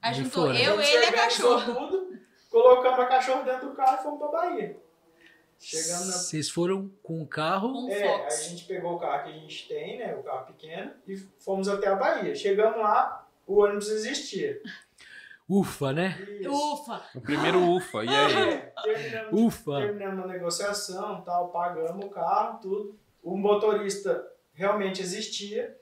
[0.01, 0.55] Aí juntou foram.
[0.55, 1.73] eu, A ele e a cachorro.
[1.89, 2.19] tudo,
[2.49, 4.77] colocamos a cachorro dentro do carro e fomos pra Bahia.
[5.59, 6.11] Chegando na.
[6.13, 7.89] Vocês foram com o carro.
[7.89, 8.45] É, a Fox.
[8.49, 10.13] gente pegou o carro que a gente tem, né?
[10.15, 12.35] O carro pequeno, e fomos até a Bahia.
[12.35, 14.61] Chegamos lá, o ônibus existia.
[15.47, 16.17] Ufa, né?
[16.39, 16.49] Isso.
[16.51, 17.01] Ufa!
[17.15, 18.03] O primeiro ufa.
[18.03, 18.49] E aí?
[18.49, 19.77] É, terminamos, Ufa.
[19.77, 22.99] terminamos a negociação, tal, pagamos o carro, tudo.
[23.21, 25.77] O motorista realmente existia.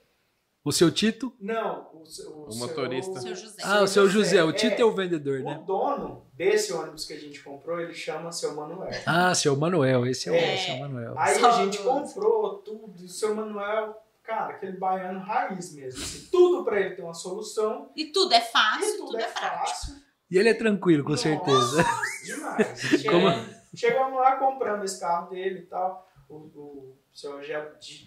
[0.64, 1.34] O seu Tito?
[1.40, 3.20] Não, o, seu- o, O seu- motorista.
[3.20, 3.62] Seu José.
[3.64, 4.44] Ah, o seu José.
[4.44, 4.52] O É.
[4.52, 5.62] Tito é o vendedor, O né?
[5.66, 8.90] dono desse ônibus que a gente comprou, ele chama seu Manuel.
[9.04, 10.06] Ah, seu Manuel.
[10.06, 10.68] Esse é o, É.
[10.70, 11.14] é o Manuel.
[11.18, 16.00] Aí a gente comprou tudo, e o seu Manuel, cara, aquele baiano raiz mesmo.
[16.00, 19.22] assim, tudo pra ele ter uma solução, E tudo é e fácil, tudo, tudo, é
[19.22, 19.66] é prático.
[19.68, 19.94] fácil.
[20.30, 21.84] E ele é tranquilo, com Nossa, certeza.
[22.24, 23.02] Demais.
[23.10, 26.06] Como- Chegamos, lá comprando esse carro dele e tal.
[26.28, 27.38] O, o seu,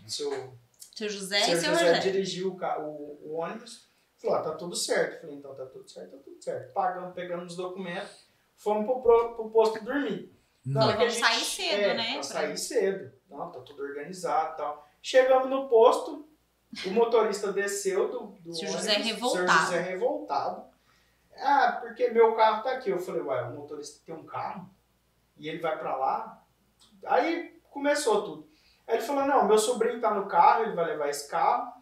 [0.07, 0.53] seu,
[0.95, 1.99] Seu José seu e seu José José.
[1.99, 3.89] dirigiu o, o, o ônibus.
[4.17, 5.15] Falou, ó, tá tudo certo.
[5.15, 6.73] Eu Falei, então tá tudo certo, tá tudo certo.
[6.73, 10.33] Pagamos, pegamos os documentos, fomos pro, pro, pro posto dormir.
[10.65, 12.03] Não, Falou, é vamos sair gente- cedo, é, né?
[12.05, 13.13] Pra Pra- sair cedo.
[13.29, 14.87] Não, tá tudo organizado e tal.
[15.01, 16.27] Chegamos no posto,
[16.85, 19.47] o motorista desceu do, do Seu ônibus, José revoltado.
[19.47, 20.65] Seu José revoltado.
[21.37, 22.89] Ah, porque meu carro tá aqui.
[22.89, 24.69] Eu falei, ué, o motorista tem um carro?
[25.37, 26.41] E ele vai pra lá?
[27.05, 28.44] Aí começou tudo.
[28.87, 31.73] Aí ele falou, não, meu sobrinho tá no carro, ele vai levar esse carro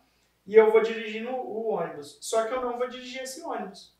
[0.45, 2.17] e eu vou dirigir no, o ônibus.
[2.21, 3.93] Só que eu não vou dirigir esse ônibus.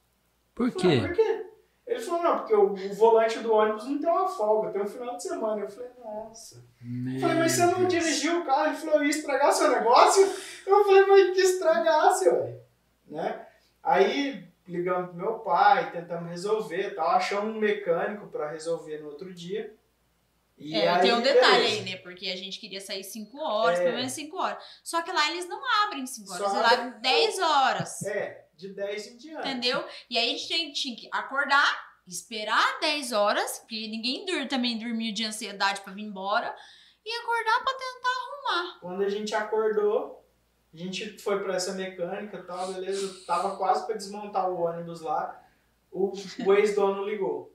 [0.56, 1.08] Por Eu falei, quê?
[1.08, 1.46] por quê?
[1.86, 4.88] Ele falou, não, porque o, o volante do ônibus não tem uma folga, tem um
[4.88, 5.62] final de semana.
[5.62, 6.64] Eu falei, nossa.
[6.82, 8.68] Eu falei, mas você não dirigiu o carro?
[8.68, 10.24] Ele falou, eu ia estragar seu negócio?
[10.66, 12.60] Eu falei, mas que estragasse, ué.
[13.08, 13.46] Né?
[13.84, 19.34] Aí ligamos pro meu pai, tentamos resolver tal, achamos um mecânico para resolver no outro
[19.34, 19.76] dia.
[20.58, 21.76] E É, aí, tem um detalhe beleza.
[21.76, 21.98] aí, né?
[21.98, 23.84] Porque a gente queria sair 5 horas, É.
[23.84, 24.64] pelo menos 5 horas.
[24.84, 28.04] Só que lá eles não abrem 5 horas, Só eles abre- abrem 10 horas.
[28.04, 29.48] É, de 10 em diante.
[29.48, 29.84] Entendeu?
[30.10, 35.14] E aí a gente tinha, que acordar, esperar 10 horas, porque ninguém dur- também dormiu
[35.14, 36.56] de ansiedade pra vir embora,
[37.06, 38.10] e acordar pra tentar
[38.56, 38.80] arrumar.
[38.80, 40.24] Quando a gente acordou,
[40.74, 43.26] a gente foi pra essa mecânica e tal, beleza.
[43.26, 45.40] Tava quase pra desmontar o ônibus lá.
[45.92, 46.14] O,
[46.46, 47.53] o ex-dono ligou.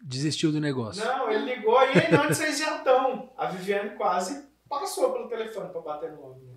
[0.00, 1.04] Desistiu do negócio.
[1.04, 3.30] Não, ele ligou e aí, onde vocês já estão?
[3.36, 6.42] A Viviane quase passou pelo telefone pra bater no homem.
[6.42, 6.56] Né?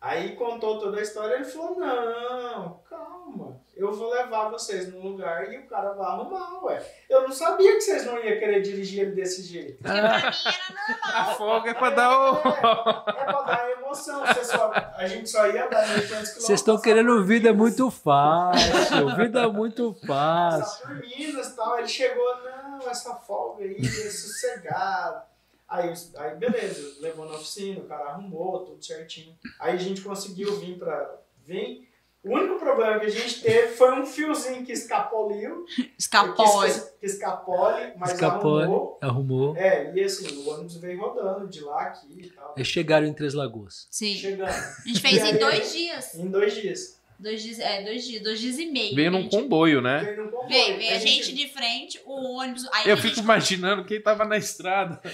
[0.00, 5.50] Aí contou toda a história ele falou: Não, calma, eu vou levar vocês num lugar
[5.50, 6.86] e o cara vai arrumar, ué.
[7.08, 9.82] Eu não sabia que vocês não iam querer dirigir ele desse jeito.
[9.82, 10.30] Porque pra mim era
[11.04, 12.36] A folga é pra dar o.
[12.36, 14.22] É, é pra dar emoção.
[14.42, 16.34] Só, a gente só ia andar 1.500 quilômetros.
[16.34, 20.86] Vocês estão querendo vida muito fácil, vida muito fácil.
[20.86, 21.78] por Minas e tal.
[21.78, 25.22] Ele chegou, não, essa folga aí é sossegado.
[25.68, 29.36] Aí, aí beleza, levou na oficina, o cara arrumou, tudo certinho.
[29.58, 31.20] Aí a gente conseguiu vir pra.
[31.42, 31.88] Vir.
[32.22, 35.66] O único problema que a gente teve foi um fiozinho que escapoliu.
[35.98, 36.72] Escapole.
[36.72, 38.98] Que, que escapole, mas Escapole, arrumou.
[39.02, 39.56] arrumou.
[39.58, 42.54] É, e assim, o ônibus veio rodando de lá aqui e tal.
[42.56, 43.86] Aí chegaram em Três Lagoas.
[43.90, 44.14] Sim.
[44.14, 44.48] Chegando.
[44.48, 46.14] A gente fez em dois dias.
[46.14, 46.98] Em dois dias.
[47.18, 48.94] Dois dias, é, dois dias, dois dias e meio.
[48.94, 50.00] Veio num gente- comboio, né?
[50.00, 50.32] Veio.
[50.48, 52.66] Veio, veio a gente de frente, o ônibus.
[52.72, 55.00] Aí Eu fico gente- imaginando quem tava na estrada.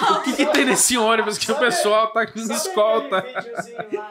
[0.00, 3.24] Não, O que, que tem nesse ônibus que o Sabe- pessoal tá com escolta?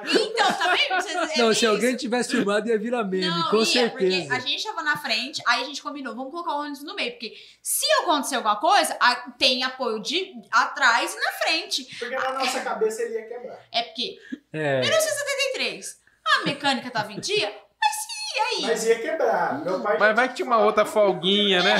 [0.06, 1.02] Então, tá vendo?
[1.02, 1.68] Vocês- é Não, se isso.
[1.70, 4.22] alguém tivesse filmado ia virar meme, Não, com ia, certeza.
[4.28, 6.94] porque a gente tava na frente, aí a gente combinou, vamos colocar o ônibus no
[6.95, 11.88] meio, porque se acontecer alguma coisa, a- tem apoio de atrás e na frente.
[11.98, 13.60] Porque na nossa cabeça ele ia quebrar.
[13.72, 14.18] É porque
[14.53, 18.61] É, 1973, a mecânica tava em dia, mas e aí?
[18.61, 19.64] Mas ia quebrar.
[19.64, 21.76] Meu pai Mas vai que tinha uma outra folguinha, né?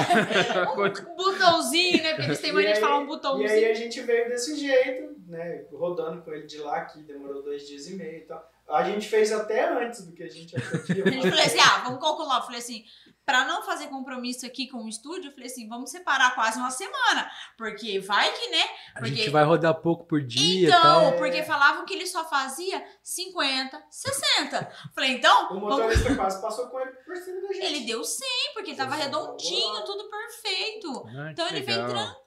[0.74, 0.76] Um
[1.16, 2.10] botãozinho, né?
[2.10, 3.50] Porque eles têm mania de falar um E botãozinho.
[3.50, 5.64] aí a gente veio desse jeito, né?
[5.72, 8.51] Rodando com ele de lá aqui, demorou dois dias e meio e tal.
[8.72, 11.46] A gente fez até antes do que a gente achou que ia A gente falou
[11.46, 12.38] assim, ah, vamos calcular.
[12.38, 12.84] Eu falei assim,
[13.26, 16.72] pra não fazer compromisso aqui com o estúdio, eu falei assim, vamos separar quase uma
[16.72, 17.30] semana.
[17.58, 18.64] Porque vai que, né?
[18.96, 19.16] a Porque...
[19.16, 21.18] gente vai rodar pouco por dia Então, tal.
[21.18, 24.72] porque falavam que ele só fazia 50, 60.
[24.96, 25.70] Falei, então, O vamos...
[25.70, 27.66] motorista quase passou com ele por cima da gente.
[27.66, 31.04] ele deu 100, porque tava Ele redondinho, tudo perfeito.
[31.08, 31.94] Ah, Então ele veio legal.
[31.94, 32.22] tranquilo.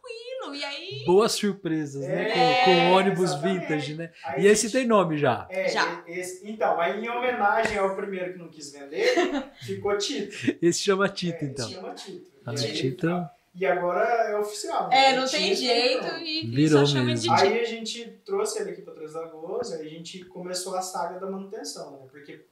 [0.54, 2.30] E aí, Boas surpresas, né?
[2.30, 3.60] É, Com, com ônibus exatamente.
[3.60, 4.12] vintage, né?
[4.24, 5.46] Aí E esse gente- tem nome já.
[5.50, 6.04] É, Já.
[6.06, 9.04] esse- então, aí em homenagem ao primeiro que não quis vender,
[9.64, 10.56] ficou Tito.
[10.62, 11.68] Esse chama Tito, É, então.
[11.68, 12.30] Chama Tito.
[12.46, 13.28] Ah, E aí- Tito.
[13.56, 14.90] E agora é oficial.
[14.92, 15.20] é, né?
[15.20, 16.06] não tem jeito.
[16.18, 17.30] E, Virou só chama mesmo.
[17.34, 17.52] de Tito.
[17.52, 21.18] Aí a gente trouxe ele aqui para Três Lagoas, aí a gente começou a saga
[21.18, 21.98] da manutenção, né?
[22.10, 22.44] Porque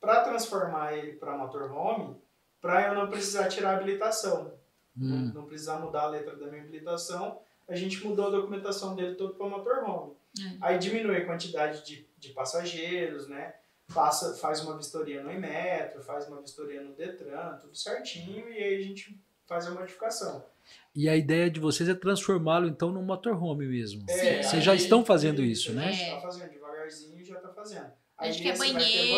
[0.00, 2.16] para transformar ele para motorhome,
[2.60, 4.52] para eu não precisar tirar a habilitação,
[4.98, 5.32] Hum.
[5.34, 9.34] não precisar mudar a letra da minha habilitação, a gente mudou a documentação dele todo
[9.34, 10.12] para motorhome.
[10.38, 10.56] É.
[10.60, 13.54] Aí diminui a quantidade de, de passageiros, né?
[13.94, 18.76] Passa, faz uma vistoria no Inmetro, faz uma vistoria no Detran, tudo certinho, e aí
[18.76, 20.44] a gente faz a modificação.
[20.94, 24.04] E a ideia de vocês é transformá-lo então num motorhome mesmo.
[24.08, 24.42] É.
[24.42, 25.88] Vocês já estão fazendo isso, né?
[25.88, 26.14] A gente É.
[26.16, 27.92] tá fazendo devagarzinho, já tá fazendo.
[28.18, 29.14] A Aí gente quer esse vai ter banheiro,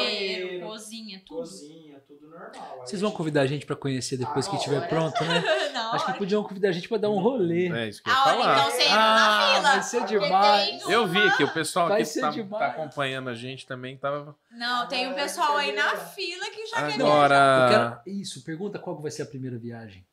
[0.49, 1.39] banheiro, cozinha, tudo.
[1.39, 2.51] cozinha, tudo normal.
[2.53, 5.41] Aí Vocês vão convidar a gente pra conhecer depois Ah, que estiver pronto, né?
[5.73, 7.69] Não, Acho que podiam convidar a gente pra dar um rolê.
[7.69, 8.59] É isso que eu ia a hora falar.
[8.59, 9.70] então você entra Ah, na fila.
[9.70, 10.89] vai ser demais.
[10.89, 14.35] Eu vi que o pessoal Vai aqui que tá, tá acompanhando a gente também tava.
[14.51, 17.01] Não, tem um pessoal aí na fila que já quer viajar.
[17.01, 18.03] Eu Agora.
[18.05, 18.19] quero...
[18.19, 20.05] Isso, pergunta qual que vai ser a primeira viagem.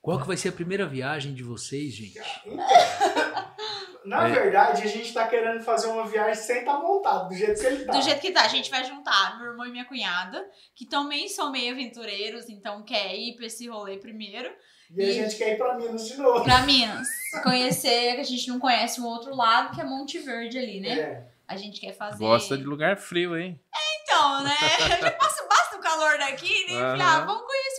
[0.00, 2.20] Qual que vai ser a primeira viagem de vocês, gente?
[4.04, 4.32] Na É.
[4.32, 7.84] verdade, a gente tá querendo fazer uma viagem sem estar montado, do jeito que ele
[7.84, 7.92] tá.
[7.92, 10.44] Do jeito que tá, a gente vai juntar meu irmão e minha cunhada,
[10.74, 14.52] que também são meio aventureiros, então quer ir pra esse rolê primeiro.
[14.96, 16.44] E a gente quer ir pra Minas de novo.
[16.44, 17.08] Pra Minas.
[17.42, 20.98] Conhecer, que a gente não conhece um outro lado, que é Monte Verde ali, né?
[20.98, 21.24] É.
[21.48, 22.18] A gente quer fazer.
[22.18, 23.58] Gosta de lugar frio, hein?
[24.02, 24.56] Então, né?
[25.00, 26.76] Já passa, basta o calor daqui, né?
[26.80, 27.02] Aham.
[27.02, 27.73] ah, vamos conhecer.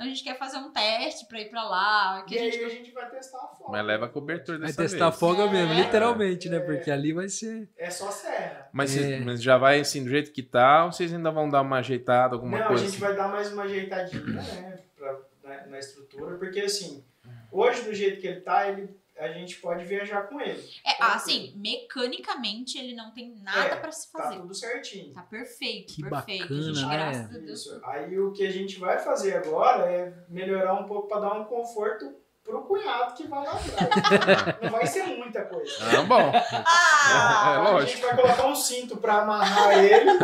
[0.00, 2.22] Então a gente quer fazer um teste pra ir pra lá.
[2.22, 2.64] Que E a aí gente...
[2.64, 3.70] a gente vai testar a folga.
[3.72, 5.20] Mas leva cobertor Vai dessa testar a vez.
[5.20, 5.50] folga É.
[5.50, 6.56] mesmo, literalmente, né?
[6.56, 6.60] É.
[6.60, 7.68] Porque ali vai ser.
[7.76, 8.66] É só serra.
[8.72, 8.98] Mas, É.
[9.00, 11.76] vocês- mas já vai assim do jeito que tá, ou vocês ainda vão dar uma
[11.80, 12.82] ajeitada, alguma Não, coisa?
[12.82, 17.04] a gente vai dar mais uma ajeitadinha, né, pra, na, na estrutura, porque assim,
[17.52, 18.88] hoje do jeito que ele tá, ele,
[19.20, 20.62] a gente pode viajar com ele.
[20.84, 24.36] É, assim, mecanicamente ele não tem nada É, pra se Tá fazer.
[24.40, 25.12] tudo certinho.
[25.12, 26.42] Tá perfeito, Que perfeito.
[26.48, 26.92] bacana, a gente, né?
[26.96, 27.60] graças a Deus.
[27.60, 27.80] Isso.
[27.84, 31.44] Aí o que a gente vai fazer agora é melhorar um pouco para dar um
[31.44, 34.56] conforto pro cunhado que vai lá atrás.
[34.62, 35.70] Não vai ser muita coisa.
[35.98, 36.32] Ah, bom.
[36.34, 37.52] Ah!
[37.52, 37.92] É, a lógico.
[37.92, 40.18] gente vai colocar um cinto para amarrar ele.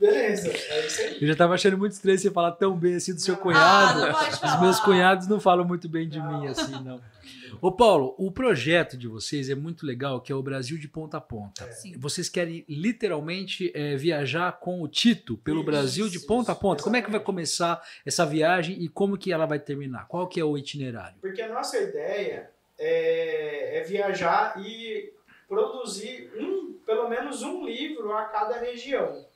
[0.00, 1.18] Beleza, é isso aí.
[1.20, 3.40] Eu já tava achando muito estranho você falar tão bem assim do seu Ah, Ah,
[3.42, 4.00] cunhado.
[4.00, 4.54] não pode falar.
[4.54, 6.40] Os meus cunhados não falam muito bem de Não.
[6.40, 7.00] mim assim, não.
[7.60, 11.18] Ô Paulo, o projeto de vocês é muito legal, que é o Brasil de ponta
[11.18, 11.70] a ponta.
[11.72, 11.94] Sim.
[11.98, 16.60] Vocês querem literalmente é, viajar com o Tito pelo Isso, Brasil de ponta a isso,
[16.60, 16.82] ponta.
[16.82, 17.26] Como é que vai exatamente.
[17.26, 20.06] começar essa viagem e como que ela vai terminar?
[20.06, 21.18] Qual que é o itinerário?
[21.20, 25.12] Porque a nossa ideia é, é viajar e
[25.48, 29.26] produzir um, pelo menos um livro a cada região.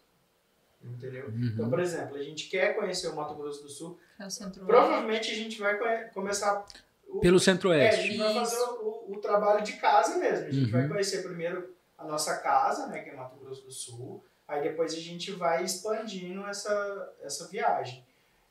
[0.83, 1.33] Entendeu?
[1.35, 3.99] Então, por exemplo, a gente quer conhecer o Mato Grosso do Sul.
[4.19, 6.65] É o centro Provavelmente a gente vai começar.
[7.15, 8.03] O, Pelo é, a Centro-Oeste.
[8.09, 10.47] gente vai fazer o, o- trabalho de casa mesmo.
[10.47, 10.71] A gente Uhum.
[10.73, 14.23] vai conhecer primeiro a nossa casa, né, que é Mato Grosso do Sul.
[14.47, 18.05] Aí depois a gente vai expandindo essa, essa viagem.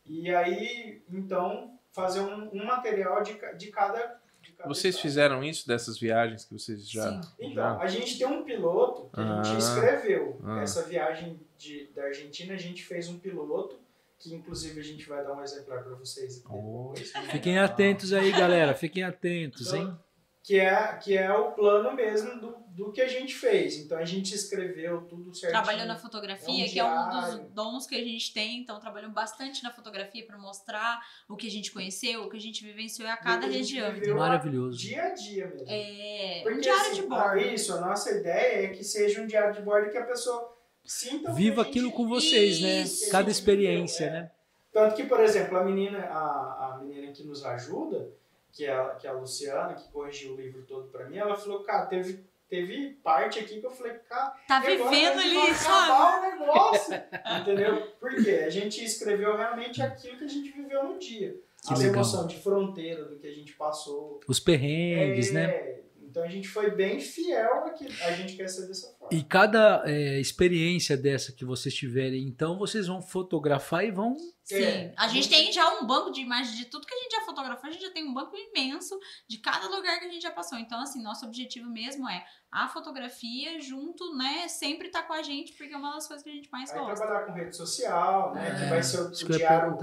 [0.05, 4.19] E aí, então, fazer um, um material de, de cada.
[4.65, 5.01] Vocês estado.
[5.03, 7.09] fizeram isso dessas viagens que vocês já.
[7.21, 7.29] Sim.
[7.39, 9.57] Então, já- a gente tem um piloto que a gente Ah.
[9.57, 10.39] escreveu.
[10.43, 10.61] Ah.
[10.61, 13.77] Essa viagem de, da Argentina, a gente fez um piloto,
[14.23, 16.93] que inclusive a gente vai dar um exemplar para vocês aqui Oh.
[17.29, 18.73] Fiquem atentos aí, galera.
[18.73, 19.97] Fiquem atentos, hein?
[20.41, 23.77] Que é, que é o plano mesmo do, do que a gente fez.
[23.77, 25.63] Então a gente escreveu tudo certinho.
[25.63, 28.79] Trabalhou na fotografia, É um que é um dos dons que a gente tem, então
[28.79, 32.63] trabalhamos bastante na fotografia para mostrar o que a gente conheceu, o que a gente
[32.63, 33.91] vivenciou a cada a região.
[33.93, 34.77] viveu Maravilhoso.
[34.77, 35.65] Dia a dia mesmo.
[35.67, 37.39] É, um Porque, diário assim, de ah, bordo.
[37.39, 40.52] Isso, a nossa ideia é que seja um diário de bordo que a pessoa
[40.85, 42.81] sinta o que Viva a gente- aquilo com vocês, né?
[42.81, 43.05] Isso.
[43.11, 44.21] Cada que a gente experiência, viveu, é.
[44.23, 44.31] né?
[44.71, 48.09] Tanto que, por exemplo, a menina, a, a menina que nos ajuda,
[48.51, 51.35] que é, a- que é a Luciana, que corrigiu o livro todo pra mim, ela
[51.35, 55.91] falou, cara, teve, teve parte aqui que eu falei, cara, Tá vivendo a ali, sabe?
[55.91, 56.93] acabar o negócio,
[57.41, 57.87] entendeu?
[57.99, 61.35] Porque a gente escreveu realmente aquilo que a gente viveu no dia.
[61.65, 61.93] Que As legal.
[61.95, 64.19] emoções de fronteira, do que a gente passou.
[64.27, 65.79] Os perrengues, É, né?
[66.13, 67.91] Então a gente foi bem fiel àquilo.
[68.03, 69.09] A gente quer ser dessa forma.
[69.11, 74.15] E cada é, experiência dessa que vocês tiverem, então, vocês vão fotografar e vão.
[74.43, 77.13] Sim, É, a gente tem já um banco de imagens de tudo que a gente
[77.13, 78.95] já fotografou, a gente já tem um banco imenso
[79.27, 80.59] de cada lugar que a gente já passou.
[80.59, 84.47] Então, assim, nosso objetivo mesmo é a fotografia junto, né?
[84.47, 86.77] Sempre tá com a gente, porque é uma das coisas que a gente mais Aí
[86.77, 86.95] gosta.
[86.95, 88.51] trabalhar com rede social, né?
[88.59, 89.79] que vai ser o, o que diário.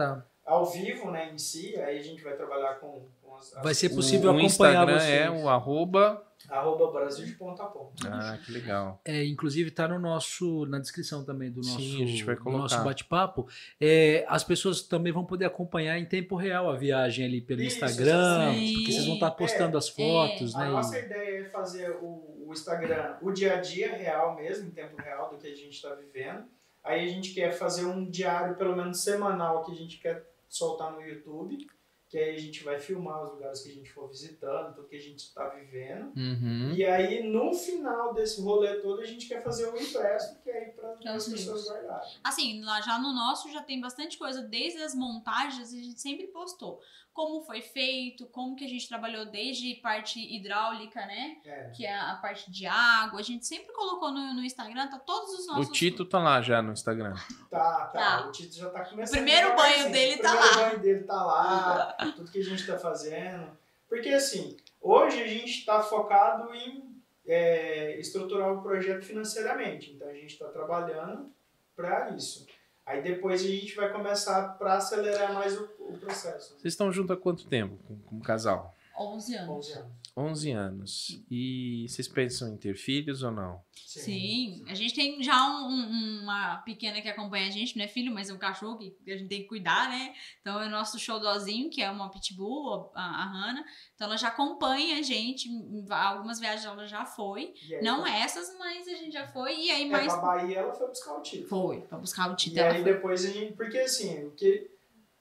[0.50, 3.86] Ao vivo, né, em si, aí a gente vai trabalhar com, com as, Vai ser
[3.92, 5.20] O- possível o, acompanhar Instagram vocês.
[5.20, 6.26] é o arroba.
[6.48, 8.08] arroba Brasil de ponta a ponta.
[8.08, 9.00] Ah, que legal.
[9.04, 12.42] É, inclusive tá no nosso na descrição também do Sim, nosso, a gente vai do
[12.42, 12.62] colocar.
[12.62, 13.46] nosso bate-papo.
[13.80, 17.76] É, as pessoas também vão poder acompanhar em tempo real a viagem ali pelo Isso,
[17.76, 18.74] Instagram, sim.
[18.74, 20.68] porque vocês vão estar postando É, as fotos, A né?
[20.70, 24.70] nossa e- ideia é fazer o, o Instagram, o dia a dia real mesmo, em
[24.72, 26.44] tempo real do que a gente está vivendo.
[26.82, 30.92] Aí a gente quer fazer um diário, pelo menos semanal, que a gente quer soltar
[30.92, 31.66] no YouTube.
[32.08, 34.96] Que aí a gente vai filmar os lugares que a gente for visitando, tudo que
[34.96, 36.12] a gente está vivendo.
[36.16, 36.72] Uhum.
[36.74, 40.58] E aí, no final desse rolê todo, a gente quer fazer o impresso, que é
[40.58, 42.10] aí para as pessoas guardarem.
[42.24, 46.26] Assim, lá já no nosso já tem bastante coisa, desde as montagens a gente sempre
[46.26, 46.80] postou.
[47.12, 51.36] Como foi feito, como que a gente trabalhou desde parte hidráulica, né?
[51.44, 51.70] É.
[51.70, 53.18] Que é a parte de água.
[53.18, 55.68] A gente sempre colocou no, no Instagram, tá todos os nossos.
[55.68, 57.14] O Tito tá lá já no Instagram.
[57.50, 57.98] Tá, tá.
[57.98, 58.26] Tá.
[58.28, 59.20] O Tito já tá começando.
[59.20, 59.92] O primeiro banho devagarzinho.
[59.92, 60.68] dele o tá primeiro lá.
[60.68, 63.58] banho dele tá lá, tudo que a gente tá fazendo.
[63.88, 66.90] Porque assim, hoje a gente tá focado em
[67.26, 69.92] é, estruturar o projeto financeiramente.
[69.92, 71.32] Então a gente tá trabalhando
[71.76, 72.46] para isso.
[72.84, 76.50] Aí depois a gente vai começar para acelerar mais o, o processo.
[76.58, 78.76] Vocês estão juntos há quanto tempo com, com casal?
[78.98, 79.50] 11 anos.
[79.66, 80.00] 11 anos.
[80.16, 81.22] 11 anos.
[81.30, 83.62] E vocês pensam em ter filhos ou não?
[83.74, 87.88] Sim, a gente tem já um- um- uma pequena que acompanha a gente, não é
[87.88, 90.12] filho, mas é um cachorro que a gente tem que cuidar, né?
[90.40, 93.64] Então é o nosso showdozinho, que é uma pitbull, a, a Hannah.
[93.94, 95.48] Então ela já acompanha a gente,
[95.88, 97.54] algumas viagens ela já foi.
[97.68, 99.54] E aí, Não essas, mas a gente já foi.
[99.58, 100.12] E aí É, mais.
[100.12, 101.48] pra Bahia ela foi buscar o título.
[101.48, 102.60] Foi, pra buscar o E título.
[102.60, 102.92] ela aí foi.
[102.92, 103.52] depois a gente.
[103.54, 104.70] Porque assim, o que,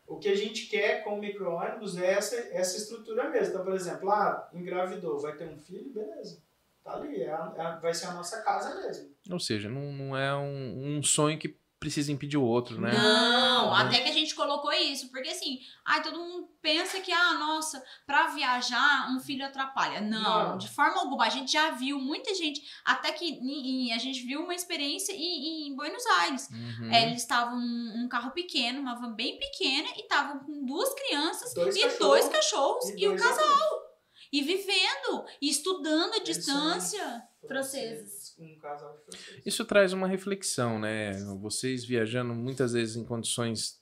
[0.09, 3.53] o que a gente quer com o micro-ônibus é essa, essa estrutura mesmo.
[3.53, 6.41] Então, por exemplo, ah, engravidou, vai ter um filho, beleza.
[6.83, 9.09] Tá ali, é a- é a- vai ser a nossa casa mesmo.
[9.29, 12.91] Ou seja, não, não é um, um sonho que precisa impedir o outro, né?
[12.91, 17.33] Não, até que a gente colocou isso, porque assim, ai, todo mundo pensa que, ah,
[17.35, 20.01] nossa, pra viajar um filho atrapalha.
[20.01, 20.57] Não, Não.
[20.57, 21.25] de forma alguma.
[21.25, 25.13] A gente já viu muita gente, até que em- em- a gente viu uma experiência
[25.13, 26.49] em, em Buenos Aires.
[26.51, 26.91] Uhum.
[26.91, 30.93] É, eles estavam num um carro pequeno, uma van bem pequena, e estavam com duas
[30.93, 33.45] crianças Dois e cachorros dois cachorros e, o dois casal.
[33.45, 33.89] adultos.
[34.31, 38.18] E vivendo, e estudando à distância franceses.
[38.39, 39.45] Um casal de franceses.
[39.45, 41.11] Isso traz uma reflexão, né?
[41.41, 43.81] Vocês viajando muitas vezes em condições,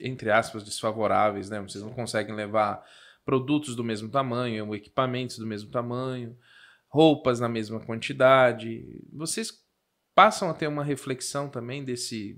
[0.00, 1.60] entre aspas, desfavoráveis, né?
[1.60, 2.84] Vocês não conseguem levar
[3.24, 6.38] produtos do mesmo tamanho, equipamentos do mesmo tamanho,
[6.88, 9.02] roupas na mesma quantidade.
[9.12, 9.66] Vocês
[10.14, 12.34] passam a ter uma reflexão também desse.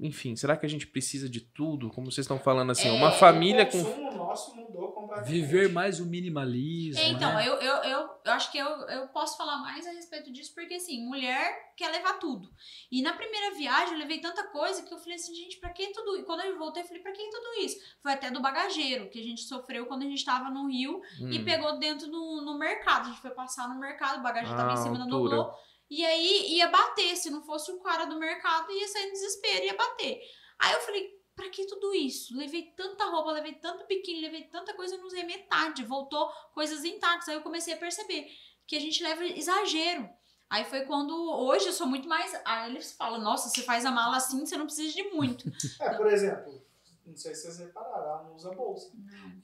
[0.00, 1.90] Enfim, será que a gente precisa de tudo?
[1.90, 3.82] Como vocês estão falando assim, É, uma família o com.
[3.82, 5.32] consumo nosso mudou completamente.
[5.32, 7.02] Viver mais o minimalismo.
[7.02, 7.48] É, então, né?
[7.48, 8.01] eu, eu, eu,
[8.32, 11.90] eu acho que eu, eu posso falar mais a respeito disso, porque assim, mulher quer
[11.90, 12.50] levar tudo.
[12.90, 15.88] E na primeira viagem eu levei tanta coisa que eu falei assim, gente, pra que
[15.92, 16.24] tudo isso?
[16.24, 17.76] Quando eu voltei, eu falei, pra que tudo isso?
[18.00, 21.38] Foi até do bagageiro, que a gente sofreu quando a gente tava no Rio e
[21.38, 23.06] Hum, pegou dentro no, no mercado.
[23.06, 25.04] A gente foi passar no mercado, o bagageiro tava Ah, em cima da.
[25.04, 25.52] Doblô.
[25.90, 29.64] E aí ia bater, se não fosse o cara do mercado, ia sair no desespero,
[29.66, 30.20] ia bater.
[30.58, 32.36] Aí eu falei, pra que tudo isso?
[32.36, 35.84] Levei tanta roupa, levei tanto biquíni, levei tanta coisa, eu não usei metade.
[35.84, 37.28] Voltou coisas intactas.
[37.28, 38.30] Aí eu comecei a perceber
[38.66, 40.08] que a gente leva exagero.
[40.48, 42.38] Aí foi quando hoje eu sou muito mais.
[42.44, 45.50] Aí eles falam, nossa, você faz a mala assim, você não precisa de muito.
[45.80, 46.62] É, por exemplo,
[47.06, 48.92] não sei se vocês repararam, ela não usa bolsa.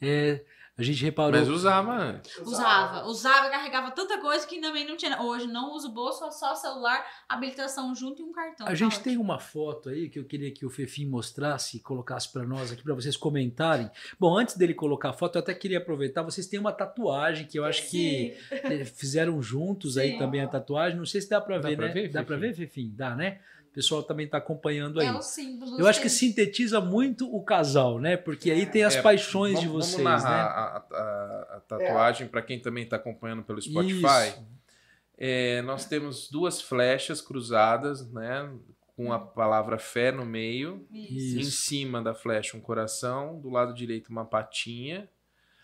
[0.00, 0.44] É,
[0.78, 1.32] a gente reparou.
[1.32, 2.36] Mas usava antes.
[2.38, 5.20] Usava, usava, carregava tanta coisa que também não tinha.
[5.20, 8.64] Hoje não uso bolsa, só celular, habilitação junto e um cartão.
[8.66, 9.04] A Tá gente ótimo.
[9.04, 12.70] tem uma foto aí que eu queria que o Fefim mostrasse e colocasse para nós
[12.70, 13.90] aqui, para vocês comentarem.
[14.20, 16.22] Bom, antes dele colocar a foto, eu até queria aproveitar.
[16.22, 20.18] Vocês têm uma tatuagem que eu acho que eh, fizeram juntos aí Sim.
[20.18, 20.96] também a tatuagem.
[20.96, 21.92] Não sei se dá para Dá ver, pra né?
[21.92, 22.92] ver, dá para ver, Fefim?
[22.94, 23.40] Dá, né?
[23.78, 25.06] O pessoal também está acompanhando aí.
[25.06, 25.78] É o símbolo.
[25.78, 28.16] Eu acho que sintetiza muito o casal, né?
[28.16, 30.30] Porque aí tem as É, paixões vamos, de vocês, vamos né?
[30.30, 34.34] a, a- a tatuagem para quem também está acompanhando pelo Spotify.
[35.16, 38.50] É, nós temos duas flechas cruzadas, né?
[38.96, 40.84] Com a palavra fé no meio.
[40.92, 41.38] Isso.
[41.38, 43.38] Em cima da flecha um coração.
[43.40, 45.08] Do lado direito uma patinha.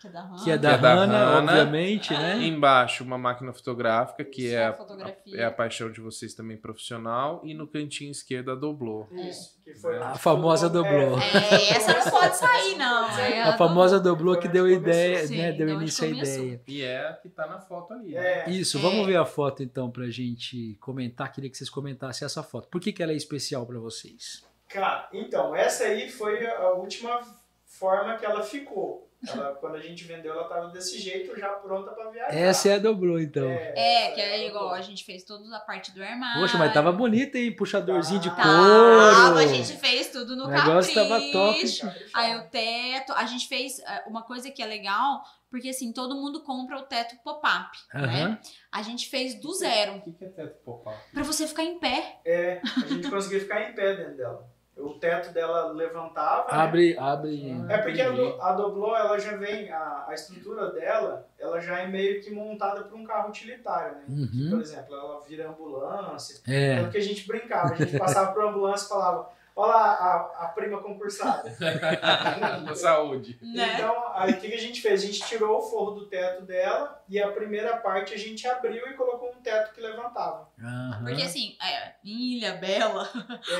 [0.01, 0.43] Que é da Hannah.
[0.43, 1.51] Que é da, é da Hannah, Hannah.
[1.53, 2.37] obviamente, né?
[2.43, 6.57] Embaixo uma máquina fotográfica, que Isso, é a a, é a paixão de vocês também
[6.57, 7.41] profissional.
[7.43, 9.07] E no cantinho esquerdo a doblô.
[9.11, 11.17] Isso, que foi A famosa doblô.
[11.17, 13.09] É, essa não pode sair, não.
[13.17, 15.51] É A famosa doblô que deu ideia, Sim, né?
[15.53, 16.61] Deu início à ideia.
[16.67, 18.11] E é a que tá na foto ali.
[18.13, 18.43] né?
[18.45, 18.81] É, Isso, É.
[18.81, 21.31] vamos ver a foto então pra gente comentar.
[21.31, 22.67] Queria que vocês comentassem essa foto.
[22.67, 24.43] Por que, que ela é especial pra vocês?
[24.67, 27.21] Cara, então, essa aí foi a última
[27.65, 29.09] forma que ela ficou.
[29.31, 32.33] Ela, quando a gente vendeu, ela tava desse jeito, já pronta pra viajar.
[32.35, 33.47] Essa é a doblô, então.
[33.49, 36.41] É, que é igual, a gente fez toda a parte do armário.
[36.41, 37.55] Poxa, mas tava bonita, hein?
[37.55, 39.11] Puxadorzinho de Tá, couro.
[39.15, 41.85] Tava, a gente fez tudo no O negócio tava capricho.
[41.87, 42.05] top.
[42.13, 46.15] Aí o teto, a gente fez é, uma coisa que é legal, porque assim, todo
[46.15, 48.05] mundo compra o teto pop-up, Aham.
[48.07, 48.39] né?
[48.71, 50.97] A gente fez do zero, O que, que é teto pop-up?
[51.13, 52.19] pra você ficar em pé.
[52.25, 54.54] É, a gente conseguia ficar em pé dentro dela.
[54.77, 56.51] O teto dela levantava.
[56.51, 56.63] né?
[56.63, 57.65] Abre, abre.
[57.69, 61.79] É porque a, do, a Doblô, ela já vem, a, a estrutura dela, ela já
[61.79, 64.03] é meio que montada para um carro utilitário, né?
[64.09, 64.49] Uhum.
[64.49, 66.41] Por exemplo, ela vira ambulância.
[66.45, 66.75] É.
[66.75, 70.45] Tanto que a gente brincava, a gente passava por ambulância e falava, olha lá a,
[70.45, 71.55] a prima concursada.
[72.63, 73.37] Na saúde.
[73.41, 73.73] Né?
[73.75, 75.01] Então, aí o que, que a gente fez?
[75.03, 78.87] A gente tirou o forro do teto dela e a primeira parte a gente abriu
[78.87, 80.49] e colocou um teto que levantava.
[80.59, 81.03] Aham.
[81.05, 83.09] Porque assim, é, Ilha Bela,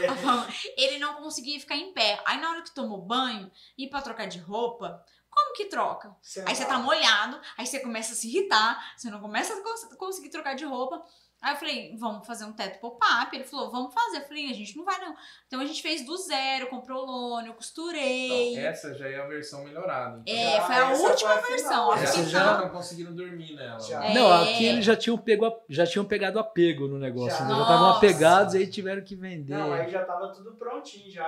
[0.03, 0.47] É, fama-
[0.77, 2.19] ele não conseguia ficar em pé.
[2.25, 6.15] Aí na hora que tomou banho, ir pra trocar de roupa, como que troca?
[6.45, 9.93] Aí você tá molhado, aí você começa a se irritar, você não começa a cons-
[9.97, 11.03] conseguir trocar de roupa.
[11.45, 13.35] Aí eu falei, vamos fazer um teto pop-up.
[13.35, 14.17] Ele falou, vamos fazer.
[14.17, 15.13] Eu falei, a gente não vai não.
[15.45, 18.53] Então a gente fez do zero, comprou lona, eu costurei.
[18.53, 20.23] Então, essa já é a versão melhorada.
[20.25, 20.33] Então.
[20.35, 21.91] É, foi a última foi a versão.
[21.91, 23.79] a Essa já estão conseguindo dormir nela.
[23.79, 23.99] Já.
[23.99, 24.15] né?
[24.15, 24.53] Não, É.
[24.53, 27.37] aqui eles já tinham, pego, já tinham pegado apego no negócio.
[27.37, 27.45] Já.
[27.45, 27.53] né?
[27.53, 29.53] Já estavam apegados aí tiveram que vender.
[29.53, 31.23] Não, aí já tava tudo prontinho, já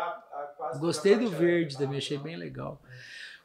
[0.57, 2.81] quase Gostei do verde também, achei bem legal.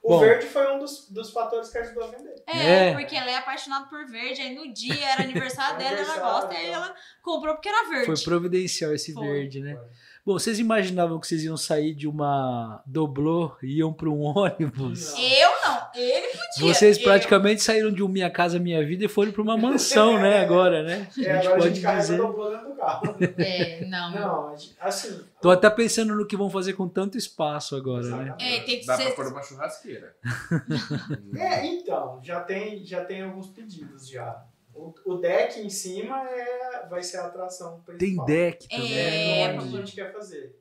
[0.03, 0.19] O Bom.
[0.19, 2.35] verde foi um dos, dos fatores que ajudou a vender.
[2.47, 2.93] É, É.
[2.93, 4.41] porque ela é apaixonada por verde.
[4.43, 6.55] Aí no dia era aniversário dela, ela Aniversário, gosta.
[6.55, 6.83] Aí então.
[6.83, 8.07] ela comprou porque era verde.
[8.07, 9.25] Foi providencial esse Foi.
[9.25, 9.79] verde, né?
[10.25, 15.11] Bom, vocês imaginavam que vocês iam sair de uma doblô e iam para um ônibus?
[15.13, 15.19] Não.
[15.21, 16.75] Eu não, ele podia.
[16.75, 20.21] Vocês Eu- praticamente saíram de um Minha Casa Minha Vida e foram para uma mansão,
[20.21, 20.39] né?
[20.47, 21.09] Agora, né?
[21.19, 22.21] É, A gente agora a pode gente carrega dizer.
[22.21, 23.17] o dobrou dentro do carro.
[23.37, 24.11] É, não.
[24.13, 25.21] Não, a gente- assim.
[25.41, 28.23] Tô até pensando no que vão fazer com tanto espaço agora, né?
[28.23, 28.45] Exatamente.
[28.45, 29.05] É, tem que Dá ser.
[29.07, 30.15] pra pôr uma churrasqueira.
[31.37, 34.45] É, então, já tem, já tem alguns pedidos já.
[34.75, 38.27] O, o deck em cima é, vai ser a atração Tem principal.
[38.27, 38.99] deck É, também.
[39.45, 40.57] É, pra o que a gente quer fazer.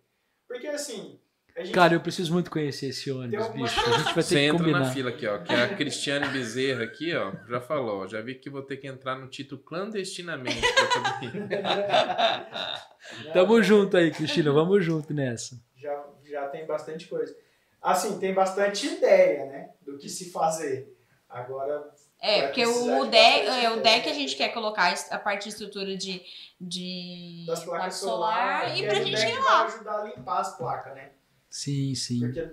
[0.47, 1.19] Porque assim,
[1.55, 3.79] a gente Cara, eu preciso muito conhecer esse ônibus, Tem uma- bicho.
[3.79, 4.79] A gente vai ter Você que entra combinar.
[4.81, 5.37] na fila aqui, ó.
[5.39, 7.31] Que é a Cristiane Bezerra aqui, ó.
[7.49, 10.61] Já falou, já vi que vou ter que entrar no título clandestinamente.
[10.61, 11.61] pra poder-
[13.33, 14.51] Tamo junto aí, Cristina.
[14.51, 15.59] Vamos junto nessa.
[15.77, 17.35] já, já tem bastante coisa.
[17.81, 19.69] Assim, tem bastante ideia, né?
[19.81, 20.95] Do que se fazer.
[21.27, 21.89] Agora,
[22.23, 25.43] É, Vai porque o de deck, é, o deck a gente quer colocar a parte
[25.43, 26.21] de estrutura de,
[26.59, 29.65] de das placas placa solar, e que pra gente ir vai lá.
[29.65, 31.11] ajudar a limpar as placas, né?
[31.49, 32.19] Sim, sim.
[32.19, 32.47] Porque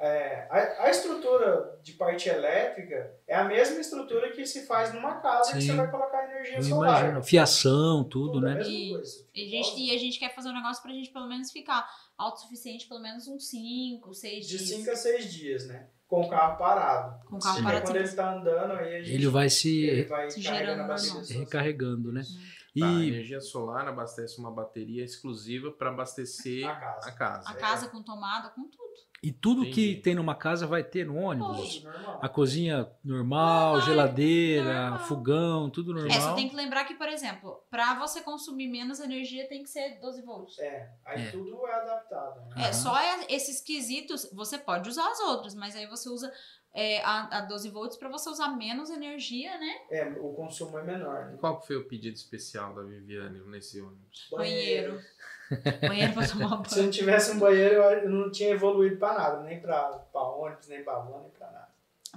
[0.00, 5.20] é, a, a estrutura de parte elétrica é a mesma estrutura que se faz numa
[5.20, 5.68] casa que Sim.
[5.68, 7.00] você vai colocar energia Eu solar.
[7.00, 7.22] imagino.
[7.22, 8.58] Fiação, tudo, é a né?
[8.58, 9.26] mesma E- coisa.
[9.34, 11.88] E a, gente, e a gente quer fazer um negócio pra gente pelo menos ficar
[12.16, 14.68] autossuficiente pelo menos uns 5, 6 De dias.
[14.80, 15.86] 5 a 6 dias, né?
[16.08, 17.24] Com o carro parado.
[17.26, 17.84] Com o carro Porque parado.
[17.86, 20.86] quando ele tá andando, aí a gente Ele vai ele se vai se carregando a
[20.86, 22.22] bateria recarregando, né?
[22.22, 27.08] Tá, a E energia solar abastece uma bateria exclusiva para abastecer A casa.
[27.08, 27.48] a casa.
[27.50, 28.87] A casa com tomada, com tudo.
[29.20, 29.96] E tudo Entendi.
[29.96, 31.82] que tem numa casa vai ter no ônibus.
[31.82, 32.18] Normal.
[32.22, 35.06] A cozinha normal, Normal, geladeira, normal.
[35.08, 36.16] fogão, tudo normal.
[36.16, 39.68] É, você tem que lembrar que, por exemplo, pra você consumir menos energia tem que
[39.70, 40.56] ser 12 volts.
[40.60, 41.30] É, aí É.
[41.32, 42.40] tudo é adaptado.
[42.50, 42.62] Né?
[42.62, 42.72] É, Aham.
[42.72, 46.32] só é- esses quesitos, você pode usar as outras, mas aí você usa
[46.74, 49.74] é, a, a 12 volts pra você usar menos energia, né?
[49.90, 51.26] É, o consumo é menor.
[51.30, 51.36] Né?
[51.40, 54.28] Qual foi o pedido especial da Viviane nesse ônibus?
[54.30, 54.92] Banheiro.
[54.92, 55.04] Banheiro
[55.48, 56.90] pra tomar Se eu não banho.
[56.90, 60.98] tivesse um banheiro, eu não tinha evoluído pra nada, nem pra, pra ônibus, nem pra
[60.98, 61.68] van, nem pra nada.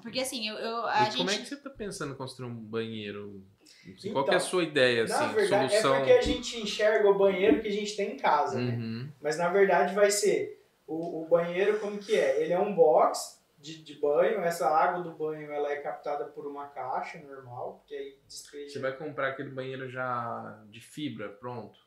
[0.02, 1.18] Porque assim, eu, eu- a e gente.
[1.18, 3.41] como é que você tá pensando em construir um banheiro?
[3.86, 5.95] Então, qual que é a sua ideia, na assim, verdade, solução?
[5.95, 8.74] é porque a gente enxerga o banheiro que a gente tem em casa, né?
[8.76, 9.10] Uhum.
[9.20, 12.41] Mas na verdade vai ser o, o banheiro como que é?
[12.44, 16.45] Ele é um box de, de banho, essa água do banho ela é captada por
[16.45, 18.74] uma caixa normal, que aí despeja.
[18.74, 21.80] Você vai comprar aquele banheiro já de fibra, pronto?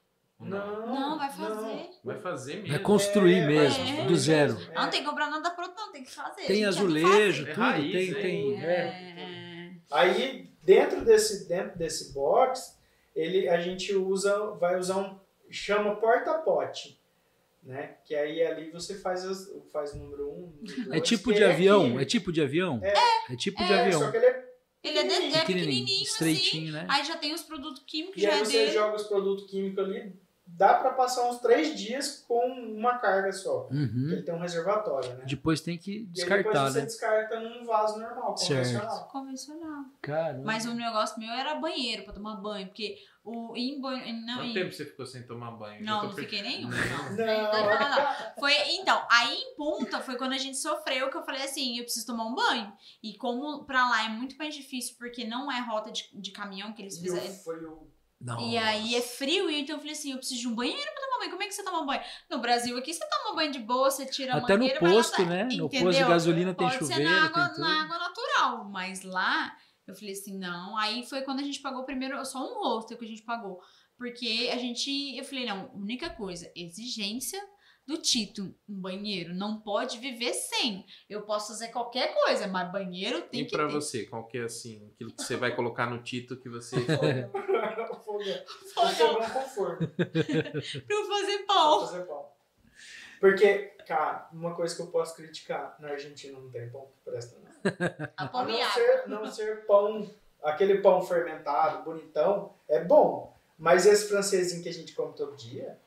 [0.45, 1.91] Não, Não, vai fazer.
[2.05, 2.69] Vai fazer mesmo.
[2.69, 4.05] Vai construir É, mesmo, é.
[4.07, 4.59] do zero.
[4.71, 4.75] É.
[4.75, 6.43] Não tem que comprar nada pronto, não, tem que fazer.
[6.47, 8.15] Tem já azulejo, É tudo, raiz, tem, é.
[8.23, 8.55] tem.
[8.55, 8.67] fazer.
[8.67, 9.15] é.
[9.19, 9.71] É.
[9.91, 12.79] Aí dentro desse dentro desse box,
[13.15, 15.19] ele a gente usa vai usar um
[15.51, 16.99] chama porta-pote,
[17.63, 17.97] né?
[18.05, 21.99] Que aí ali você faz as, faz o número um, número É tipo de avião?
[22.01, 22.81] É tipo de avião?
[22.83, 23.33] É.
[23.33, 24.01] É tipo de É, avião.
[24.01, 24.45] só que ele é
[24.83, 26.03] Ele é, de, é pequenininho, assim.
[26.03, 26.87] estreitinho, né?
[26.91, 28.73] Aí já tem os produtos químicos, E já aí é você dele.
[28.73, 30.13] joga os produtos químicos ali,
[30.47, 32.39] dá pra passar uns três dias com
[32.77, 33.69] uma carga só.
[33.71, 34.09] Uhum.
[34.13, 35.25] ele tem um reservatório, né?
[35.27, 36.85] Depois tem que e descartar, depois você né?
[36.87, 38.59] descarta num vaso normal, Certo.
[38.73, 39.09] convencional.
[39.09, 39.85] Convencional.
[40.03, 40.45] Caramba.
[40.45, 44.05] Mas o negócio meu era banheiro pra tomar banho, porque o em banho.
[44.27, 45.83] Não, Quanto em- tempo você ficou sem tomar banho?
[45.83, 46.69] não, não per- fiquei nenhum.
[46.69, 47.17] Não.
[47.17, 47.53] Não.
[47.53, 48.35] Não.
[48.39, 51.85] Foi, então, aí em Punta foi quando a gente sofreu que eu falei assim, eu
[51.85, 52.71] preciso tomar um banho.
[53.03, 56.73] E como pra lá é muito mais difícil, porque não é rota de, de caminhão
[56.75, 57.33] que eles E fizeram.
[57.43, 57.89] foi o
[58.25, 58.41] Não.
[58.41, 61.03] E aí é frio, e então eu falei assim, eu preciso de um banheiro pra
[61.05, 61.31] tomar banho.
[61.31, 62.01] Como é que você toma banho?
[62.31, 64.93] No Brasil aqui você toma banho de boa, você tira a Até no mangueira vai
[64.93, 65.45] posto, lá, né?
[65.45, 65.85] No entendeu?
[65.87, 67.61] posto de gasolina tem Pode ser chuveiro, na água, tem tudo.
[67.61, 69.55] na água natural, mas lá
[69.87, 70.77] eu falei assim, não.
[70.79, 73.61] Aí foi quando a gente pagou primeiro, só um hostel que a gente pagou.
[73.99, 77.41] Porque a gente, eu falei, não, única coisa, exigência
[77.87, 80.87] do Tito, um banheiro, não pode viver sem.
[81.09, 83.73] Eu posso fazer qualquer coisa, mas banheiro tem E que pra ter.
[83.75, 86.77] você, qual que é assim, aquilo que você vai colocar no título que você.
[88.19, 88.45] fogão.
[88.75, 89.89] Fogão com forno.
[89.89, 90.07] Pra
[90.97, 91.81] eu fazer Pra pão.
[91.87, 92.29] fazer pão.
[93.21, 97.37] Porque, cara, uma coisa que eu posso criticar, na Argentina não tem pão que presta,
[97.39, 98.09] não.
[98.17, 100.11] A pão não ser, não ser pão,
[100.43, 103.35] aquele pão fermentado, bonitão, é bom.
[103.57, 105.79] Mas esse francesinho que a gente come todo dia,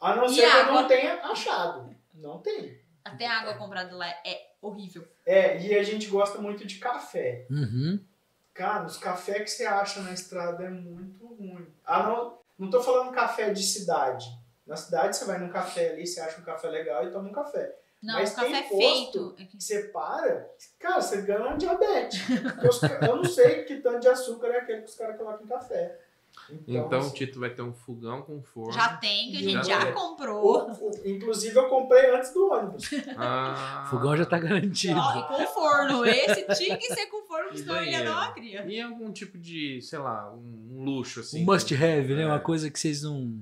[0.00, 0.72] a não E ser que eu água?
[0.82, 1.96] não tenha achado.
[2.12, 2.78] Não tem.
[3.04, 5.06] Até a água comprada lá é horrível.
[5.24, 7.46] É, e a gente gosta muito de café.
[7.50, 7.98] Uhum.
[8.54, 11.66] Cara, os cafés que você acha na estrada é muito ruim.
[11.86, 14.26] Ah, não, não tô falando café de cidade.
[14.66, 17.32] Na cidade você vai num café ali, você acha um café legal e toma um
[17.32, 17.74] café.
[18.02, 19.34] Não, Mas o café tem feito.
[19.36, 20.48] Que você para,
[20.78, 22.20] cara, você ganha um diabetes.
[23.00, 25.98] Eu não sei que tanto de açúcar é aquele que os caras colocam em café.
[26.66, 28.72] Então o assim, Tito vai ter um fogão com forno.
[28.72, 30.62] Já tem, que a gente o- já comprou.
[30.70, 32.88] o- o- inclusive eu comprei antes do ônibus.
[33.18, 34.98] Ah, Fogão já tá garantido.
[34.98, 36.06] Ó, e com forno.
[36.06, 38.10] Esse tinha que ser com forno, E ia banheiro?
[38.12, 38.64] uma cria.
[38.66, 41.42] E algum tipo de, sei lá, um, um luxo assim.
[41.42, 42.22] Um must have, né?
[42.22, 42.26] É.
[42.26, 43.38] Uma coisa que vocês não.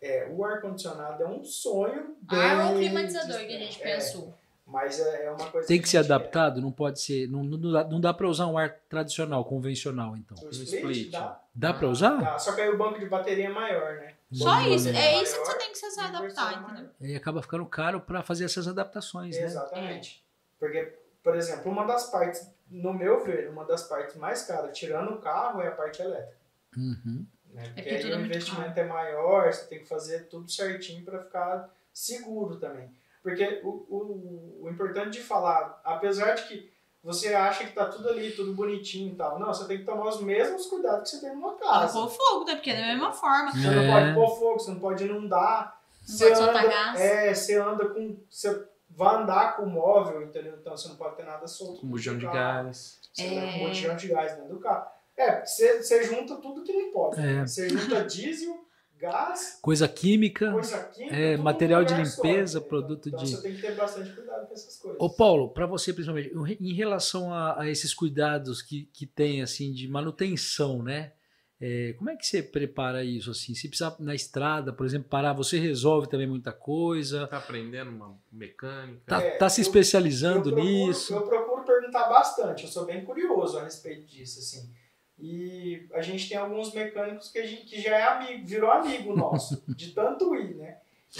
[0.00, 2.16] É, o ar-condicionado é um sonho.
[2.22, 3.82] bem Ar ou climatizador que a gente distante.
[3.88, 4.38] É, pensou.
[4.64, 7.28] mas é é uma coisa Tem que ser a gente adaptado, não pode ser.
[7.28, 10.36] Não, não, dá, não dá pra usar um ar tradicional, convencional, então.
[10.40, 11.10] O split, split.
[11.10, 12.16] dá, Dá pra Ah, usar?
[12.20, 12.38] dá.
[12.38, 14.14] Só que aí o banco de bateria é maior, né?
[14.30, 14.88] Só isso.
[14.90, 16.90] É isso que você tem que se inversão adaptar, entendeu?
[17.00, 19.42] E acaba ficando caro pra fazer essas adaptações, né?
[19.44, 20.22] Exatamente.
[20.60, 20.92] Porque,
[21.24, 25.18] por exemplo, uma das partes no meu ver, uma das partes mais caras, tirando o
[25.18, 26.38] carro, é a parte elétrica.
[26.76, 27.26] Uhum.
[27.52, 27.62] Né?
[27.74, 31.04] Porque porque aí é o muito investimento é maior, você tem que fazer tudo certinho
[31.04, 32.90] para ficar seguro também.
[33.22, 36.70] Porque o, o, o importante de falar, apesar de que
[37.02, 40.08] você acha que tá tudo ali, tudo bonitinho e tal, não, você tem que tomar
[40.08, 41.92] os mesmos cuidados que você tem numa Não casa.
[41.92, 42.54] pôr fogo, né?
[42.56, 43.50] Porque é da mesma forma.
[43.52, 43.90] Você não É.
[43.92, 45.80] pode pôr fogo, você não pode inundar.
[46.08, 47.00] Não Você pode soltar anda, gás.
[47.00, 48.16] é, você anda com.
[48.28, 48.68] Você
[48.98, 50.56] vai andar com o móvel, entendeu?
[50.60, 51.80] Então você não pode ter nada solto.
[51.80, 52.98] Com bujão de gás.
[53.12, 53.52] Você anda É.
[53.52, 54.90] com um bujão de gás dentro do carro.
[55.16, 57.20] É, você, você junta tudo que não pode.
[57.20, 57.46] É.
[57.46, 58.54] Você junta diesel,
[58.96, 60.50] gás, Coisa química.
[60.52, 61.14] coisa química.
[61.16, 64.54] É, material de só, limpeza, produto então, de- você tem que ter bastante cuidado com
[64.54, 65.00] essas coisas.
[65.00, 69.72] Ô Paulo, para você principalmente, em relação a, a esses cuidados que, que tem assim
[69.72, 71.12] de manutenção, né?
[71.60, 73.52] É, como é que você prepara isso assim?
[73.54, 77.26] Se precisar na estrada, por exemplo, parar, você resolve também muita coisa?
[77.26, 79.00] Tá aprendendo uma mecânica.
[79.06, 81.14] Tá, É, tá se eu- especializando eu procuro, nisso?
[81.14, 84.70] Eu procuro perguntar bastante, eu sou bem curioso a respeito disso, assim.
[85.18, 89.16] E a gente tem alguns mecânicos que, a gente, que já é amigo, virou amigo
[89.16, 90.78] nosso, de tanto ir, né?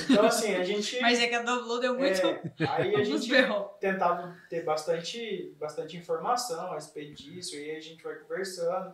[0.09, 0.99] Então, assim, a gente.
[1.03, 2.21] Mas é que a Download deu muito.
[2.25, 3.29] é, aí a gente
[3.81, 8.93] tentava ter bastante, bastante informação a respeito disso, e aí a gente vai conversando.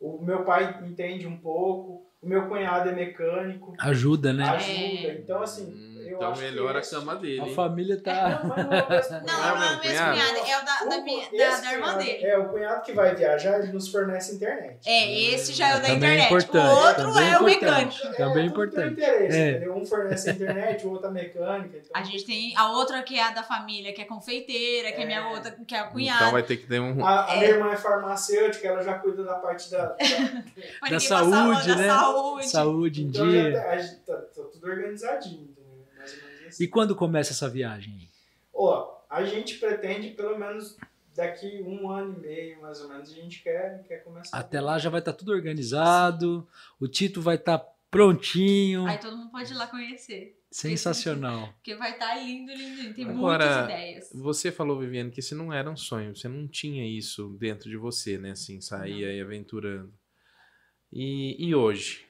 [0.00, 4.44] O meu pai entende um pouco, o meu cunhado é mecânico, Ajuda, né?
[4.44, 5.08] ajuda.
[5.08, 5.18] É.
[5.20, 7.40] Então, assim, Hum, então melhora a cama dele.
[7.40, 7.54] A hein?
[7.54, 8.40] família tá.
[8.44, 9.58] Não, não é o mesmo Não, cunhado.
[9.58, 10.12] não é o meu mesmo cunhado?
[10.14, 12.24] cunhado, é o da, da, O- minha, da, da irmã cunhado- dele.
[12.26, 14.78] É, o cunhado que vai viajar, ele nos fornece internet.
[14.88, 16.26] É, esse já é o da Também é internet.
[16.26, 17.98] importante, o outro também é é o mecânico.
[18.16, 18.92] Também é tem importante.
[18.92, 19.70] interesse, É.
[19.70, 21.78] Um fornece a internet, o outro a mecânica.
[21.78, 25.02] Então, A gente tem a outra que é a da família, que é confeiteira, que
[25.02, 25.26] é, minha É.
[25.32, 26.30] outra, que é a Então cunhada.
[26.30, 27.04] vai ter que ter um.
[27.04, 27.38] a, a É.
[27.40, 29.96] minha irmã é farmacêutica, ela já cuida da parte da.
[30.82, 31.88] da- da saúde, da né?
[31.88, 32.48] saúde.
[32.48, 33.52] Saúde em então dia.
[33.52, 35.84] tá, a tá, tá tudo organizadinho, entendeu?
[35.96, 36.43] Mais ou menos assim.
[36.60, 38.08] E quando começa essa viagem?
[38.52, 40.76] Ó, a gente pretende pelo menos
[41.14, 44.36] daqui um ano e meio, mais ou menos, a gente quer, quer começar.
[44.36, 46.46] Até lá já vai estar tudo organizado,
[46.80, 47.58] o Tito vai estar
[47.90, 48.86] prontinho.
[48.86, 50.36] Aí todo mundo pode ir lá conhecer.
[50.50, 51.52] Sensacional.
[51.58, 52.94] Porque vai estar lindo, lindo, lindo.
[52.94, 54.10] Tem Agora, muitas ideias.
[54.12, 56.14] Você falou, Viviane, que esse não era um sonho.
[56.14, 58.32] Você não tinha isso dentro de você, né?
[58.32, 59.92] Assim, sair aí aventurando.
[60.92, 62.03] E, e hoje?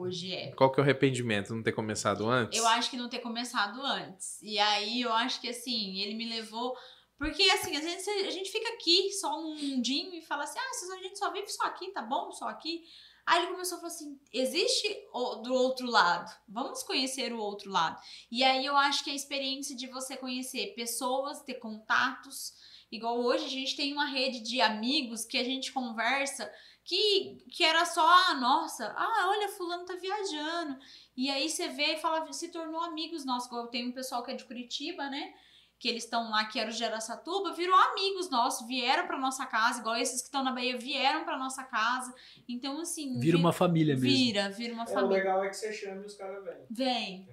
[0.00, 0.52] Hoje é.
[0.52, 1.54] Qual que é o arrependimento?
[1.54, 2.58] Não ter começado antes?
[2.58, 4.40] Eu acho que não ter começado antes.
[4.42, 6.74] E aí eu acho que assim, ele me levou.
[7.18, 10.94] Porque assim, às vezes a gente fica aqui só num mundinho e fala assim: ah,
[10.94, 12.32] a gente só vive só aqui, tá bom?
[12.32, 12.82] Só aqui.
[13.26, 17.70] Aí ele começou a falar assim: existe o- do outro lado, vamos conhecer o outro
[17.70, 18.00] lado.
[18.32, 22.54] E aí eu acho que a experiência de você conhecer pessoas, ter contatos,
[22.90, 26.50] igual hoje a gente tem uma rede de amigos que a gente conversa
[26.84, 30.78] que, que era só, ah, nossa, ah, olha, fulano tá viajando.
[31.16, 33.46] E aí você vê e fala, se tornou amigos nossos.
[33.48, 35.32] Igual eu tenho um pessoal que é de Curitiba, né?
[35.78, 39.80] Que eles estão lá, que era o Geraçatuba, virou amigos nossos, vieram pra nossa casa,
[39.80, 42.14] igual esses que estão na Bahia vieram pra nossa casa.
[42.48, 43.18] Então, assim.
[43.18, 44.08] Vira vi- uma família mesmo.
[44.08, 45.16] Vira, vira uma É, o família.
[45.16, 46.66] legal é que você chama e os caras vêm.
[46.70, 47.28] Vem.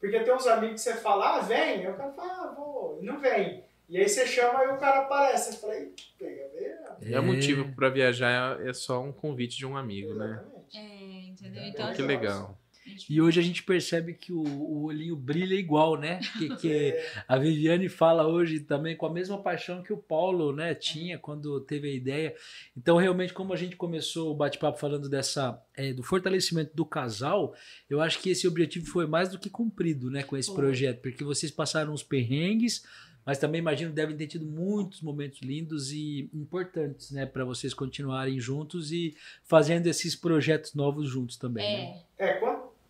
[0.00, 2.98] Porque tem uns amigos que você fala, ah, vem, aí o cara fala, ah, vou,
[3.02, 3.64] não vem.
[3.88, 5.58] E aí você chama e o cara aparece.
[5.60, 7.12] Fala, "Ih, pega, vem.
[7.14, 10.40] É o motivo pra viajar é só um convite de um amigo, né?
[10.42, 10.76] Exatamente.
[10.78, 11.62] É, entendeu?
[11.62, 12.58] É, Então, Que legal.
[12.86, 16.20] a gente- E hoje a gente percebe que o, o olhinho brilha igual, né?
[16.38, 20.54] Que, que É, a Viviane fala hoje também com a mesma paixão que o Paulo
[20.54, 22.34] né, tinha quando teve a ideia.
[22.76, 27.54] Então, realmente, como a gente começou o bate-papo falando dessa é, do fortalecimento do casal,
[27.88, 31.24] eu acho que esse objetivo foi mais do que cumprido né, com esse projeto, porque
[31.24, 32.82] vocês passaram uns perrengues,
[33.24, 38.38] mas também imagino devem ter tido muitos momentos lindos e importantes né, para vocês continuarem
[38.40, 41.64] juntos e fazendo esses projetos novos juntos também.
[41.72, 42.02] né?
[42.18, 42.28] É.
[42.30, 42.40] É,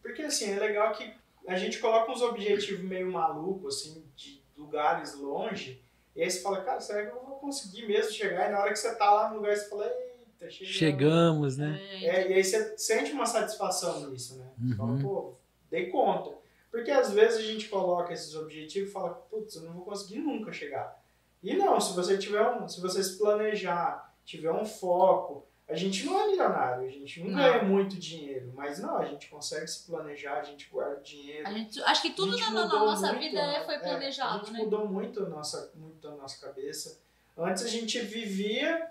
[0.03, 1.13] porque assim, é legal que
[1.47, 5.83] a gente coloca uns objetivos meio malucos, assim, de lugares longe,
[6.17, 8.49] e aí você fala, cara, será que eu vou conseguir mesmo chegar?
[8.49, 10.77] E na hora que você tá lá no lugar, você fala, eita, chegamos.
[10.77, 11.81] Chegamos, né?
[12.03, 14.49] É, É, e aí você sente uma satisfação nisso, né?
[14.63, 15.03] Você fala, Uhum.
[15.03, 15.35] pô,
[15.71, 16.44] dei conta.
[16.75, 20.19] Porque às vezes a gente coloca esses objetivos e fala, putz, eu não vou conseguir
[20.19, 21.01] nunca chegar.
[21.41, 26.05] E não, se você tiver um, se você se planejar, tiver um foco, a gente
[26.05, 27.37] não é milionário, a gente não, Não.
[27.37, 31.47] ganha muito dinheiro, mas não, a gente consegue se planejar, a gente guarda dinheiro.
[31.47, 34.39] A gente, acho que tudo A na, na nossa muito, vida é, foi a planejado,
[34.45, 34.59] gente né?
[34.59, 37.01] mudou muito a nossa, muito a nossa cabeça.
[37.39, 38.91] Antes a gente vivia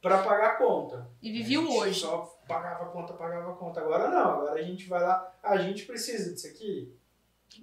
[0.00, 1.10] para pagar a conta.
[1.20, 2.00] E vivi o A gente hoje.
[2.00, 3.80] Só pagava a conta, pagava a conta.
[3.80, 6.94] Agora não, agora a gente vai lá, "Ah, a gente precisa disso aqui.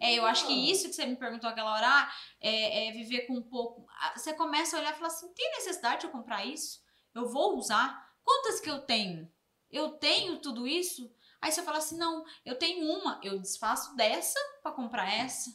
[0.01, 3.21] É, eu acho que isso que você me perguntou aquela hora ah, é, é viver
[3.27, 3.85] com um pouco.
[4.01, 6.83] ah, Você começa a olhar e falar assim: tem necessidade de eu comprar isso?
[7.13, 8.11] Eu vou usar?
[8.23, 9.31] Quantas que eu tenho?
[9.71, 11.13] Eu tenho tudo isso?
[11.39, 15.51] Aí você fala assim: não, eu tenho uma, eu desfaço dessa pra comprar essa.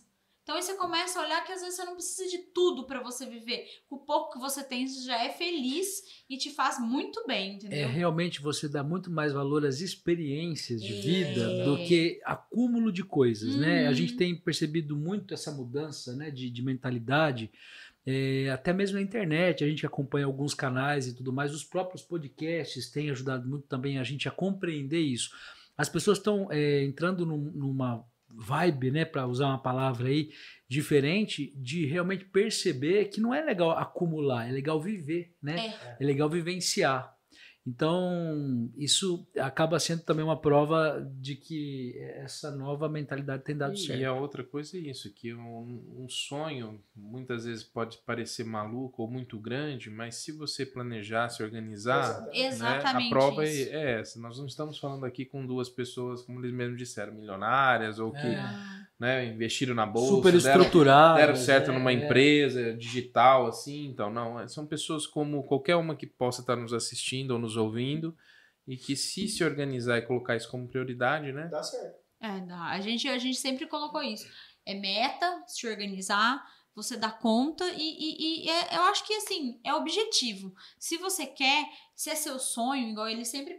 [0.51, 3.01] Então aí você começa a olhar que às vezes você não precisa de tudo para
[3.01, 3.67] você viver.
[3.89, 7.79] O pouco que você tem, já é feliz e te faz muito bem, entendeu?
[7.79, 11.65] É realmente você dá muito mais valor às experiências de vida É.
[11.65, 13.85] do que acúmulo de coisas, né?
[13.87, 13.95] A Uhum.
[13.95, 17.53] gente tem percebido muito essa mudança, né, de, de mentalidade.
[18.05, 22.03] É, até mesmo na internet, a gente acompanha alguns canais e tudo mais, os próprios
[22.03, 25.31] podcasts têm ajudado muito também a gente a compreender isso.
[25.79, 28.05] As pessoas estão é, entrando num- numa
[28.35, 30.31] vibe, né, para usar uma palavra aí,
[30.69, 35.75] diferente de realmente perceber que não é legal acumular, é legal viver, né?
[35.99, 37.13] É, legal vivenciar.
[37.67, 43.79] Então, isso acaba sendo também uma prova de que essa nova mentalidade tem dado E,
[43.79, 44.01] certo.
[44.01, 49.03] e a outra coisa é isso, que um, um sonho muitas vezes pode parecer maluco
[49.03, 52.23] ou muito grande, mas se você planejar, se organizar,
[52.59, 53.73] né, a prova é, isso.
[53.73, 54.21] é essa.
[54.21, 58.19] Nós não estamos falando aqui com duas pessoas, como eles mesmos disseram, milionárias ou que
[58.27, 58.37] É.
[58.37, 61.17] Ah, né, investiram na bolsa, Super deram, estruturado.
[61.19, 61.95] deram certo é, numa é.
[61.95, 63.87] empresa digital, assim.
[63.87, 68.15] Então, não, são pessoas como qualquer uma que possa estar nos assistindo ou nos ouvindo
[68.69, 71.49] e que se se organizar e colocar isso como prioridade, né?
[71.51, 71.99] Dá certo.
[72.21, 72.65] É, dá.
[72.67, 74.29] A gente, a gente sempre colocou isso.
[74.67, 76.45] É meta, se organizar,
[76.75, 80.55] você dá conta e, e- e é- eu acho que assim, é objetivo.
[80.79, 81.65] Se você quer,
[81.95, 83.59] se é seu sonho, igual ele sempre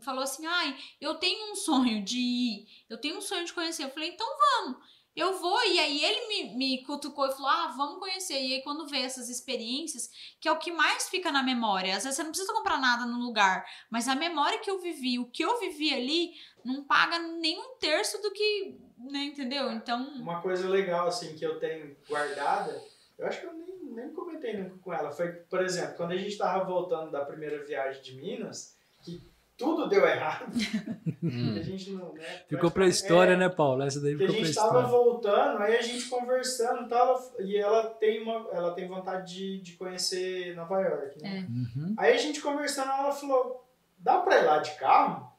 [0.00, 3.84] falou assim, ai, eu tenho um sonho de ir, eu tenho um sonho de conhecer.
[3.84, 4.78] Eu falei, então vamos.
[5.18, 8.40] Eu vou, e aí ele me, me cutucou e falou: Ah, vamos conhecer.
[8.40, 10.08] E aí, quando vê essas experiências,
[10.40, 11.96] que é o que mais fica na memória.
[11.96, 15.18] Às vezes você não precisa comprar nada no lugar, mas a memória que eu vivi,
[15.18, 16.34] o que eu vivi ali,
[16.64, 18.78] não paga nem um terço do que,
[19.10, 19.72] né, entendeu?
[19.72, 22.80] Então, Uma coisa legal, assim, que eu tenho guardada,
[23.18, 26.16] eu acho que eu nem, nem comentei nunca com ela, foi, por exemplo, quando a
[26.16, 29.20] gente tava voltando da primeira viagem de Minas, que
[29.58, 30.46] tudo deu errado,
[31.22, 31.56] Hum.
[31.58, 33.82] a gente não, né, Ficou pra história, é, né, Paulo?
[33.82, 34.88] Essa daí a ficou pra gente tava história.
[34.88, 39.60] voltando, aí a gente conversando e tal, e ela tem, uma, ela tem vontade de,
[39.60, 41.44] de conhecer Nova York, né?
[41.50, 41.94] Uhum.
[41.98, 43.68] Aí a gente conversando, ela falou,
[43.98, 45.30] dá pra ir lá de carro?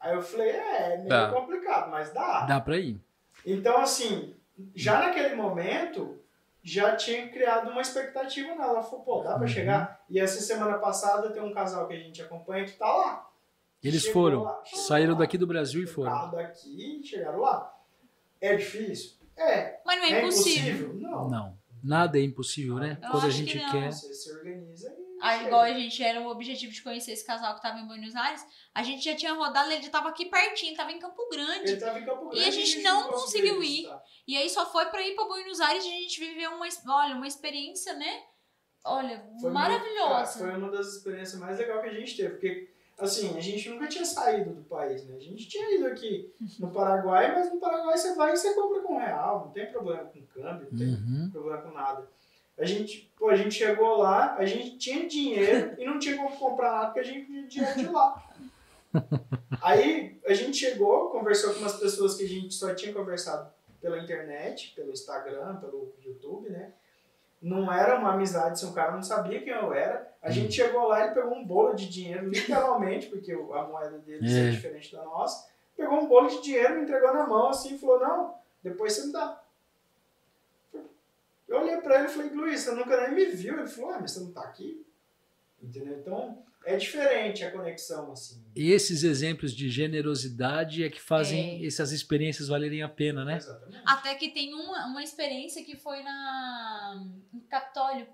[0.00, 1.30] Aí eu falei, é, é meio Dá.
[1.30, 2.44] complicado, mas dá.
[2.46, 3.00] Dá pra ir.
[3.46, 4.34] Então, assim,
[4.74, 6.18] já naquele momento,
[6.62, 8.64] já tinha criado uma expectativa nela.
[8.74, 9.46] Ela falou, pô, dá pra Uhum.
[9.48, 10.04] chegar?
[10.10, 13.30] E essa semana passada tem um casal que a gente acompanha que tá lá.
[13.84, 14.42] Eles Chegou foram.
[14.44, 15.18] lá, Saíram lá.
[15.20, 16.42] daqui do Brasil e Chegaram foram.
[16.42, 17.76] daqui e chegaram lá.
[18.40, 19.12] É difícil?
[19.36, 19.80] É.
[19.84, 20.74] mas não é, É impossível.
[20.88, 20.94] impossível?
[21.10, 21.28] Não.
[21.28, 21.58] Não.
[21.82, 22.98] Nada é impossível, né?
[23.02, 23.92] Eu Quando a gente que quer.
[23.92, 25.04] Você se organiza e.
[25.20, 25.48] Aí, chega.
[25.48, 28.44] igual a gente era o objetivo de conhecer esse casal que tava em Buenos Aires,
[28.74, 31.70] a gente já tinha rodado, ele já tava aqui pertinho, tava em Campo Grande.
[31.72, 33.86] Ele tava em Campo E a Grande gente não conseguiu ir.
[34.26, 37.14] E aí só foi pra ir pra Buenos Aires e a gente viveu uma, olha,
[37.16, 38.22] uma experiência, né?
[38.84, 40.38] Olha, Foi muito- maravilhosa.
[40.38, 43.68] cara, foi uma das experiências mais legais que a gente teve, porque assim, a gente
[43.70, 45.16] nunca tinha saído do país, né?
[45.16, 48.80] A gente tinha ido aqui no Paraguai, mas no Paraguai você vai e você compra
[48.82, 51.30] com real, não tem problema com câmbio, não tem Uhum.
[51.32, 52.08] problema com nada.
[52.56, 56.36] A gente, pô, a gente chegou lá, a gente tinha dinheiro e não tinha como
[56.36, 58.22] comprar nada porque a gente tinha dinheiro de lá.
[59.60, 63.50] Aí a gente chegou, conversou com umas pessoas que a gente só tinha conversado
[63.80, 66.72] pela internet, pelo Instagram, pelo YouTube, né?
[67.42, 70.13] Não era uma amizade se um cara não sabia quem eu era.
[70.24, 74.32] A gente chegou lá, ele pegou um bolo de dinheiro, literalmente, porque a moeda deles
[74.32, 74.48] é.
[74.48, 74.50] É.
[74.50, 75.46] diferente da nossa.
[75.76, 79.06] Pegou um bolo de dinheiro, me entregou na mão assim e falou: Não, depois você
[79.06, 79.40] me dá.
[81.46, 83.58] Eu olhei pra ele e falei: Luiz, você nunca nem me viu.
[83.58, 84.84] Ele falou: Ah, mas você não tá aqui?
[85.62, 85.98] Entendeu?
[85.98, 88.42] Então é diferente a conexão, assim.
[88.56, 91.66] E esses exemplos de generosidade é que fazem É.
[91.66, 93.36] essas experiências valerem a pena, né?
[93.36, 93.82] Exatamente.
[93.84, 98.06] Até que tem uma, uma experiência que foi na no Capitólio,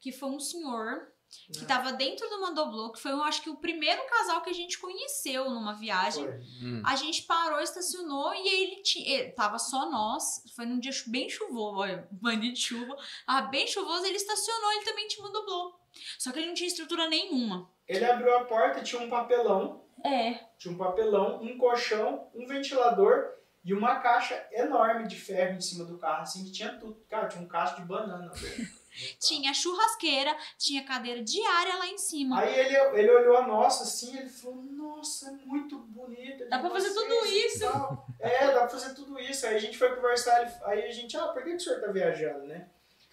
[0.00, 1.08] que foi um senhor
[1.52, 1.66] que É.
[1.66, 4.78] tava dentro do Mandoblô, que foi, eu acho que o primeiro casal que a gente
[4.78, 6.26] conheceu numa viagem.
[6.62, 6.82] Hum.
[6.84, 9.06] A gente parou, estacionou e aí ele tinha.
[9.08, 10.42] ele- Tava só nós.
[10.56, 12.96] Foi num dia bem chuvoso, olha, banho de chuva.
[13.26, 15.78] Ah, bem chuvoso, ele estacionou, ele também tinha monoblô.
[16.18, 17.70] Só que ele não tinha estrutura nenhuma.
[17.86, 19.84] Ele abriu a porta e tinha um papelão.
[20.04, 20.34] É.
[20.58, 23.32] Tinha um papelão, um colchão, um ventilador
[23.64, 27.02] e uma caixa enorme de ferro em cima do carro, assim, que tinha tudo.
[27.08, 28.30] Cara, tinha um cacho de banana.
[29.20, 32.40] Tinha churrasqueira, tinha cadeira diária lá em cima.
[32.40, 36.46] Aí ele, ele olhou a nossa assim ele falou, nossa, é muito bonita.
[36.46, 39.46] Dá pra fazer tudo e isso." tal." É, dá pra fazer tudo isso.
[39.46, 41.80] Aí a gente foi conversar, ele- aí a gente, ah, por que, que o senhor
[41.80, 42.68] tá viajando, né?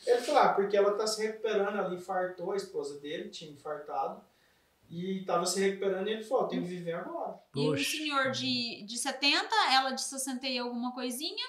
[0.06, 4.22] Ele falou, ah, porque ela tá se recuperando, ela infartou, a esposa dele tinha infartado.
[4.90, 7.40] E tava se recuperando e ele falou, tem que viver agora.
[7.56, 7.84] E um Poxa.
[7.98, 11.44] senhor de, de 70, ela de 60 e alguma coisinha.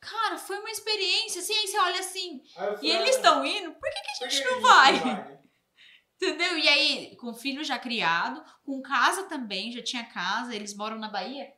[0.00, 3.44] Cara, foi uma experiência, assim, aí você olha assim, eu e falei, eles "Ah, estão
[3.44, 4.92] indo, por que, que a gente não vai?
[5.04, 5.38] né?"
[6.20, 6.58] Entendeu?
[6.58, 11.08] E aí, com filho já criado, com casa também, já tinha casa, eles moram na
[11.08, 11.52] Bahia.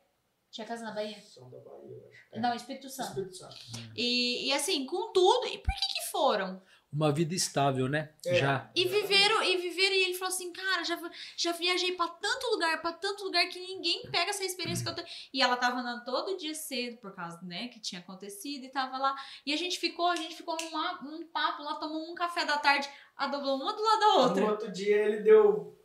[0.51, 1.19] Tinha casa na Bahia?
[1.21, 2.27] São da Bahia, acho.
[2.33, 2.39] É.
[2.39, 3.09] Não, Espírito Santo.
[3.09, 3.55] Espírito Santo.
[3.95, 5.47] E, e assim, com tudo.
[5.47, 6.61] E por que que foram?
[6.93, 8.09] Uma vida estável, né?
[8.25, 8.35] É.
[8.35, 8.69] Já.
[8.75, 10.99] E viveram, e viveram, e ele falou assim, cara, já,
[11.37, 14.95] já viajei pra tanto lugar, pra tanto lugar que ninguém pega essa experiência que eu
[14.95, 15.07] tenho.
[15.33, 18.97] E ela tava andando todo dia cedo, por causa, né, que tinha acontecido, e tava
[18.97, 19.15] lá.
[19.45, 22.57] E a gente ficou, a gente ficou num, num papo lá, tomou um café da
[22.57, 24.45] tarde, a dobrou uma do lado da No outra.
[24.51, 25.77] outro dia ele deu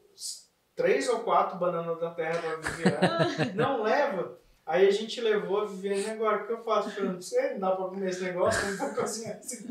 [0.74, 3.52] três ou quatro bananas da terra pra Viviane.
[3.54, 4.40] não leva.
[4.66, 6.42] Aí a gente levou a Viviane agora.
[6.42, 6.90] O que eu faço?
[6.90, 9.64] Falando, não sei, não dá pra comer esse negócio, não pra cozinhar esse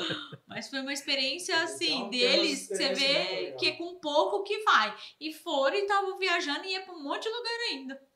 [0.46, 3.94] Mas foi uma experiência, assim, Então, tem uma deles, você experiência vê que é com
[3.98, 4.94] pouco que vai.
[5.18, 8.11] E foram e estavam viajando e ia pra um monte de lugar ainda.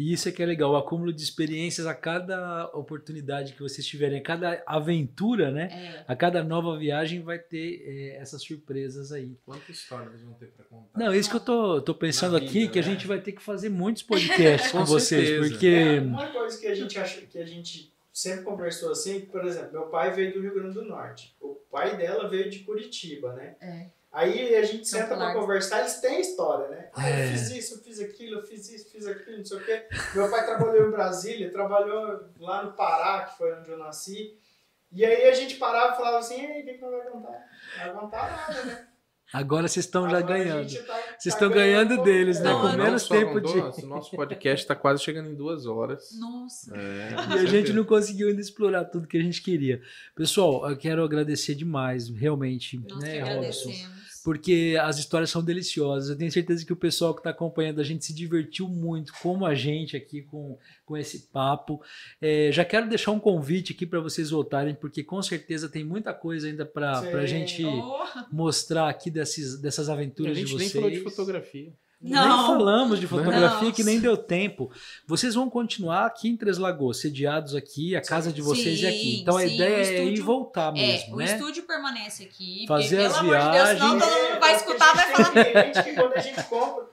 [0.00, 3.86] E isso é que é legal, o acúmulo de experiências a cada oportunidade que vocês
[3.86, 5.68] tiverem, a cada aventura, né?
[5.70, 6.04] É.
[6.08, 9.36] A cada nova viagem vai ter eh, essas surpresas aí.
[9.44, 10.98] Quantas histórias vão ter pra contar?
[10.98, 12.88] Não, isso que eu tô, tô pensando Na aqui, vida, que a né?
[12.88, 16.66] gente vai ter que fazer muitos podcasts com, Com vocês, porque É, uma coisa que
[16.66, 20.40] a gente acha que a gente sempre conversou assim, por exemplo, meu pai veio do
[20.40, 21.36] Rio Grande do Norte.
[21.38, 23.54] O pai dela veio de Curitiba, né?
[23.60, 23.99] É.
[24.12, 25.40] Aí a gente São senta pra Pilares.
[25.40, 26.90] conversar, eles têm história, né?
[26.94, 27.24] Ah, É.
[27.26, 29.86] eu fiz isso, eu fiz aquilo, eu fiz isso, fiz aquilo, não sei o quê.
[30.14, 34.36] Meu pai trabalhou em Brasília, trabalhou lá no Pará, que foi onde eu nasci.
[34.90, 37.06] E aí a gente parava e falava assim, e aí, o que, que nós vai
[37.12, 37.46] contar?
[37.78, 38.86] Não vai contar nada, né?
[39.32, 40.66] Agora vocês estão já ganhando.
[40.72, 42.50] tá- Vocês tá estão ganhando um pouco, deles, né?
[42.50, 43.52] Não, Com menos tempo de.
[43.52, 46.10] dois, O nosso podcast tá quase chegando em duas horas.
[46.18, 46.76] Nossa.
[46.76, 49.80] É, E a gente não conseguiu ainda explorar tudo que a gente queria.
[50.16, 53.72] Pessoal, eu quero agradecer demais, realmente, Nós né, que Robson?
[54.22, 56.10] Porque as histórias são deliciosas.
[56.10, 59.46] Eu tenho certeza que o pessoal que está acompanhando a gente se divertiu muito, como
[59.46, 61.80] a gente aqui com, com esse papo.
[62.20, 66.12] É, já quero deixar um convite aqui para vocês voltarem, porque com certeza tem muita
[66.12, 70.68] coisa ainda para a gente Oh, mostrar aqui desses, dessas A aventuras gente de nem
[70.68, 70.72] vocês.
[70.72, 71.72] falou de fotografia.
[72.02, 72.46] Nem Não.
[72.46, 73.72] falamos de fotografia Não.
[73.72, 74.70] que nem deu tempo.
[75.06, 78.98] Vocês vão continuar aqui em Três Lagoas, sediados aqui, a casa de vocês é aqui.
[79.16, 81.24] Sim, Então a sim, ideia o é ir e estúdio- voltar É, mesmo, o né?
[81.26, 82.64] estúdio permanece aqui.
[82.66, 84.02] Fazer porque, as pelo amor de Deus, senão viagens.
[84.14, 85.30] todo mundo vai É, escutar, vai falar.
[85.44, 86.84] Tem gente que quando a gente compra,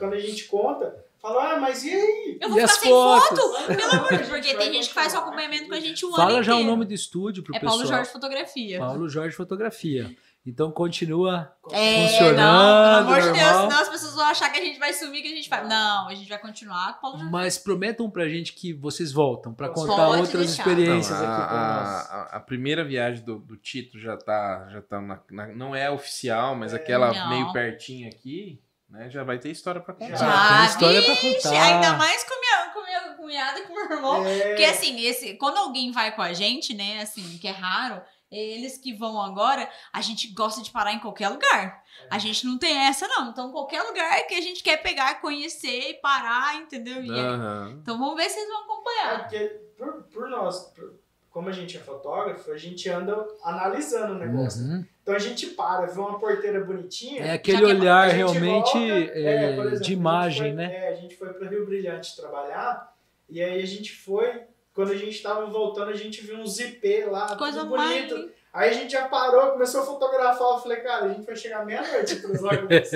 [0.00, 2.38] quando a gente conta, fala, ah, mas e aí?
[2.40, 3.38] Eu vou E ficar as sem fotos?
[3.38, 3.66] foto?
[3.76, 6.08] Pelo amor de Deus, porque tem gente que faz o acompanhamento com a gente o
[6.08, 6.70] ano Fala já o inteiro.
[6.72, 7.78] nome do estúdio pro É pessoal.
[7.78, 8.78] Paulo Jorge Fotografia.
[8.80, 10.16] Paulo Jorge Fotografia.
[10.46, 11.52] Então continua.
[11.72, 14.78] É, Funcionando, não, pelo amor de Deus, senão as pessoas vão achar que a gente
[14.78, 15.66] vai sumir, que a gente vai.
[15.66, 17.32] Não, a gente vai continuar com o Paulo Jorge.
[17.32, 20.52] Mas prometam pra gente que vocês voltam pra Pode contar outras deixar.
[20.62, 22.10] experiências Não, a, aqui pra nós.
[22.32, 25.90] a, a- primeira viagem do, do Tito já tá, já tá na, na- não é
[25.90, 26.76] oficial, mas É.
[26.76, 27.28] aquela Não.
[27.30, 29.10] meio pertinho aqui, né?
[29.10, 30.14] Já vai ter história pra contar.
[30.16, 30.58] Já.
[30.58, 31.50] tem história contar.
[31.60, 34.24] Ainda mais com minha, com minha cunhada e com meu irmão.
[34.24, 38.00] É, Porque assim, esse, quando alguém vai com a gente, né, assim, que é raro,
[38.30, 41.82] eles que vão agora, a gente gosta de parar em qualquer lugar.
[42.10, 43.30] A gente não tem essa, não.
[43.30, 47.02] Então, qualquer lugar que a gente quer pegar, conhecer e parar, entendeu?
[47.02, 47.78] E é- Aham.
[47.82, 49.18] Então, vamos ver se vocês vão é acompanhar.
[49.20, 49.38] porque
[49.78, 50.94] por, por nós, por-
[51.30, 54.62] como a gente é fotógrafo, a gente anda analisando o negócio.
[54.62, 54.84] Uhum.
[55.02, 57.22] Então a gente para, vê uma porteira bonitinha.
[57.22, 60.74] É aquele é- olhar realmente volta, é, por exemplo, de imagem, foi- né?
[60.74, 62.92] É, a gente foi para Rio Brilhante trabalhar
[63.28, 64.42] e aí a gente foi.
[64.76, 68.14] Quando a gente tava voltando, a gente viu um zip lá, Coisa tudo bonito.
[68.14, 68.30] mais.
[68.52, 70.48] Aí a gente já parou, começou a fotografar.
[70.52, 72.90] Eu falei, cara, a gente vai chegar meia-noite em Três Lagoas.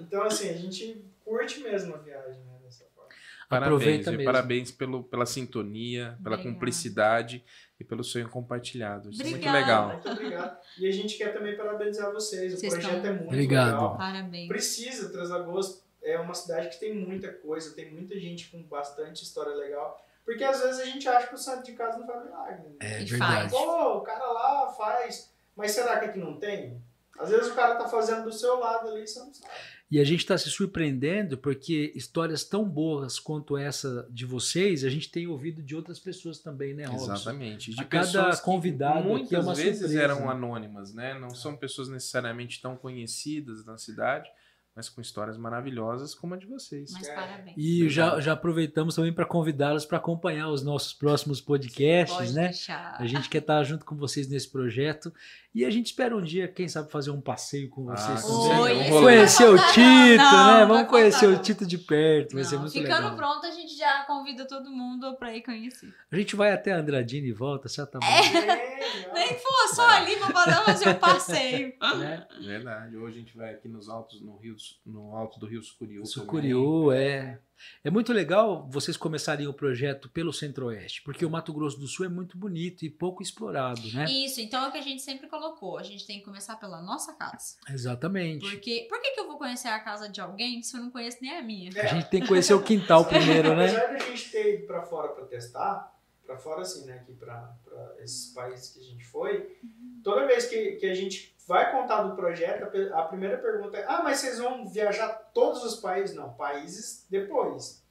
[0.00, 2.58] então, assim, a gente curte mesmo a viagem, né?
[2.62, 3.08] Dessa forma.
[3.48, 4.32] Parabéns, Aproveita e mesmo.
[4.32, 6.42] parabéns pelo, pela sintonia, pela Obrigada.
[6.42, 7.44] cumplicidade
[7.80, 9.10] e pelo sonho compartilhado.
[9.10, 9.88] Isso é muito legal.
[9.92, 10.58] Muito obrigado.
[10.78, 12.54] E a gente quer também parabenizar vocês.
[12.54, 13.66] O Vocês projeto estão- é muito Obrigado.
[13.72, 13.96] legal.
[13.96, 14.48] Parabéns.
[14.48, 19.22] Precisa, Três Lagoas é uma cidade que tem muita coisa, tem muita gente com bastante
[19.22, 20.04] história legal.
[20.24, 22.68] Porque às vezes a gente acha que o santo de casa não faz milagre.
[22.68, 22.74] Né?
[22.80, 23.50] É E verdade.
[23.50, 23.52] faz.
[23.52, 25.32] Pô, o cara lá faz.
[25.56, 26.80] Mas será que aqui não tem?
[27.18, 29.52] Às vezes o cara tá fazendo do seu lado ali e você não sabe.
[29.90, 34.88] E a gente está se surpreendendo porque histórias tão boas quanto essa de vocês, a
[34.88, 37.12] gente tem ouvido de outras pessoas também, né, Robson?
[37.12, 37.70] Exatamente.
[37.74, 40.02] De A cada convidado aqui é muitas uma vezes surpresa.
[40.02, 41.12] eram anônimas, né?
[41.18, 44.30] Não são pessoas necessariamente tão conhecidas na cidade,
[44.74, 46.90] mas com histórias maravilhosas como a de vocês.
[46.92, 47.14] Mas É.
[47.14, 47.54] parabéns.
[47.56, 52.44] E já, já aproveitamos também para convidá-los para acompanhar os nossos próximos podcasts, Pode né?
[52.48, 52.96] deixar.
[52.98, 55.12] A gente quer estar junto com vocês nesse projeto
[55.54, 58.24] e a gente espera um dia, quem sabe, fazer um passeio com Ah, vocês.
[58.24, 58.90] Oi, rolê.
[58.90, 60.66] Conhecer o Tito, não, né?
[60.66, 63.16] Vamos conhecer contar, o Tito de perto, vai ser muito ficando legal.
[63.16, 65.92] pronto, a gente já convida todo mundo pra ir conhecer.
[66.10, 68.06] A gente vai até Andradina e volta, já tá bom.
[68.06, 68.72] É,
[69.14, 71.72] Nem for só ali pra poder fazer um passeio.
[71.98, 72.26] Né?
[72.40, 72.96] Verdade.
[72.96, 74.56] Hoje a gente vai aqui nos altos, no, Rio,
[74.86, 76.06] no alto do Rio Sucuriú.
[76.06, 77.38] Sucuriú, é.
[77.84, 82.06] É muito legal vocês começarem o projeto pelo Centro-Oeste, porque o Mato Grosso do Sul
[82.06, 84.04] é muito bonito e pouco explorado, né?
[84.04, 85.78] Isso, então é o que a gente sempre colocou.
[85.78, 87.56] A gente tem que começar pela nossa casa.
[87.68, 88.48] Exatamente.
[88.48, 91.18] Porque por que, que eu vou conhecer a casa de alguém se eu não conheço
[91.20, 91.70] nem a minha?
[91.80, 93.66] A gente tem que conhecer o quintal primeiro, né?
[93.66, 95.92] Apesar de a gente ter ido pra fora pra testar,
[96.24, 99.58] pra fora assim, né, aqui pra, pra esses países que a gente foi,
[100.02, 102.64] toda vez que, que a gente vai contar do projeto,
[102.94, 106.14] a primeira pergunta é: ah, mas vocês vão viajar todos os países?
[106.16, 107.82] Não, países depois.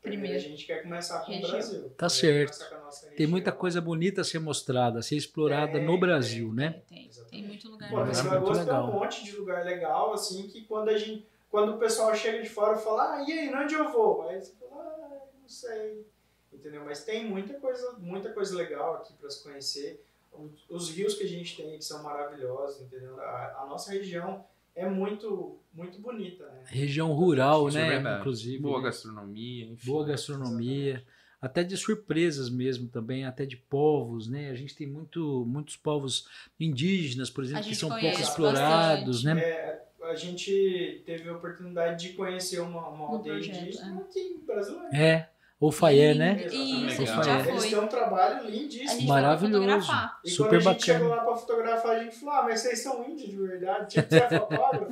[0.00, 0.46] Primeiro, Primeiro.
[0.46, 1.48] a gente quer começar com Região.
[1.48, 1.90] o Brasil.
[1.90, 2.58] Tá certo.
[3.18, 6.80] Tem muita coisa bonita a ser mostrada, a ser explorada É, no Brasil, né?
[6.88, 7.90] Tem, tem, tem muito lugar.
[7.90, 8.88] Pô, É nesse muito agosto tem legal.
[8.88, 11.26] um monte de lugar legal, assim, que quando a gente.
[11.50, 14.22] Quando o pessoal chega de fora e fala, ah, e aí, onde eu vou?
[14.28, 16.06] Aí você fala, ah, não sei.
[16.52, 16.82] Entendeu?
[16.84, 20.02] Mas tem muita coisa, muita coisa legal aqui para se conhecer.
[20.32, 23.20] Os, os rios que a gente tem que são maravilhosos, entendeu?
[23.20, 24.44] A, a nossa região
[24.74, 26.62] é muito, muito bonita, né?
[26.66, 27.88] Região rural, é né?
[27.88, 28.20] verdade.
[28.20, 28.58] Inclusive.
[28.58, 28.84] Boa né?
[28.84, 29.90] gastronomia, enfim.
[29.90, 31.04] Boa gastronomia,
[31.40, 34.50] até de surpresas mesmo também, até de povos, né?
[34.50, 36.26] A gente tem muito, muitos povos
[36.58, 39.34] indígenas, por exemplo, que são pouco explorados, bastante.
[39.34, 39.42] né?
[39.42, 44.02] É, a gente teve a oportunidade de conhecer uma, uma Um aldeia projeto, indígena é.
[44.02, 44.88] aqui em Brasília.
[44.92, 45.28] É,
[45.60, 46.42] ou Faié, né?
[46.46, 47.68] Isso, gente já Eles foi.
[47.68, 49.06] têm um trabalho lindíssimo.
[49.08, 49.92] Maravilhoso.
[50.24, 50.98] E Super quando a gente bacana.
[50.98, 54.02] chegou lá pra fotografar, a gente falou, ah, mas vocês são índios de verdade, tinha
[54.02, 54.86] que ser fotógrafo.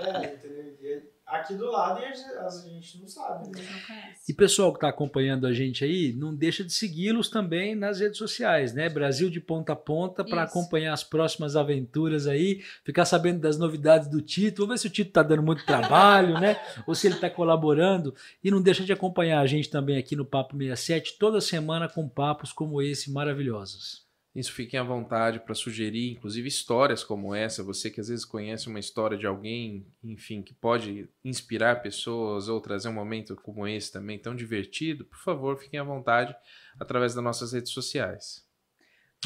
[0.00, 1.02] é, entendeu?
[1.30, 3.48] E aqui do lado e a gente, não sabe.
[3.48, 3.62] né?
[3.70, 4.22] Não conhecem.
[4.28, 8.18] E pessoal que está acompanhando a gente aí, não deixa de segui-los também nas redes
[8.18, 8.88] sociais, né?
[8.88, 14.08] Brasil de ponta a ponta para acompanhar as próximas aventuras aí, ficar sabendo das novidades
[14.08, 16.58] do Tito, vamos ver se o Tito está dando muito trabalho, né?
[16.86, 18.14] Ou se ele está colaborando.
[18.42, 22.08] E não deixa de acompanhar a gente também aqui no Papo 67 toda semana com
[22.08, 24.07] papos como esse maravilhosos.
[24.34, 27.62] Isso, fiquem à vontade para sugerir, inclusive histórias como essa.
[27.64, 32.60] Você que às vezes conhece uma história de alguém, enfim, que pode inspirar pessoas ou
[32.60, 36.36] trazer um momento como esse também tão divertido, por favor, fiquem à vontade
[36.78, 38.46] através das nossas redes sociais.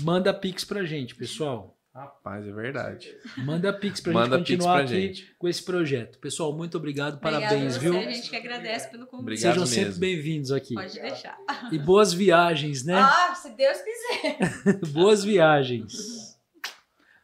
[0.01, 1.79] Manda pix pra gente, pessoal.
[1.95, 3.15] Rapaz, é verdade.
[3.37, 5.35] Manda pix pra Manda gente continuar pra aqui gente.
[5.39, 6.19] com esse projeto.
[6.19, 7.99] Pessoal, muito obrigado, Obrigada parabéns, a você, viu?
[7.99, 9.23] A gente que agradece pelo convite.
[9.25, 10.01] Obrigado Sejam sempre mesmo.
[10.01, 10.73] bem-vindos aqui.
[10.75, 11.37] Pode deixar.
[11.71, 12.95] E boas viagens, né?
[12.95, 14.79] Ah, se Deus quiser.
[14.89, 16.39] Boas viagens.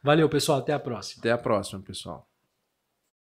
[0.03, 0.59] Valeu, pessoal.
[0.59, 1.19] Até a próxima.
[1.21, 2.28] Até a próxima, pessoal.